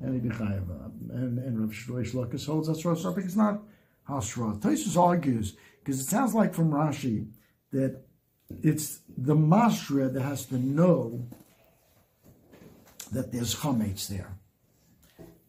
and 0.00 0.14
he 0.14 0.20
be 0.20 0.34
Chayev. 0.34 0.68
And, 1.10 1.38
and 1.38 1.60
Rav 1.60 1.70
Shloish 1.70 2.12
Lakas 2.12 2.46
holds 2.46 2.68
Hasra 2.68 2.96
Safik 2.96 3.26
is 3.26 3.36
not 3.36 3.62
Hasra. 4.08 4.60
Taisus 4.60 5.00
argues, 5.00 5.56
because 5.80 6.00
it 6.00 6.04
sounds 6.04 6.34
like 6.34 6.54
from 6.54 6.70
Rashi 6.70 7.28
that 7.72 8.02
it's 8.62 9.00
the 9.16 9.34
Masra 9.34 10.12
that 10.12 10.22
has 10.22 10.46
to 10.46 10.58
know 10.58 11.26
that 13.12 13.32
there's 13.32 13.54
chametz 13.54 14.08
there. 14.08 14.38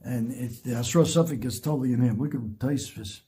And 0.04 0.32
it's, 0.32 0.62
the 0.62 0.76
Asra 0.76 1.04
safek 1.04 1.44
is 1.44 1.60
totally 1.60 1.94
in 1.94 2.02
him. 2.02 2.20
Look 2.20 2.34
at 2.34 2.42
Taisvis. 2.42 3.22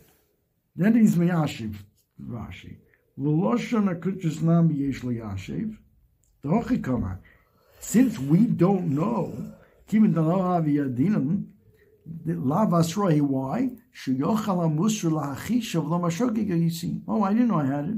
Then 0.76 0.96
he's 0.96 1.16
miyashiv, 1.16 1.76
Rashi. 2.22 2.78
Leloshin 3.20 3.94
akutus 3.94 4.42
nam 4.42 4.72
yesh 4.72 5.02
liyashiv. 5.02 5.78
The 6.42 6.50
hochikama. 6.50 7.20
Since 7.80 8.20
we 8.20 8.46
don't 8.46 8.96
know, 8.96 9.54
kimin 9.88 10.14
dalav 10.14 10.66
yadinam, 10.68 11.46
Lav 12.26 12.70
Asroi, 12.70 13.22
why? 13.22 13.70
Oh, 17.08 17.24
I 17.24 17.34
didn't 17.34 17.48
know 17.48 17.60
I 17.60 17.66
had 17.66 17.86
it. 17.86 17.98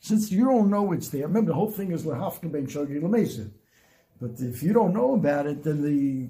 Since 0.00 0.32
you 0.32 0.44
don't 0.44 0.70
know 0.70 0.92
it's 0.92 1.08
there, 1.08 1.26
remember 1.26 1.52
the 1.52 1.54
whole 1.54 1.70
thing 1.70 1.92
is 1.92 2.04
Lahafka 2.04 2.50
Ben 2.50 2.66
Shogig 2.66 3.00
Lamesid. 3.00 3.50
But 4.20 4.40
if 4.40 4.62
you 4.62 4.72
don't 4.72 4.94
know 4.94 5.14
about 5.14 5.46
it, 5.46 5.62
then 5.62 5.82
the 5.82 6.28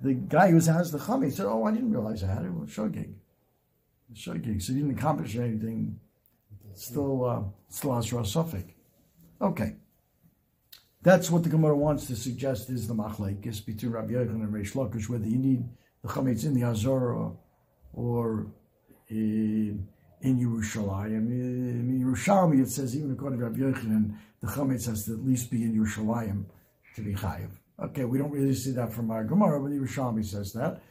the 0.00 0.14
guy 0.14 0.50
who 0.50 0.60
has 0.60 0.92
the 0.92 0.98
Chami 0.98 1.32
said, 1.32 1.46
Oh, 1.46 1.64
I 1.64 1.72
didn't 1.72 1.90
realize 1.90 2.22
I 2.22 2.28
had 2.28 2.44
it. 2.44 2.52
Well, 2.52 2.66
Shogig. 2.66 3.14
Shogig. 4.14 4.62
So 4.62 4.72
he 4.72 4.80
didn't 4.80 4.96
accomplish 4.96 5.36
anything. 5.36 5.98
Still, 6.74 7.24
uh, 7.24 7.42
still 7.68 7.94
Asra 7.94 8.22
safek. 8.22 8.74
Okay. 9.40 9.76
That's 11.02 11.30
what 11.30 11.42
the 11.42 11.48
Gemara 11.48 11.76
wants 11.76 12.06
to 12.06 12.16
suggest 12.16 12.70
is 12.70 12.86
the 12.86 12.94
machlekes 12.94 13.64
between 13.64 13.92
Rabbi 13.92 14.12
Yochanan 14.12 14.42
and 14.44 14.52
Reish 14.52 14.74
Lakish, 14.74 15.08
whether 15.08 15.26
you 15.26 15.38
need 15.38 15.64
the 16.02 16.08
chametz 16.08 16.44
in 16.44 16.54
the 16.54 16.64
Azora 16.66 17.32
or 17.92 18.46
in, 19.08 19.88
in 20.20 20.38
Yerushalayim. 20.38 21.28
In 21.30 22.04
Yerushalmi, 22.04 22.62
it 22.62 22.68
says 22.68 22.96
even 22.96 23.12
according 23.12 23.38
to 23.38 23.44
Rabbi 23.46 23.58
Yochanan, 23.58 24.16
the 24.40 24.46
chametz 24.48 24.86
has 24.86 25.04
to 25.06 25.14
at 25.14 25.24
least 25.24 25.50
be 25.50 25.62
in 25.62 25.74
Yerushalayim 25.74 26.44
to 26.96 27.02
be 27.02 27.14
chayiv. 27.14 27.50
Okay, 27.80 28.04
we 28.04 28.18
don't 28.18 28.30
really 28.30 28.54
see 28.54 28.72
that 28.72 28.92
from 28.92 29.10
our 29.10 29.24
Gemara, 29.24 29.60
but 29.60 29.70
Yerushalmi 29.70 30.24
says 30.24 30.52
that. 30.54 30.82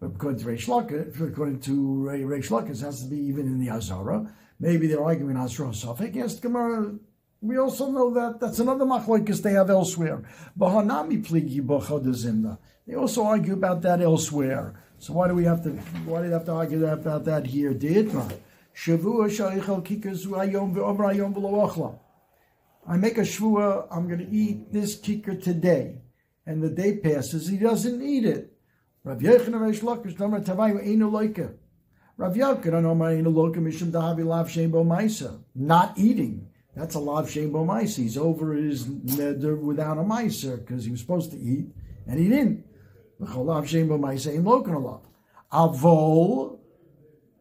But 0.00 0.12
according 0.14 0.40
to 0.40 0.46
Reish 0.46 0.66
Lakish, 0.66 1.20
according 1.20 1.60
to 1.60 2.06
Reish 2.08 2.48
Lakish, 2.48 2.80
it 2.80 2.84
has 2.84 3.02
to 3.02 3.08
be 3.08 3.18
even 3.18 3.46
in 3.46 3.58
the 3.58 3.70
Azara. 3.70 4.32
Maybe 4.58 4.86
they're 4.86 5.04
arguing 5.04 5.36
Azra 5.36 5.66
Safek. 5.68 6.14
Yes, 6.14 6.40
Gemara 6.40 6.94
we 7.42 7.56
also 7.56 7.90
know 7.90 8.12
that 8.12 8.38
that's 8.38 8.58
another 8.58 8.84
machlokes 8.84 9.40
they 9.40 9.52
have 9.52 9.70
elsewhere. 9.70 10.22
Bahanami 10.58 11.24
pligi 11.24 11.62
b'chodazimna. 11.62 12.58
They 12.86 12.94
also 12.94 13.24
argue 13.24 13.54
about 13.54 13.80
that 13.82 14.02
elsewhere. 14.02 14.74
So 14.98 15.14
why 15.14 15.28
do 15.28 15.34
we 15.34 15.44
have 15.44 15.62
to? 15.64 15.70
Why 16.04 16.20
do 16.20 16.26
we 16.26 16.32
have 16.32 16.44
to 16.46 16.52
argue 16.52 16.86
about 16.86 17.24
that 17.24 17.46
here? 17.46 17.72
Deitma. 17.72 18.30
Shavua 18.74 19.30
shaychel 19.30 19.82
kikas 19.82 20.26
ayom 20.26 20.74
ve'omra 20.74 21.14
ayom 21.14 21.34
v'loachla. 21.34 21.98
I 22.86 22.96
make 22.96 23.18
a 23.18 23.22
shvua. 23.22 23.86
I'm 23.90 24.08
going 24.08 24.20
to 24.20 24.30
eat 24.30 24.72
this 24.72 24.98
kicker 24.98 25.34
today, 25.34 25.98
and 26.46 26.62
the 26.62 26.70
day 26.70 26.96
passes. 26.96 27.48
He 27.48 27.56
doesn't 27.56 28.02
eat 28.02 28.24
it. 28.24 28.52
Rav 29.04 29.18
Yochanan 29.18 29.60
Reish 29.60 29.80
Lakish 29.80 30.16
Damar 30.16 30.40
Tavayu 30.40 30.80
Einu 30.86 31.10
Loika. 31.10 31.54
Rav 32.16 32.34
Yochanan 32.34 32.84
Omar 32.84 33.10
Einu 33.10 33.30
Loika 33.32 33.56
Mishum 33.56 33.90
Dahavi 33.90 34.24
Lav 34.24 34.50
Shem 34.50 34.70
Bo 34.70 34.84
Maisa. 34.84 35.42
Not 35.54 35.98
eating. 35.98 36.50
That's 36.74 36.94
a 36.94 37.00
lav 37.00 37.30
shem 37.30 37.50
bo 37.50 37.66
He's 37.80 38.16
over 38.16 38.54
his 38.54 38.86
neder 38.86 39.60
without 39.60 39.98
a 39.98 40.02
meiser 40.02 40.58
because 40.58 40.84
he 40.84 40.90
was 40.90 41.00
supposed 41.00 41.30
to 41.32 41.38
eat 41.38 41.66
and 42.06 42.18
he 42.18 42.28
didn't. 42.28 42.64
Lav 43.18 43.68
shem 43.68 43.88
bo 43.88 43.98
ma'isa 43.98 44.34
in 44.34 44.44
lokan. 44.44 45.02
Avol, 45.52 46.58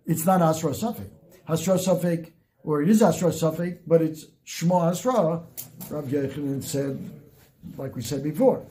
it's 0.06 0.26
not 0.26 0.42
asra 0.42 0.72
safek. 0.72 1.10
Asra 1.48 1.76
safek, 1.76 2.32
or 2.64 2.82
it 2.82 2.90
is 2.90 3.02
asra 3.02 3.30
safek, 3.30 3.80
but 3.88 4.02
it's 4.02 4.26
Shema 4.44 4.90
asra. 4.90 5.44
Rav 5.90 6.06
Yochanan 6.06 6.64
said, 6.64 7.00
like 7.78 7.96
we 7.96 8.02
said 8.02 8.24
before. 8.24 8.66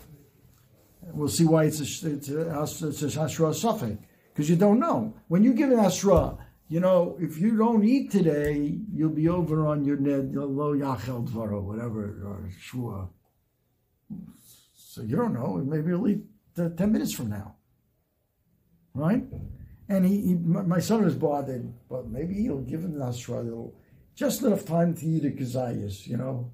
We'll 1.12 1.28
see 1.28 1.46
why 1.46 1.64
it's 1.64 1.80
a, 1.80 2.10
it's 2.10 2.28
a, 2.28 2.88
it's 2.88 3.02
a 3.02 3.20
asra 3.20 3.50
safek 3.50 3.98
because 4.32 4.50
you 4.50 4.56
don't 4.56 4.78
know 4.78 5.14
when 5.28 5.42
you 5.42 5.54
give 5.54 5.70
an 5.70 5.80
asra 5.80 6.36
you 6.68 6.80
know, 6.80 7.16
if 7.18 7.38
you 7.38 7.56
don't 7.56 7.82
eat 7.82 8.10
today, 8.10 8.78
you'll 8.92 9.08
be 9.08 9.26
over 9.26 9.66
on 9.66 9.86
your 9.86 9.96
ned 9.96 10.34
lo 10.34 10.74
yachel 10.74 11.26
dvaro, 11.26 11.62
whatever, 11.62 12.04
or 12.26 12.50
shua. 12.60 13.08
So 14.74 15.02
you 15.02 15.16
don't 15.16 15.32
know. 15.32 15.56
Maybe 15.64 15.88
you'll 15.88 16.08
eat 16.08 16.24
ten 16.54 16.92
minutes 16.92 17.12
from 17.12 17.30
now, 17.30 17.56
right? 18.92 19.24
And 19.88 20.04
he, 20.04 20.20
he 20.20 20.34
my 20.34 20.80
son 20.80 21.04
is 21.04 21.14
bothered, 21.14 21.72
but 21.88 22.08
maybe 22.08 22.34
he'll 22.34 22.60
give 22.60 22.84
him 22.84 22.94
nasra 22.94 23.72
just 24.14 24.42
enough 24.42 24.64
time 24.64 24.94
to 24.94 25.06
eat 25.06 25.24
a 25.24 25.30
kazayas. 25.30 26.06
You 26.06 26.16
know, 26.16 26.52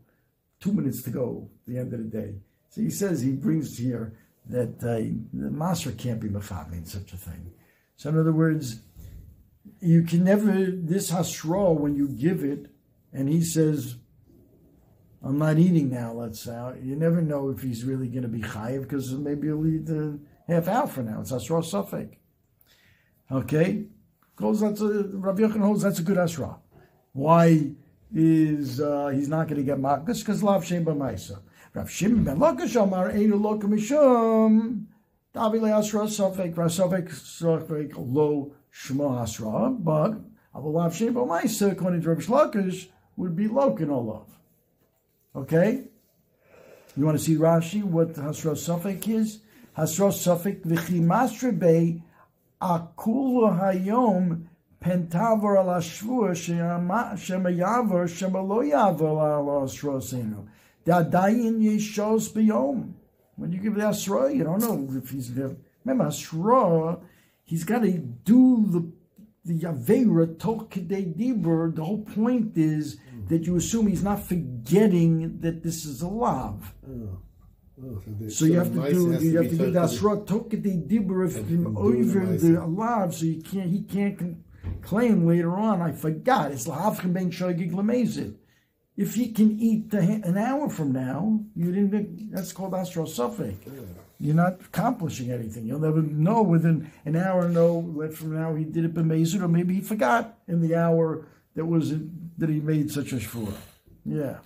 two 0.60 0.72
minutes 0.72 1.02
to 1.02 1.10
go. 1.10 1.50
the 1.66 1.78
end 1.78 1.92
of 1.92 1.98
the 1.98 2.18
day. 2.22 2.34
So 2.68 2.80
he 2.80 2.90
says 2.90 3.20
he 3.20 3.32
brings 3.32 3.78
here 3.78 4.14
that 4.46 4.76
uh, 4.82 4.96
the 5.32 5.50
master 5.50 5.92
can't 5.92 6.20
be 6.20 6.28
mechami 6.28 6.74
in 6.74 6.84
such 6.84 7.12
a 7.12 7.16
thing. 7.16 7.52
So 7.96 8.10
in 8.10 8.18
other 8.18 8.32
words 8.32 8.80
you 9.80 10.02
can 10.02 10.24
never 10.24 10.52
this 10.70 11.10
hasra 11.10 11.74
when 11.74 11.94
you 11.94 12.08
give 12.08 12.42
it, 12.44 12.70
and 13.12 13.28
he 13.28 13.42
says, 13.42 13.96
"I'm 15.22 15.38
not 15.38 15.58
eating 15.58 15.90
now." 15.90 16.12
Let's 16.12 16.40
say 16.40 16.56
you 16.82 16.96
never 16.96 17.20
know 17.22 17.50
if 17.50 17.62
he's 17.62 17.84
really 17.84 18.08
going 18.08 18.22
to 18.22 18.28
be 18.28 18.40
chayiv 18.40 18.82
because 18.82 19.12
maybe 19.12 19.48
he'll 19.48 19.66
eat 19.66 19.88
a 19.88 20.18
half 20.48 20.68
hour 20.68 20.86
from 20.86 21.06
now. 21.06 21.20
It's 21.20 21.32
hasra 21.32 21.62
safek. 21.62 22.16
Okay, 23.30 23.86
goes 24.36 24.60
that's 24.60 24.80
a 24.80 25.04
Rabbi 25.12 25.42
Yochanan 25.42 25.62
holds 25.62 25.82
that's 25.82 25.98
a 25.98 26.02
good 26.02 26.16
hasra. 26.16 26.56
Why 27.12 27.72
is 28.14 28.80
uh, 28.80 29.08
he's 29.08 29.28
not 29.28 29.48
going 29.48 29.56
to 29.56 29.64
get 29.64 29.78
makas 29.78 30.20
because 30.20 30.42
lav 30.42 30.64
shem 30.64 30.84
b'maisa. 30.84 31.38
Rav 31.74 31.90
Shimon 31.90 32.22
ben 32.22 32.38
Lakish 32.38 32.80
Amar 32.80 33.10
Einu 33.10 33.34
Lo 33.34 33.58
Kamishum 33.58 34.84
Davi 35.34 35.58
Le'asra 35.58 36.06
Safek 36.06 36.56
Rav 36.56 36.70
Safek 36.70 37.08
Safek 37.10 37.92
Lo 37.96 38.52
Shema 38.70 39.24
Hasra, 39.24 39.76
but 39.82 40.14
Avolav 40.54 40.94
Sheba 40.94 41.20
Maisa, 41.20 41.72
according 41.72 42.00
to 42.02 42.10
Rabbi 42.10 42.22
Shlakish, 42.22 42.86
would 43.16 43.34
be 43.34 43.48
Lokin 43.48 43.90
Olav. 43.90 44.28
Okay? 45.34 45.82
You 46.96 47.04
want 47.04 47.18
to 47.18 47.24
see 47.24 47.34
Rashi, 47.34 47.82
what 47.82 48.12
Hasra 48.12 48.52
safek 48.52 49.08
is? 49.08 49.40
Hasra 49.76 50.12
safek, 50.12 50.64
V'chi 50.64 51.58
Be 51.58 52.03
Akulu 52.64 53.60
Hayom 53.60 54.46
Pentavor 54.80 55.58
Al 55.58 55.70
Ashvur 55.70 56.34
Shema 56.34 57.14
Yavor 57.14 58.08
Shema 58.08 58.40
Lo 58.40 58.60
Yavor 58.60 59.22
Al 59.22 59.64
Asra 59.64 59.92
Senu. 59.92 60.46
Dadayin 60.86 61.60
Yeshos 61.60 62.32
B'yom. 62.32 62.92
When 63.36 63.52
you 63.52 63.60
give 63.60 63.74
the 63.74 63.84
Asra, 63.84 64.32
you 64.32 64.44
don't 64.44 64.60
know 64.60 64.88
if 64.96 65.10
he's 65.10 65.34
there. 65.34 65.56
Remember, 65.84 66.06
Asra 66.06 66.98
he's 67.44 67.64
got 67.64 67.82
to 67.82 67.92
do 67.92 68.64
the 68.66 68.92
the 69.44 69.66
Avera 69.66 70.38
Tokide 70.38 71.14
Dibur. 71.18 71.74
The 71.74 71.84
whole 71.84 72.02
point 72.02 72.56
is 72.56 72.96
mm. 72.96 73.28
that 73.28 73.46
you 73.46 73.56
assume 73.56 73.88
he's 73.88 74.02
not 74.02 74.22
forgetting 74.26 75.40
that 75.40 75.62
this 75.62 75.84
is 75.84 76.00
a 76.00 76.08
lav. 76.08 76.74
Oh. 77.82 78.00
So, 78.20 78.28
so, 78.28 78.44
you 78.44 78.58
have 78.58 78.72
to 78.72 78.90
do 78.90 79.18
you 79.20 79.36
have 79.38 79.50
to 79.50 79.56
do 79.56 79.70
that 79.72 79.84
Asra 79.84 80.18
Tokide 80.18 80.88
Dibur 80.88 81.24
of 81.24 81.34
him 81.48 81.76
over 81.76 82.24
the 82.24 82.64
lav, 82.66 83.14
so 83.14 83.24
you 83.24 83.42
can't 83.42 83.68
he 83.70 83.82
can't 83.82 84.44
claim 84.82 85.26
later 85.26 85.56
on. 85.56 85.82
I 85.82 85.90
forgot 85.92 86.52
it's 86.52 86.68
lahavchem 86.68 87.12
ben 87.12 87.30
shogig 87.30 87.72
lemezid. 87.72 88.36
If 88.96 89.16
he 89.16 89.32
can 89.32 89.58
eat 89.58 89.90
the, 89.90 89.98
an 89.98 90.38
hour 90.38 90.70
from 90.70 90.92
now, 90.92 91.40
you 91.56 91.72
didn't. 91.72 92.30
That's 92.30 92.52
called 92.52 92.74
astro 92.74 93.06
suffix. 93.06 93.58
You're 94.20 94.36
not 94.36 94.60
accomplishing 94.60 95.32
anything. 95.32 95.66
You'll 95.66 95.80
never 95.80 96.00
know 96.00 96.42
within 96.42 96.92
an 97.04 97.16
hour. 97.16 97.48
No, 97.48 98.08
from 98.14 98.36
now 98.36 98.54
he 98.54 98.64
did 98.64 98.84
it 98.84 98.94
b'mezid, 98.94 99.42
or 99.42 99.48
maybe 99.48 99.74
he 99.74 99.80
forgot 99.80 100.38
in 100.46 100.60
the 100.60 100.76
hour 100.76 101.26
that 101.56 101.64
was 101.64 101.92
that 102.38 102.48
he 102.48 102.60
made 102.60 102.92
such 102.92 103.12
a 103.12 103.16
shvur. 103.16 103.52
Yeah. 104.04 104.38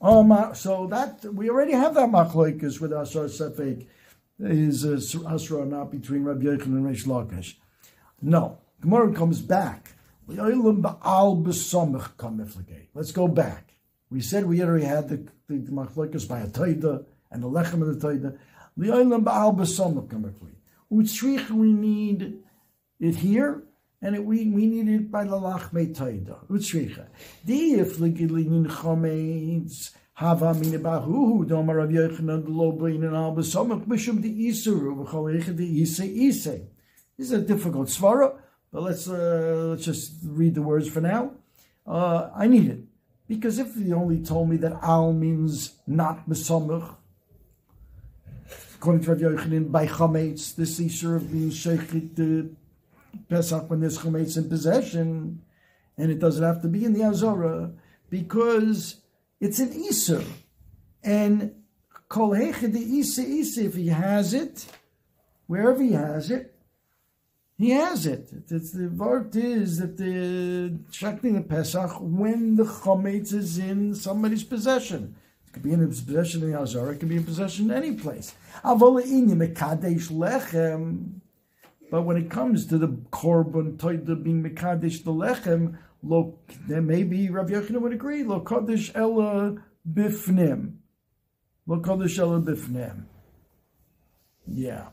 Um, 0.00 0.50
so 0.54 0.86
that 0.86 1.24
we 1.24 1.50
already 1.50 1.72
have 1.72 1.94
that 1.94 2.08
machloikas 2.08 2.80
with 2.80 2.92
asar 2.92 3.24
sefek. 3.24 3.86
is 4.38 4.86
uh, 4.86 5.28
Asra 5.28 5.66
not 5.66 5.90
between 5.90 6.24
Rabbi 6.24 6.44
Yochanan 6.44 6.64
and 6.64 6.86
Reish 6.86 7.04
Lakish. 7.06 7.56
No. 8.22 8.58
Gemara 8.80 9.12
comes 9.12 9.40
back. 9.42 9.92
Let's 10.26 10.72
go 13.12 13.28
back. 13.28 13.74
We 14.10 14.20
said 14.20 14.46
we 14.46 14.62
already 14.62 14.84
had 14.84 15.08
the, 15.08 15.26
the, 15.48 15.58
by 16.28 16.40
a 16.40 16.46
taida 16.46 17.04
and 17.30 17.42
the 17.42 17.48
lechem 17.48 17.82
of 17.82 18.00
the 18.00 18.06
taida. 18.06 18.38
Li'olam 18.78 19.24
ba'al 19.24 19.54
b'samach 19.56 20.08
we 21.50 21.72
need 21.72 22.38
it 22.98 23.16
here, 23.16 23.62
and 24.02 24.16
it, 24.16 24.24
we, 24.24 24.48
we 24.48 24.66
need 24.66 24.88
it 24.88 25.10
by 25.10 25.24
the 25.24 25.30
lachme 25.30 25.94
taida. 25.94 26.46
Utsricha. 26.46 27.06
The 27.44 27.74
if 27.74 27.98
ligilin 27.98 28.66
chometz 28.66 29.90
hava 30.14 30.54
min 30.54 30.80
bahu 30.82 31.46
domar 31.46 31.76
Rav 31.76 31.90
Yochanan 31.90 32.44
lo 32.48 32.72
bein 32.72 33.04
and 33.04 33.14
al 33.14 33.34
b'samach 33.34 33.86
mishum 33.86 34.22
the 34.22 34.48
isuru 34.48 35.04
v'chol 35.04 35.56
the 35.56 35.82
ise 35.82 36.00
ise. 36.00 36.62
This 37.16 37.26
is 37.26 37.32
a 37.32 37.40
difficult 37.40 37.88
svara. 37.88 38.36
But 38.72 38.82
let's 38.84 39.08
uh, 39.08 39.66
let's 39.70 39.84
just 39.84 40.12
read 40.24 40.54
the 40.54 40.62
words 40.62 40.88
for 40.88 41.00
now. 41.00 41.32
Uh, 41.86 42.30
I 42.34 42.46
need 42.46 42.68
it 42.68 42.84
because 43.28 43.58
if 43.58 43.74
he 43.74 43.92
only 43.92 44.22
told 44.22 44.48
me 44.48 44.56
that 44.58 44.78
al 44.82 45.12
means 45.12 45.74
not 45.86 46.28
mesamach, 46.28 46.94
according 48.76 49.02
to 49.04 49.10
Rav 49.10 49.18
Yochanan, 49.18 49.72
by 49.72 49.86
chametz, 49.86 50.54
this 50.54 50.78
isur 50.80 51.28
means 51.28 51.54
sheichit 51.54 52.54
pesach 53.28 53.68
when 53.68 53.80
there's 53.80 53.98
chametz 53.98 54.36
in 54.36 54.48
possession, 54.48 55.42
and 55.96 56.10
it 56.10 56.18
doesn't 56.18 56.44
have 56.44 56.62
to 56.62 56.68
be 56.68 56.84
in 56.84 56.92
the 56.92 57.02
azora 57.02 57.72
because 58.08 58.96
it's 59.40 59.58
an 59.58 59.70
isur, 59.70 60.24
and 61.02 61.54
kol 62.08 62.30
hechid 62.30 62.74
isa 62.74 63.22
isa 63.22 63.64
if 63.64 63.74
he 63.74 63.88
has 63.88 64.34
it, 64.34 64.66
wherever 65.46 65.82
he 65.82 65.92
has 65.92 66.30
it 66.30 66.54
he 67.60 67.70
has 67.72 68.06
it. 68.06 68.30
It's 68.48 68.72
the 68.72 68.88
vart 68.88 69.36
is 69.36 69.80
that 69.80 69.98
the 69.98 70.78
shakting 70.90 71.34
the 71.34 71.42
Pesach 71.42 71.90
when 72.00 72.56
the 72.56 72.64
chometz 72.64 73.34
is 73.34 73.58
in 73.58 73.94
somebody's 73.94 74.44
possession. 74.44 75.14
It 75.46 75.52
could 75.52 75.62
be 75.62 75.72
in 75.72 75.80
his 75.80 76.00
possession 76.00 76.42
in 76.42 76.52
the 76.52 76.58
Azara, 76.58 76.94
it 76.94 77.00
could 77.00 77.10
be 77.10 77.18
in 77.18 77.24
possession 77.24 77.70
in 77.70 77.76
any 77.76 77.92
place. 77.92 78.34
But 81.90 82.02
when 82.02 82.16
it 82.16 82.30
comes 82.30 82.66
to 82.66 82.78
the 82.78 82.88
korban 82.88 83.76
toida 83.76 84.22
being 84.22 84.42
mekadesh 84.42 85.02
the 85.02 85.12
lechem, 85.12 85.76
look, 86.02 86.52
then 86.68 86.86
maybe 86.86 87.28
Rabbi 87.28 87.52
Yochanan 87.52 87.80
would 87.80 87.92
agree. 87.92 88.22
Lo 88.22 88.40
kodesh 88.40 88.94
ella 88.94 89.56
bifnim. 89.90 90.76
Lo 91.66 91.80
kodesh 91.80 92.18
ella 92.18 92.40
bifnim. 92.40 93.04
Yeah. 94.46 94.88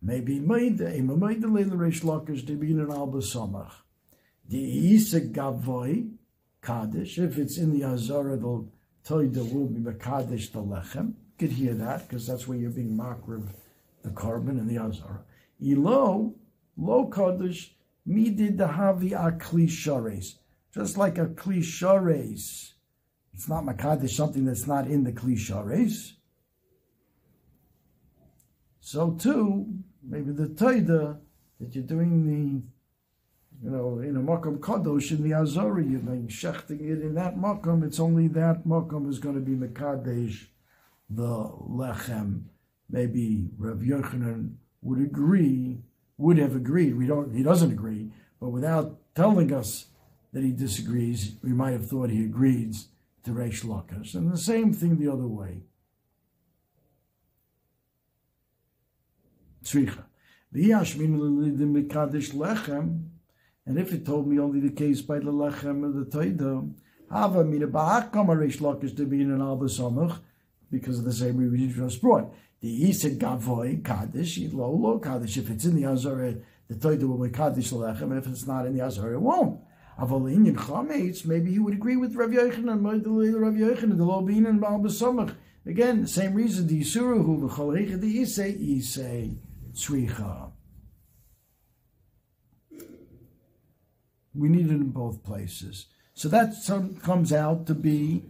Maybe 0.00 0.38
Maida, 0.38 0.96
Ema 0.96 1.16
Maida 1.16 1.48
Leila 1.48 1.74
Reish 1.74 2.02
Lakish 2.02 2.44
Debin 2.44 2.80
and 2.80 2.92
Alba 2.92 3.18
Samach. 3.18 3.72
The 4.48 4.58
Isa 4.58 5.20
Gavoy, 5.20 6.12
Kaddish, 6.62 7.18
if 7.18 7.36
it's 7.36 7.58
in 7.58 7.76
the 7.76 7.84
Azara, 7.84 8.36
the 8.36 8.64
Toida 9.04 9.52
will 9.52 9.66
be 9.66 9.80
Makadish 9.80 10.52
the 10.52 10.62
Lechem. 10.62 11.14
Could 11.38 11.52
hear 11.52 11.74
that, 11.74 12.08
because 12.08 12.26
that's 12.26 12.46
where 12.46 12.56
you're 12.58 12.70
being 12.70 12.96
makriv 12.96 13.48
the 14.02 14.10
korban 14.10 14.50
and 14.50 14.68
the 14.68 14.78
Azara. 14.78 15.24
Ilo, 15.62 16.34
Lo 16.76 17.06
Kaddish, 17.06 17.74
Midid 18.08 18.56
the 18.56 18.68
Havi 18.68 19.10
Akli 19.10 19.68
Shares. 19.68 20.38
Just 20.72 20.96
like 20.96 21.18
a 21.18 21.26
Kli 21.26 21.62
Shares. 21.62 22.74
It's 23.34 23.48
not 23.48 23.64
Makadish, 23.64 24.10
something 24.10 24.44
that's 24.44 24.66
not 24.66 24.86
in 24.86 25.04
the 25.04 25.12
Kli 25.12 25.36
Shares. 25.36 26.14
So 28.80 29.12
too, 29.12 29.66
maybe 30.02 30.32
the 30.32 30.46
taida 30.46 31.18
that 31.60 31.74
you're 31.74 31.84
doing 31.84 32.26
the, 32.26 33.64
you 33.64 33.70
know, 33.70 33.98
in 33.98 34.16
a 34.16 34.20
makom 34.20 34.58
kadosh 34.58 35.10
in 35.10 35.22
the 35.22 35.32
azori, 35.32 35.90
you're 35.90 36.00
doing 36.00 36.28
shechting 36.28 36.80
it 36.80 37.02
in 37.02 37.14
that 37.14 37.36
makom. 37.36 37.84
It's 37.84 38.00
only 38.00 38.28
that 38.28 38.66
makom 38.66 39.08
is 39.10 39.18
going 39.18 39.34
to 39.34 39.40
be 39.42 39.52
mekadesh, 39.52 40.46
the 41.10 41.26
lechem. 41.26 42.44
Maybe 42.88 43.50
Rav 43.58 43.78
Yochanan 43.78 44.54
would 44.82 45.00
agree, 45.00 45.78
would 46.16 46.38
have 46.38 46.54
agreed. 46.54 46.96
We 46.96 47.06
don't. 47.06 47.34
He 47.34 47.42
doesn't 47.42 47.72
agree, 47.72 48.10
but 48.40 48.50
without 48.50 48.98
telling 49.14 49.52
us 49.52 49.86
that 50.32 50.44
he 50.44 50.52
disagrees, 50.52 51.34
we 51.42 51.50
might 51.50 51.72
have 51.72 51.88
thought 51.88 52.10
he 52.10 52.24
agrees 52.24 52.88
to 53.24 53.30
Reish 53.30 53.64
Lakish. 53.64 54.14
And 54.14 54.32
the 54.32 54.38
same 54.38 54.72
thing 54.72 54.98
the 54.98 55.12
other 55.12 55.26
way. 55.26 55.62
tzricha. 59.68 60.04
and 63.66 63.78
if 63.78 63.92
it 63.92 64.06
told 64.06 64.26
me 64.26 64.38
only 64.38 64.60
the 64.60 64.70
case 64.70 65.02
by 65.02 65.18
the 65.18 65.32
lechem 65.32 65.84
of 65.84 65.94
the 65.94 66.04
toida, 66.04 66.72
hava 67.10 67.44
mina 67.44 67.66
ba'akam 67.66 68.26
lakish 68.60 68.94
debin 68.94 69.32
and 69.32 69.42
alba 69.42 69.66
samach, 69.66 70.20
because 70.70 70.98
of 70.98 71.04
the 71.04 71.12
same 71.12 71.36
reason 71.36 71.88
just 71.88 72.00
brought. 72.00 72.32
The 72.60 72.92
said 72.92 73.18
gavoy 73.18 73.84
kaddish, 73.84 74.38
lo 74.52 74.70
lo 74.70 74.98
kaddish. 74.98 75.36
If 75.36 75.48
it's 75.50 75.64
in 75.64 75.76
the 75.76 75.84
azara, 75.88 76.34
the 76.66 76.74
toida 76.74 77.04
will 77.04 77.18
be 77.18 77.30
kaddish 77.30 77.70
lechem. 77.70 78.16
If 78.18 78.26
it's 78.26 78.46
not 78.46 78.66
in 78.66 78.76
the 78.76 78.84
azara, 78.84 79.14
it 79.14 79.20
won't. 79.20 79.60
Avalin 79.98 80.52
chametz, 80.54 81.24
maybe 81.24 81.52
he 81.52 81.58
would 81.58 81.74
agree 81.74 81.96
with 81.96 82.14
Rav 82.14 82.30
Yochanan, 82.30 82.84
Rav 82.84 83.54
Yochanan, 83.54 83.96
the 83.96 84.04
lo 84.04 84.22
bin 84.22 84.46
and 84.46 84.64
alba 84.64 84.88
samach. 84.88 85.34
Again, 85.66 86.02
the 86.02 86.08
same 86.08 86.34
reason. 86.34 86.66
The 86.66 86.80
yisuru 86.80 87.24
who 87.24 87.48
v'chol 87.48 88.00
the 88.00 88.20
isay 88.20 88.78
isay 88.78 89.36
tzricha. 89.72 90.50
We 94.34 94.48
need 94.48 94.66
it 94.66 94.70
in 94.70 94.90
both 94.90 95.22
places. 95.22 95.86
So 96.14 96.28
that 96.28 96.54
comes 97.02 97.32
out 97.32 97.66
to 97.66 97.74
be 97.74 98.24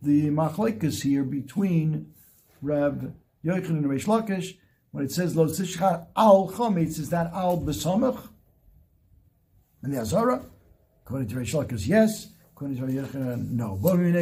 the 0.00 0.30
machlekas 0.30 1.02
here 1.02 1.24
between 1.24 2.14
Rav 2.62 3.12
And 3.44 3.84
Reish 3.84 4.06
Lakish. 4.06 4.56
When 4.90 5.04
it 5.04 5.12
says 5.12 5.36
lo 5.36 5.46
tishcha 5.46 6.06
al 6.16 6.50
chometz, 6.50 6.98
is 6.98 7.10
that 7.10 7.32
al 7.32 7.58
besamach? 7.60 8.28
And 9.82 9.92
the 9.94 10.00
Azara, 10.00 10.44
according 11.04 11.28
to 11.28 11.36
Reish 11.36 11.54
Lakish, 11.54 11.86
yes. 11.86 12.28
According 12.52 12.78
to 12.78 12.84
Yochanan, 12.86 13.50
no. 13.52 13.74
What 13.74 14.00
if 14.00 14.14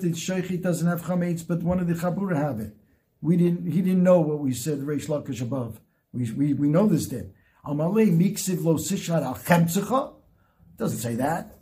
the 0.00 0.08
shaykhit 0.08 0.62
doesn't 0.62 0.86
have 0.86 1.02
chametz, 1.02 1.46
but 1.46 1.62
one 1.62 1.80
of 1.80 1.86
the 1.86 1.92
chabura 1.92 2.36
have 2.36 2.60
it? 2.60 2.74
We 3.20 3.36
didn't. 3.36 3.70
He 3.70 3.82
didn't 3.82 4.02
know 4.02 4.20
what 4.20 4.38
we 4.38 4.54
said. 4.54 4.78
Reish 4.78 5.06
Lakish 5.08 5.42
above. 5.42 5.80
We, 6.12 6.30
we, 6.32 6.54
we 6.54 6.68
know 6.68 6.86
this 6.86 7.08
then. 7.08 7.34
Amalei 7.66 8.10
miksiv 8.10 8.64
lo 8.64 8.76
sishar 8.76 9.22
al 9.22 9.34
chemtzecha. 9.34 10.14
Doesn't 10.78 10.98
say 10.98 11.14
that. 11.16 11.58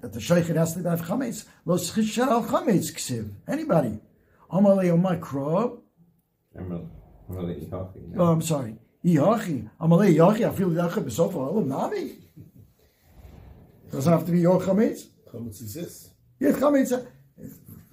That 0.00 0.12
the 0.12 0.20
shaykhit 0.20 0.56
has 0.56 0.74
to 0.74 0.82
have 0.88 1.02
chametz. 1.02 1.46
Lo 1.64 1.76
sishar 1.76 2.28
al 2.28 2.44
chametz 2.44 2.92
ksiv. 2.92 3.30
Anybody. 3.48 3.98
Amalei 4.50 4.90
omakro. 4.90 5.80
Oh, 8.18 8.26
I'm 8.26 8.42
sorry. 8.42 8.76
Ihachi. 9.04 9.68
Amalei 9.80 10.14
Yachi. 10.14 10.48
I 10.48 10.54
feel 10.54 10.70
Yachi 10.70 11.04
besofa 11.04 11.34
olam 11.34 11.66
nami. 11.66 12.18
Doesn't 13.90 14.12
have 14.12 14.26
to 14.26 14.32
be 14.32 14.40
your 14.40 14.60
chametz. 14.60 15.06
Chametz 15.32 15.60
exists. 15.60 16.10
Yeah, 16.38 16.52
chametz. 16.52 16.92
Uh, 16.92 17.04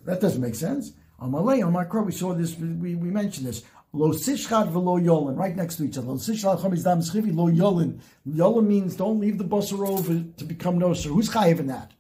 that 0.06 0.20
doesn't 0.20 0.42
make 0.42 0.56
sense. 0.56 0.92
Amalei, 1.22 1.66
on 1.66 1.74
Makro, 1.74 2.06
we 2.06 2.12
saw 2.12 2.34
this, 2.34 2.58
we, 2.58 2.96
we 2.96 3.10
mentioned 3.10 3.48
this. 3.48 3.64
Lo 3.96 4.10
sishchad 4.10 4.72
v'lo 4.72 5.00
yolin, 5.00 5.38
right 5.38 5.56
next 5.56 5.76
to 5.76 5.84
each 5.84 6.00
other. 6.00 6.08
Lo 6.08 6.16
sishchad 6.16 6.60
chametz 6.60 6.84
schivi, 6.84 7.36
lo 7.36 7.48
yolin. 7.48 8.00
Yolin 8.28 8.66
means 8.66 8.96
don't 8.96 9.20
leave 9.20 9.38
the 9.38 9.44
busser 9.44 9.88
over 9.88 10.24
to 10.36 10.44
become 10.46 10.80
noser. 10.80 11.06
Who's 11.06 11.30
chayiv 11.30 11.60
in 11.60 11.68
that? 11.68 11.92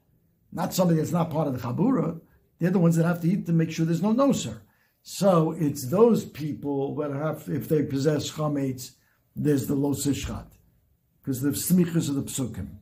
Not 0.52 0.74
somebody 0.74 0.98
that's 0.98 1.12
not 1.12 1.30
part 1.30 1.48
of 1.48 1.54
the 1.54 1.60
chabura. 1.60 2.20
They're 2.58 2.72
the 2.72 2.80
ones 2.80 2.96
that 2.96 3.06
have 3.06 3.22
to 3.22 3.28
eat 3.30 3.46
to 3.46 3.54
make 3.54 3.70
sure 3.70 3.86
there's 3.86 4.02
no 4.02 4.12
noser. 4.12 4.62
So 5.04 5.52
it's 5.52 5.89
those 5.89 6.26
people 6.26 6.96
that 6.96 7.12
have, 7.12 7.48
if 7.48 7.70
they 7.70 7.84
possess 7.84 8.32
chametz, 8.32 8.94
there's 9.36 9.68
the 9.68 9.76
lo 9.76 9.94
sishchad. 9.94 10.48
Because 11.22 11.41
the 11.44 11.50
smichas 11.50 12.10
of 12.10 12.16
the 12.16 12.24
psukim. 12.24 12.78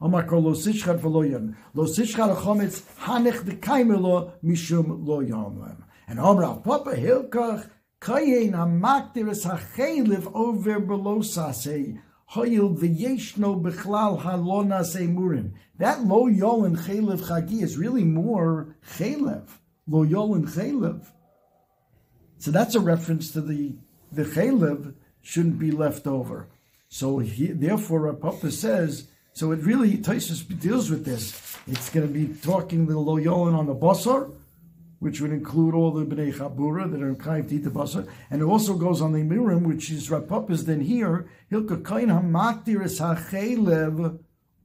Amar 0.00 0.22
kol 0.22 0.40
lo 0.40 0.52
sishchat 0.52 1.00
v'lo 1.00 1.28
yom. 1.28 1.56
Lo 1.74 1.84
sishchat 1.86 2.36
achometz 2.36 2.82
hanech 3.00 3.42
dekaimelo 3.42 4.34
mishum 4.44 5.04
lo 5.04 5.18
yom. 5.18 5.84
And 6.06 6.20
Amar 6.20 6.60
Papa 6.60 6.94
Hilkach 6.94 7.68
kayin 8.02 8.52
hamaktiris 8.52 9.46
hacheliv 9.46 10.30
over 10.34 10.80
below 10.80 11.20
hoyil 11.20 12.76
v'yeshno 12.78 13.62
bechlal. 13.62 14.22
That 15.78 16.04
lo 16.04 16.28
yolin 16.28 16.76
chelev 16.76 17.20
chagi 17.20 17.62
is 17.62 17.78
really 17.78 18.04
more 18.04 18.76
chelev. 18.96 19.48
Lo 19.86 20.04
yolin 20.04 20.48
chelev. 20.48 21.06
So 22.38 22.50
that's 22.50 22.74
a 22.74 22.80
reference 22.80 23.30
to 23.32 23.40
the 23.40 23.76
the 24.10 24.24
chelev 24.24 24.94
shouldn't 25.22 25.58
be 25.58 25.70
left 25.70 26.06
over. 26.06 26.48
So 26.88 27.20
he, 27.20 27.46
therefore, 27.46 28.12
Papa 28.14 28.50
says 28.50 29.08
so 29.34 29.52
it 29.52 29.60
really 29.60 29.96
Taisus 29.96 30.42
deals 30.60 30.90
with 30.90 31.04
this. 31.04 31.56
It's 31.66 31.88
going 31.88 32.06
to 32.06 32.12
be 32.12 32.34
talking 32.42 32.86
the 32.86 32.94
loyolin 32.94 33.56
on 33.56 33.66
the 33.66 33.74
basar, 33.74 34.30
which 35.02 35.20
would 35.20 35.32
include 35.32 35.74
all 35.74 35.90
the 35.90 36.06
Bnei 36.06 36.32
Chabura 36.32 36.88
that 36.88 37.02
are 37.02 37.12
Chayiv 37.14 37.48
Tita 37.48 37.70
Basar, 37.70 38.06
and 38.30 38.40
it 38.40 38.44
also 38.44 38.74
goes 38.74 39.02
on 39.02 39.12
the 39.12 39.18
Mirim, 39.18 39.66
which 39.66 39.90
is 39.90 40.08
Rapapas, 40.08 40.64
then 40.64 40.80
here, 40.80 41.26
Hilka 41.50 41.84
Kain 41.84 42.06
HaMaktir 42.06 42.84
is 42.84 43.00
HaChelev 43.00 44.20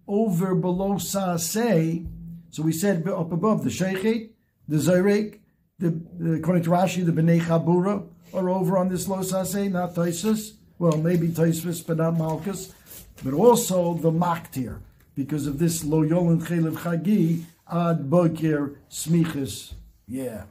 over 0.07 0.53
below 0.53 0.93
Saaseh. 0.93 2.07
So 2.51 2.61
we 2.61 2.71
said 2.71 3.07
up 3.07 3.31
above, 3.31 3.63
the 3.63 3.71
Sheikhet, 3.71 4.29
the 4.67 4.77
Zayrek, 4.77 5.39
the, 5.79 5.99
the, 6.19 6.33
according 6.33 6.61
to 6.65 6.69
Rashi, 6.69 7.03
the 7.03 7.11
Bnei 7.11 7.41
Chabura 7.41 8.07
are 8.31 8.49
over 8.51 8.77
on 8.77 8.89
this 8.89 9.07
low 9.07 9.21
Saaseh, 9.21 9.71
not 9.71 9.95
Taisus. 9.95 10.51
Well, 10.77 10.97
maybe 10.97 11.29
Taisus, 11.29 11.85
but 11.85 11.97
not 11.97 12.15
Malchus. 12.15 12.75
But 13.23 13.33
also 13.33 13.95
the 13.95 14.11
Maktir, 14.11 14.81
because 15.15 15.47
of 15.47 15.57
this 15.57 15.83
Lo 15.83 16.03
Yolin 16.03 16.43
Chelev 16.43 16.75
Chagi, 16.75 17.45
Ad 17.71 18.07
Boker 18.07 18.75
Smichas. 18.87 19.73
Yeah. 20.07 20.43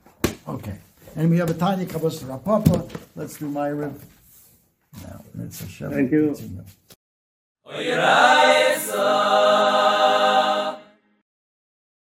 Okay. 0.46 0.78
And 1.16 1.30
we 1.30 1.38
have 1.38 1.48
a 1.50 1.54
Tanya 1.54 1.86
Kabbalah 1.86 2.10
Rapapa. 2.12 2.90
Let's 3.14 3.38
do 3.38 3.48
my 3.48 3.68
rib. 3.68 3.98
Now, 5.02 5.22
let's 5.34 5.60
Thank 5.60 6.12
you. 6.12 6.34
continue. 6.34 6.64